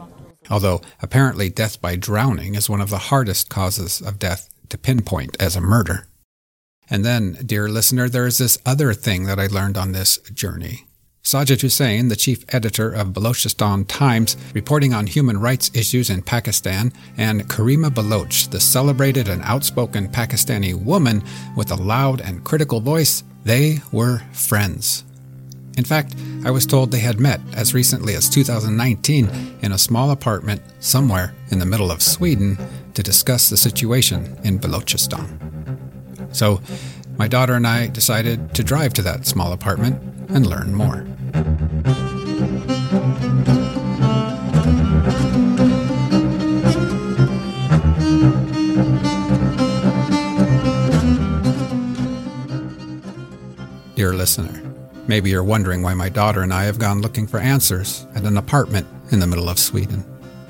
Although 0.49 0.81
apparently 1.01 1.49
death 1.49 1.81
by 1.81 1.95
drowning 1.95 2.53
is 2.53 2.69
one 2.69 2.81
of 2.81 2.91
the 2.91 3.09
hardest 3.09 3.49
causes 3.49 3.99
of 4.01 4.19
death 4.19 4.49
to 4.69 4.77
pinpoint 4.77 5.35
as 5.39 5.55
a 5.55 5.61
murder. 5.61 6.07
And 6.87 7.03
then, 7.03 7.39
dear 7.43 7.67
listener, 7.67 8.09
there 8.09 8.27
is 8.27 8.37
this 8.37 8.59
other 8.63 8.93
thing 8.93 9.25
that 9.25 9.39
I 9.39 9.47
learned 9.47 9.75
on 9.75 9.91
this 9.91 10.17
journey. 10.31 10.85
Sajid 11.25 11.61
Hussain, 11.61 12.09
the 12.09 12.15
chief 12.15 12.45
editor 12.49 12.91
of 12.91 13.07
Balochistan 13.07 13.87
Times, 13.87 14.37
reporting 14.53 14.93
on 14.93 15.07
human 15.07 15.39
rights 15.39 15.71
issues 15.73 16.11
in 16.11 16.21
Pakistan, 16.21 16.93
and 17.17 17.49
Karima 17.49 17.91
Baloch, 17.91 18.51
the 18.51 18.59
celebrated 18.59 19.27
and 19.27 19.41
outspoken 19.41 20.07
Pakistani 20.07 20.75
woman 20.75 21.23
with 21.57 21.71
a 21.71 21.75
loud 21.75 22.21
and 22.21 22.43
critical 22.43 22.79
voice, 22.79 23.23
they 23.43 23.79
were 23.91 24.19
friends. 24.33 25.03
In 25.79 25.83
fact, 25.83 26.15
I 26.45 26.51
was 26.51 26.67
told 26.67 26.91
they 26.91 26.99
had 26.99 27.19
met 27.19 27.41
as 27.55 27.73
recently 27.73 28.13
as 28.13 28.29
2019 28.29 29.57
in 29.63 29.71
a 29.71 29.79
small 29.79 30.11
apartment 30.11 30.61
somewhere 30.79 31.33
in 31.49 31.57
the 31.57 31.65
middle 31.65 31.89
of 31.89 32.03
Sweden 32.03 32.55
to 32.93 33.01
discuss 33.01 33.49
the 33.49 33.57
situation 33.57 34.37
in 34.43 34.59
Balochistan. 34.59 35.55
So, 36.35 36.61
my 37.17 37.27
daughter 37.27 37.53
and 37.53 37.65
I 37.65 37.87
decided 37.87 38.53
to 38.55 38.63
drive 38.63 38.93
to 38.93 39.01
that 39.03 39.25
small 39.25 39.53
apartment 39.53 40.01
and 40.29 40.45
learn 40.45 40.73
more. 40.73 41.05
Dear 53.95 54.13
listener, 54.13 54.61
maybe 55.07 55.29
you're 55.29 55.43
wondering 55.43 55.81
why 55.81 55.93
my 55.93 56.09
daughter 56.09 56.41
and 56.41 56.53
I 56.53 56.65
have 56.65 56.79
gone 56.79 57.01
looking 57.01 57.27
for 57.27 57.39
answers 57.39 58.05
at 58.13 58.23
an 58.23 58.37
apartment 58.37 58.85
in 59.11 59.19
the 59.19 59.27
middle 59.27 59.47
of 59.47 59.57
Sweden. 59.57 60.03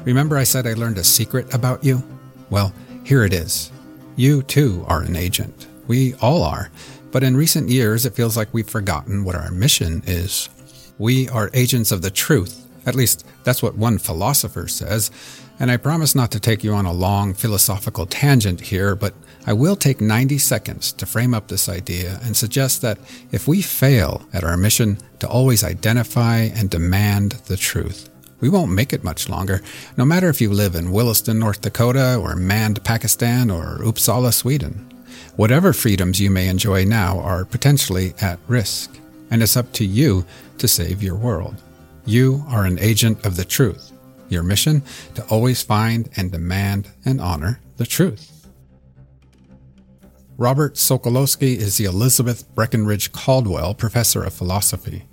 Remember, 0.03 0.35
I 0.37 0.43
said 0.43 0.65
I 0.65 0.73
learned 0.73 0.97
a 0.97 1.03
secret 1.03 1.53
about 1.53 1.83
you? 1.83 2.03
Well, 2.49 2.73
here 3.03 3.23
it 3.23 3.33
is. 3.33 3.71
You 4.15 4.41
too 4.43 4.83
are 4.87 5.01
an 5.01 5.15
agent. 5.15 5.67
We 5.87 6.13
all 6.15 6.43
are. 6.43 6.69
But 7.11 7.23
in 7.23 7.37
recent 7.37 7.69
years, 7.69 8.05
it 8.05 8.15
feels 8.15 8.35
like 8.35 8.53
we've 8.53 8.69
forgotten 8.69 9.23
what 9.23 9.35
our 9.35 9.51
mission 9.51 10.03
is. 10.05 10.49
We 10.97 11.29
are 11.29 11.49
agents 11.53 11.91
of 11.91 12.01
the 12.01 12.11
truth. 12.11 12.65
At 12.85 12.95
least, 12.95 13.25
that's 13.43 13.63
what 13.63 13.77
one 13.77 13.97
philosopher 13.97 14.67
says. 14.67 15.11
And 15.59 15.71
I 15.71 15.77
promise 15.77 16.15
not 16.15 16.31
to 16.31 16.39
take 16.39 16.63
you 16.63 16.73
on 16.73 16.85
a 16.85 16.91
long 16.91 17.33
philosophical 17.33 18.05
tangent 18.05 18.59
here, 18.59 18.95
but 18.95 19.13
I 19.47 19.53
will 19.53 19.75
take 19.75 20.01
90 20.01 20.37
seconds 20.37 20.91
to 20.93 21.05
frame 21.05 21.33
up 21.33 21.47
this 21.47 21.69
idea 21.69 22.19
and 22.23 22.35
suggest 22.35 22.81
that 22.81 22.97
if 23.31 23.47
we 23.47 23.61
fail 23.61 24.27
at 24.33 24.43
our 24.43 24.57
mission 24.57 24.97
to 25.19 25.27
always 25.27 25.63
identify 25.63 26.39
and 26.39 26.69
demand 26.69 27.33
the 27.47 27.57
truth, 27.57 28.09
we 28.41 28.49
won't 28.49 28.71
make 28.71 28.91
it 28.91 29.03
much 29.03 29.29
longer, 29.29 29.61
no 29.95 30.03
matter 30.03 30.27
if 30.27 30.41
you 30.41 30.51
live 30.51 30.75
in 30.75 30.91
Williston, 30.91 31.39
North 31.39 31.61
Dakota, 31.61 32.17
or 32.17 32.35
Mand, 32.35 32.83
Pakistan, 32.83 33.49
or 33.49 33.77
Uppsala, 33.79 34.33
Sweden. 34.33 34.94
Whatever 35.35 35.73
freedoms 35.73 36.21
you 36.21 36.31
may 36.31 36.47
enjoy 36.47 36.85
now 36.85 37.19
are 37.19 37.43
potentially 37.43 38.13
at 38.21 38.39
risk, 38.47 38.97
and 39.29 39.43
it's 39.43 39.57
up 39.57 39.69
to 39.73 39.85
you 39.85 40.25
to 40.59 40.67
save 40.67 41.03
your 41.03 41.15
world. 41.15 41.61
You 42.05 42.45
are 42.47 42.63
an 42.63 42.79
agent 42.79 43.25
of 43.25 43.35
the 43.35 43.43
truth. 43.43 43.91
Your 44.29 44.43
mission 44.43 44.81
to 45.15 45.25
always 45.25 45.61
find 45.61 46.09
and 46.15 46.31
demand 46.31 46.89
and 47.03 47.19
honor 47.19 47.59
the 47.75 47.85
truth. 47.85 48.47
Robert 50.37 50.75
Sokolowski 50.75 51.57
is 51.57 51.75
the 51.75 51.85
Elizabeth 51.85 52.47
Breckenridge 52.55 53.11
Caldwell 53.11 53.73
Professor 53.73 54.23
of 54.23 54.33
Philosophy. 54.33 55.03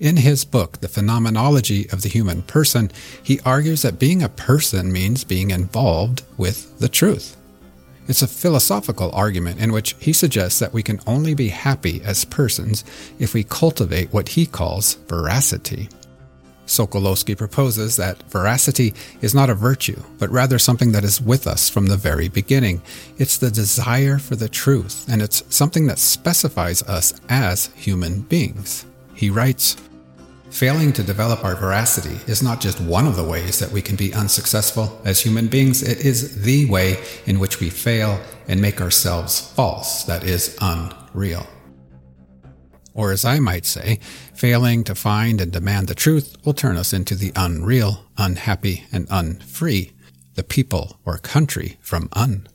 In 0.00 0.16
his 0.16 0.46
book, 0.46 0.80
The 0.80 0.88
Phenomenology 0.88 1.86
of 1.90 2.00
the 2.00 2.08
Human 2.08 2.40
Person, 2.42 2.90
he 3.22 3.40
argues 3.40 3.82
that 3.82 3.98
being 3.98 4.22
a 4.22 4.30
person 4.30 4.90
means 4.90 5.22
being 5.22 5.50
involved 5.50 6.22
with 6.38 6.78
the 6.78 6.88
truth. 6.88 7.35
It's 8.08 8.22
a 8.22 8.28
philosophical 8.28 9.10
argument 9.12 9.60
in 9.60 9.72
which 9.72 9.96
he 9.98 10.12
suggests 10.12 10.58
that 10.60 10.72
we 10.72 10.82
can 10.82 11.00
only 11.06 11.34
be 11.34 11.48
happy 11.48 12.00
as 12.04 12.24
persons 12.24 12.84
if 13.18 13.34
we 13.34 13.42
cultivate 13.42 14.12
what 14.12 14.28
he 14.28 14.46
calls 14.46 14.94
veracity. 15.08 15.88
Sokolowski 16.66 17.36
proposes 17.36 17.96
that 17.96 18.22
veracity 18.24 18.92
is 19.20 19.34
not 19.34 19.50
a 19.50 19.54
virtue, 19.54 20.00
but 20.18 20.30
rather 20.30 20.58
something 20.58 20.92
that 20.92 21.04
is 21.04 21.20
with 21.20 21.46
us 21.46 21.68
from 21.68 21.86
the 21.86 21.96
very 21.96 22.28
beginning. 22.28 22.82
It's 23.18 23.38
the 23.38 23.50
desire 23.50 24.18
for 24.18 24.36
the 24.36 24.48
truth, 24.48 25.06
and 25.08 25.22
it's 25.22 25.44
something 25.48 25.86
that 25.86 25.98
specifies 25.98 26.82
us 26.82 27.14
as 27.28 27.66
human 27.76 28.22
beings. 28.22 28.84
He 29.14 29.30
writes, 29.30 29.76
Failing 30.50 30.92
to 30.92 31.02
develop 31.02 31.44
our 31.44 31.56
veracity 31.56 32.18
is 32.30 32.42
not 32.42 32.60
just 32.60 32.80
one 32.80 33.06
of 33.06 33.16
the 33.16 33.24
ways 33.24 33.58
that 33.58 33.72
we 33.72 33.82
can 33.82 33.96
be 33.96 34.14
unsuccessful 34.14 35.00
as 35.04 35.20
human 35.20 35.48
beings, 35.48 35.82
it 35.82 36.00
is 36.04 36.42
the 36.42 36.66
way 36.70 37.02
in 37.26 37.38
which 37.38 37.60
we 37.60 37.68
fail 37.68 38.20
and 38.48 38.60
make 38.60 38.80
ourselves 38.80 39.52
false, 39.52 40.04
that 40.04 40.24
is, 40.24 40.56
unreal. 40.60 41.46
Or, 42.94 43.12
as 43.12 43.24
I 43.24 43.40
might 43.40 43.66
say, 43.66 43.98
failing 44.34 44.82
to 44.84 44.94
find 44.94 45.40
and 45.40 45.52
demand 45.52 45.88
the 45.88 45.94
truth 45.94 46.36
will 46.46 46.54
turn 46.54 46.78
us 46.78 46.94
into 46.94 47.14
the 47.14 47.32
unreal, 47.36 48.06
unhappy, 48.16 48.84
and 48.90 49.06
unfree, 49.10 49.92
the 50.36 50.44
people 50.44 50.98
or 51.04 51.18
country 51.18 51.76
from 51.82 52.08
un. 52.12 52.48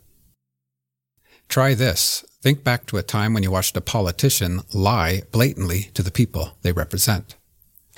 Try 1.49 1.75
this. 1.75 2.25
Think 2.41 2.63
back 2.63 2.87
to 2.87 2.97
a 2.97 3.03
time 3.03 3.35
when 3.35 3.43
you 3.43 3.51
watched 3.51 3.77
a 3.77 3.81
politician 3.81 4.61
lie 4.73 5.21
blatantly 5.31 5.91
to 5.93 6.01
the 6.01 6.09
people 6.09 6.57
they 6.63 6.71
represent. 6.71 7.35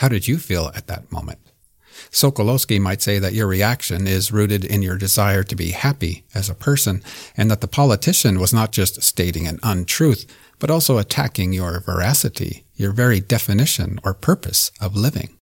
How 0.03 0.09
did 0.09 0.27
you 0.27 0.37
feel 0.37 0.69
at 0.75 0.87
that 0.87 1.09
moment? 1.13 1.39
Sokolowski 2.11 2.77
might 2.77 3.01
say 3.01 3.19
that 3.19 3.31
your 3.31 3.47
reaction 3.47 4.05
is 4.05 4.33
rooted 4.33 4.65
in 4.65 4.81
your 4.81 4.97
desire 4.97 5.43
to 5.43 5.55
be 5.55 5.71
happy 5.71 6.25
as 6.35 6.49
a 6.49 6.53
person, 6.53 7.01
and 7.37 7.49
that 7.49 7.61
the 7.61 7.69
politician 7.69 8.37
was 8.37 8.53
not 8.53 8.73
just 8.73 9.01
stating 9.01 9.47
an 9.47 9.61
untruth, 9.63 10.25
but 10.59 10.69
also 10.69 10.97
attacking 10.97 11.53
your 11.53 11.79
veracity, 11.79 12.65
your 12.75 12.91
very 12.91 13.21
definition 13.21 13.97
or 14.03 14.13
purpose 14.13 14.73
of 14.81 14.97
living. 14.97 15.37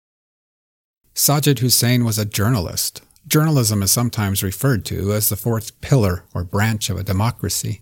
Sajid 1.16 1.58
Hussain 1.58 2.06
was 2.06 2.20
a 2.20 2.24
journalist. 2.24 3.02
Journalism 3.28 3.82
is 3.82 3.92
sometimes 3.92 4.44
referred 4.44 4.86
to 4.86 5.12
as 5.12 5.30
the 5.30 5.36
fourth 5.36 5.82
pillar 5.82 6.26
or 6.36 6.44
branch 6.44 6.92
of 6.92 7.00
a 7.00 7.04
democracy. 7.04 7.82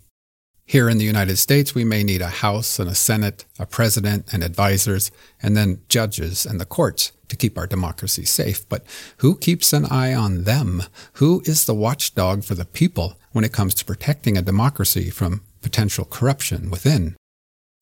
Here 0.69 0.87
in 0.87 0.99
the 0.99 1.03
United 1.03 1.37
States, 1.37 1.73
we 1.73 1.83
may 1.83 2.03
need 2.03 2.21
a 2.21 2.27
House 2.27 2.77
and 2.77 2.87
a 2.87 2.93
Senate, 2.93 3.43
a 3.57 3.65
president 3.65 4.31
and 4.31 4.43
advisors, 4.43 5.09
and 5.41 5.57
then 5.57 5.81
judges 5.89 6.45
and 6.45 6.61
the 6.61 6.65
courts 6.65 7.11
to 7.29 7.35
keep 7.35 7.57
our 7.57 7.65
democracy 7.65 8.23
safe. 8.23 8.69
But 8.69 8.83
who 9.17 9.35
keeps 9.35 9.73
an 9.73 9.87
eye 9.87 10.13
on 10.13 10.43
them? 10.43 10.83
Who 11.13 11.41
is 11.45 11.65
the 11.65 11.73
watchdog 11.73 12.43
for 12.43 12.53
the 12.53 12.65
people 12.65 13.17
when 13.31 13.43
it 13.43 13.51
comes 13.51 13.73
to 13.75 13.85
protecting 13.85 14.37
a 14.37 14.43
democracy 14.43 15.09
from 15.09 15.41
potential 15.63 16.05
corruption 16.05 16.69
within? 16.69 17.15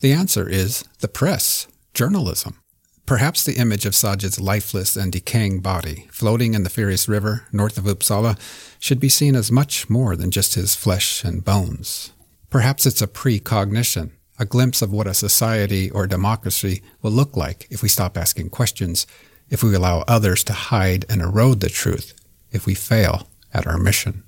The 0.00 0.14
answer 0.14 0.48
is 0.48 0.82
the 1.00 1.08
press, 1.08 1.68
journalism. 1.92 2.58
Perhaps 3.04 3.44
the 3.44 3.58
image 3.58 3.84
of 3.84 3.92
Sajid's 3.92 4.40
lifeless 4.40 4.96
and 4.96 5.12
decaying 5.12 5.60
body 5.60 6.08
floating 6.10 6.54
in 6.54 6.62
the 6.62 6.70
Fyris 6.70 7.06
river 7.06 7.48
north 7.52 7.76
of 7.76 7.84
Uppsala 7.84 8.38
should 8.78 8.98
be 8.98 9.10
seen 9.10 9.36
as 9.36 9.52
much 9.52 9.90
more 9.90 10.16
than 10.16 10.30
just 10.30 10.54
his 10.54 10.74
flesh 10.74 11.22
and 11.22 11.44
bones. 11.44 12.14
Perhaps 12.50 12.86
it's 12.86 13.02
a 13.02 13.06
precognition, 13.06 14.12
a 14.38 14.46
glimpse 14.46 14.80
of 14.80 14.90
what 14.90 15.06
a 15.06 15.12
society 15.12 15.90
or 15.90 16.06
democracy 16.06 16.82
will 17.02 17.10
look 17.10 17.36
like 17.36 17.66
if 17.70 17.82
we 17.82 17.90
stop 17.90 18.16
asking 18.16 18.48
questions, 18.48 19.06
if 19.50 19.62
we 19.62 19.74
allow 19.74 20.02
others 20.08 20.42
to 20.44 20.54
hide 20.54 21.04
and 21.10 21.20
erode 21.20 21.60
the 21.60 21.68
truth, 21.68 22.14
if 22.50 22.64
we 22.64 22.74
fail 22.74 23.28
at 23.52 23.66
our 23.66 23.76
mission. 23.76 24.22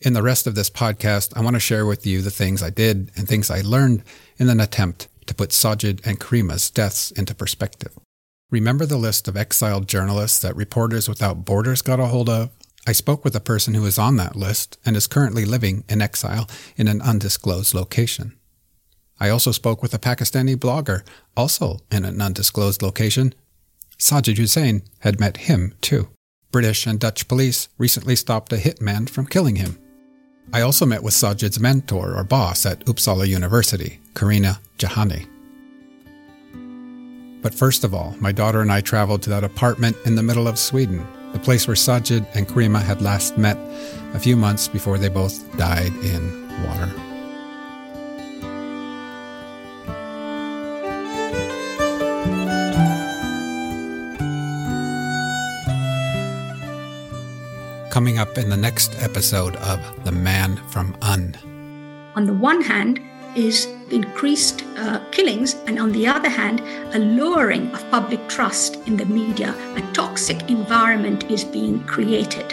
In 0.00 0.12
the 0.12 0.22
rest 0.22 0.46
of 0.46 0.54
this 0.54 0.70
podcast, 0.70 1.36
I 1.36 1.40
want 1.40 1.54
to 1.54 1.60
share 1.60 1.84
with 1.84 2.06
you 2.06 2.22
the 2.22 2.30
things 2.30 2.62
I 2.62 2.70
did 2.70 3.10
and 3.16 3.26
things 3.26 3.50
I 3.50 3.62
learned 3.62 4.04
in 4.36 4.48
an 4.48 4.60
attempt 4.60 5.08
to 5.26 5.34
put 5.34 5.50
Sajid 5.50 6.06
and 6.06 6.20
Karima's 6.20 6.70
deaths 6.70 7.10
into 7.10 7.34
perspective. 7.34 7.98
Remember 8.50 8.86
the 8.86 8.96
list 8.96 9.26
of 9.26 9.36
exiled 9.36 9.88
journalists 9.88 10.38
that 10.38 10.54
Reporters 10.54 11.08
Without 11.08 11.44
Borders 11.44 11.82
got 11.82 11.98
a 11.98 12.06
hold 12.06 12.28
of? 12.28 12.50
I 12.88 12.92
spoke 12.92 13.22
with 13.22 13.36
a 13.36 13.40
person 13.40 13.74
who 13.74 13.84
is 13.84 13.98
on 13.98 14.16
that 14.16 14.34
list 14.34 14.78
and 14.82 14.96
is 14.96 15.06
currently 15.06 15.44
living 15.44 15.84
in 15.90 16.00
exile 16.00 16.48
in 16.74 16.88
an 16.88 17.02
undisclosed 17.02 17.74
location. 17.74 18.34
I 19.20 19.28
also 19.28 19.52
spoke 19.52 19.82
with 19.82 19.92
a 19.92 19.98
Pakistani 19.98 20.56
blogger, 20.56 21.02
also 21.36 21.80
in 21.92 22.06
an 22.06 22.22
undisclosed 22.22 22.80
location. 22.80 23.34
Sajid 23.98 24.38
Hussain 24.38 24.80
had 25.00 25.20
met 25.20 25.36
him 25.36 25.74
too. 25.82 26.08
British 26.50 26.86
and 26.86 26.98
Dutch 26.98 27.28
police 27.28 27.68
recently 27.76 28.16
stopped 28.16 28.54
a 28.54 28.56
hitman 28.56 29.10
from 29.10 29.26
killing 29.26 29.56
him. 29.56 29.78
I 30.54 30.62
also 30.62 30.86
met 30.86 31.02
with 31.02 31.12
Sajid's 31.12 31.60
mentor 31.60 32.16
or 32.16 32.24
boss 32.24 32.64
at 32.64 32.86
Uppsala 32.86 33.28
University, 33.28 34.00
Carina 34.14 34.60
Jahani. 34.78 35.26
But 37.42 37.52
first 37.52 37.84
of 37.84 37.92
all, 37.92 38.16
my 38.18 38.32
daughter 38.32 38.62
and 38.62 38.72
I 38.72 38.80
traveled 38.80 39.20
to 39.24 39.30
that 39.30 39.44
apartment 39.44 39.98
in 40.06 40.14
the 40.14 40.22
middle 40.22 40.48
of 40.48 40.58
Sweden, 40.58 41.06
the 41.32 41.38
place 41.38 41.66
where 41.66 41.76
Sajid 41.76 42.26
and 42.34 42.46
Karima 42.46 42.82
had 42.82 43.02
last 43.02 43.38
met 43.38 43.56
a 44.14 44.18
few 44.18 44.36
months 44.36 44.68
before 44.68 44.98
they 44.98 45.08
both 45.08 45.56
died 45.56 45.92
in 46.02 46.48
water. 46.66 46.90
coming 57.90 58.18
up 58.20 58.38
in 58.38 58.48
the 58.48 58.56
next 58.56 58.94
episode 59.02 59.56
of 59.56 59.80
The 60.04 60.12
Man 60.12 60.56
from 60.68 60.96
Un. 61.02 61.34
On 62.14 62.26
the 62.26 62.32
one 62.32 62.60
hand, 62.60 63.00
is 63.34 63.66
increased 63.90 64.64
uh, 64.76 65.00
killings, 65.10 65.54
and 65.66 65.78
on 65.78 65.92
the 65.92 66.06
other 66.06 66.28
hand, 66.28 66.60
a 66.94 66.98
lowering 66.98 67.70
of 67.74 67.90
public 67.90 68.28
trust 68.28 68.76
in 68.86 68.96
the 68.96 69.04
media. 69.06 69.54
A 69.76 69.82
toxic 69.92 70.50
environment 70.50 71.30
is 71.30 71.44
being 71.44 71.82
created. 71.84 72.48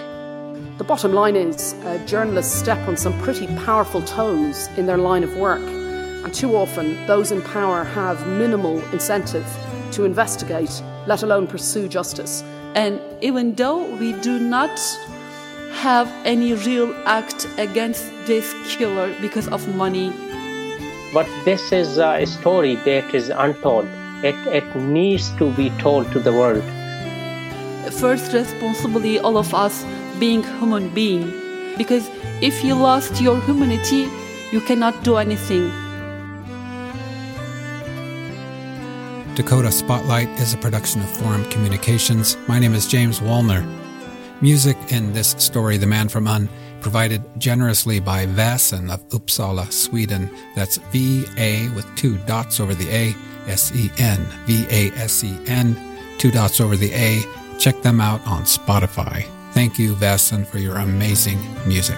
The 0.78 0.84
bottom 0.84 1.14
line 1.14 1.36
is 1.36 1.74
uh, 1.74 2.04
journalists 2.06 2.54
step 2.54 2.88
on 2.88 2.98
some 2.98 3.18
pretty 3.22 3.48
powerful 3.66 4.02
toes 4.02 4.68
in 4.78 4.86
their 4.86 4.98
line 4.98 5.24
of 5.24 5.36
work, 5.38 5.62
and 5.62 6.34
too 6.34 6.56
often 6.56 7.06
those 7.08 7.32
in 7.32 7.42
power 7.42 7.84
have 7.84 8.28
minimal 8.28 8.84
incentive 8.92 9.48
to 9.92 10.04
investigate, 10.04 10.82
let 11.08 11.24
alone 11.24 11.48
pursue 11.48 11.88
justice. 11.88 12.44
And 12.76 13.00
even 13.22 13.56
though 13.56 13.96
we 13.98 14.14
do 14.22 14.40
not 14.40 14.80
have 15.76 16.12
any 16.26 16.54
real 16.54 16.94
act 17.06 17.48
against 17.58 18.10
this 18.26 18.54
killer 18.70 19.14
because 19.22 19.48
of 19.50 19.68
money. 19.76 20.12
But 21.16 21.30
this 21.46 21.72
is 21.72 21.98
a 21.98 22.26
story 22.26 22.76
that 22.84 23.16
is 23.16 23.30
untold. 23.30 23.88
It, 24.22 24.36
it 24.48 24.76
needs 24.76 25.30
to 25.38 25.50
be 25.54 25.70
told 25.80 26.12
to 26.12 26.20
the 26.20 26.34
world. 26.34 26.62
First, 27.94 28.34
responsibly, 28.34 29.20
all 29.20 29.38
of 29.38 29.54
us 29.54 29.86
being 30.20 30.44
human 30.44 30.90
being, 30.90 31.32
because 31.78 32.10
if 32.42 32.66
you 32.66 32.76
lost 32.76 33.22
your 33.22 33.40
humanity, 33.44 34.10
you 34.52 34.60
cannot 34.60 35.06
do 35.06 35.16
anything. 35.16 35.72
Dakota 39.36 39.72
Spotlight 39.72 40.28
is 40.42 40.54
a 40.54 40.58
production 40.58 41.00
of 41.02 41.10
Forum 41.10 41.50
Communications. 41.50 42.36
My 42.50 42.60
name 42.60 42.74
is 42.74 42.88
James 42.88 43.22
Wolner. 43.22 43.64
Music 44.42 44.76
in 44.90 45.14
this 45.14 45.30
story, 45.38 45.78
The 45.78 45.88
Man 45.88 46.10
from 46.10 46.28
Un, 46.28 46.50
provided 46.86 47.24
generously 47.40 48.00
by 48.00 48.28
Väsen 48.28 48.94
of 48.94 49.02
Uppsala, 49.10 49.66
Sweden. 49.72 50.30
That's 50.56 50.78
V 50.94 51.26
A 51.36 51.68
with 51.70 51.88
two 51.96 52.20
dots 52.28 52.60
over 52.60 52.76
the 52.76 52.88
A, 52.92 53.16
S 53.48 53.72
E 53.76 53.90
N, 53.98 54.24
V 54.46 54.68
A 54.70 54.92
S 54.92 55.24
E 55.24 55.36
N, 55.48 55.76
two 56.20 56.30
dots 56.30 56.62
over 56.62 56.76
the 56.76 56.94
A. 56.94 57.24
Check 57.58 57.82
them 57.82 58.00
out 58.00 58.22
on 58.28 58.44
Spotify. 58.44 59.26
Thank 59.54 59.80
you, 59.80 59.96
Väsen, 59.96 60.46
for 60.46 60.60
your 60.60 60.78
amazing 60.78 61.40
music. 61.66 61.98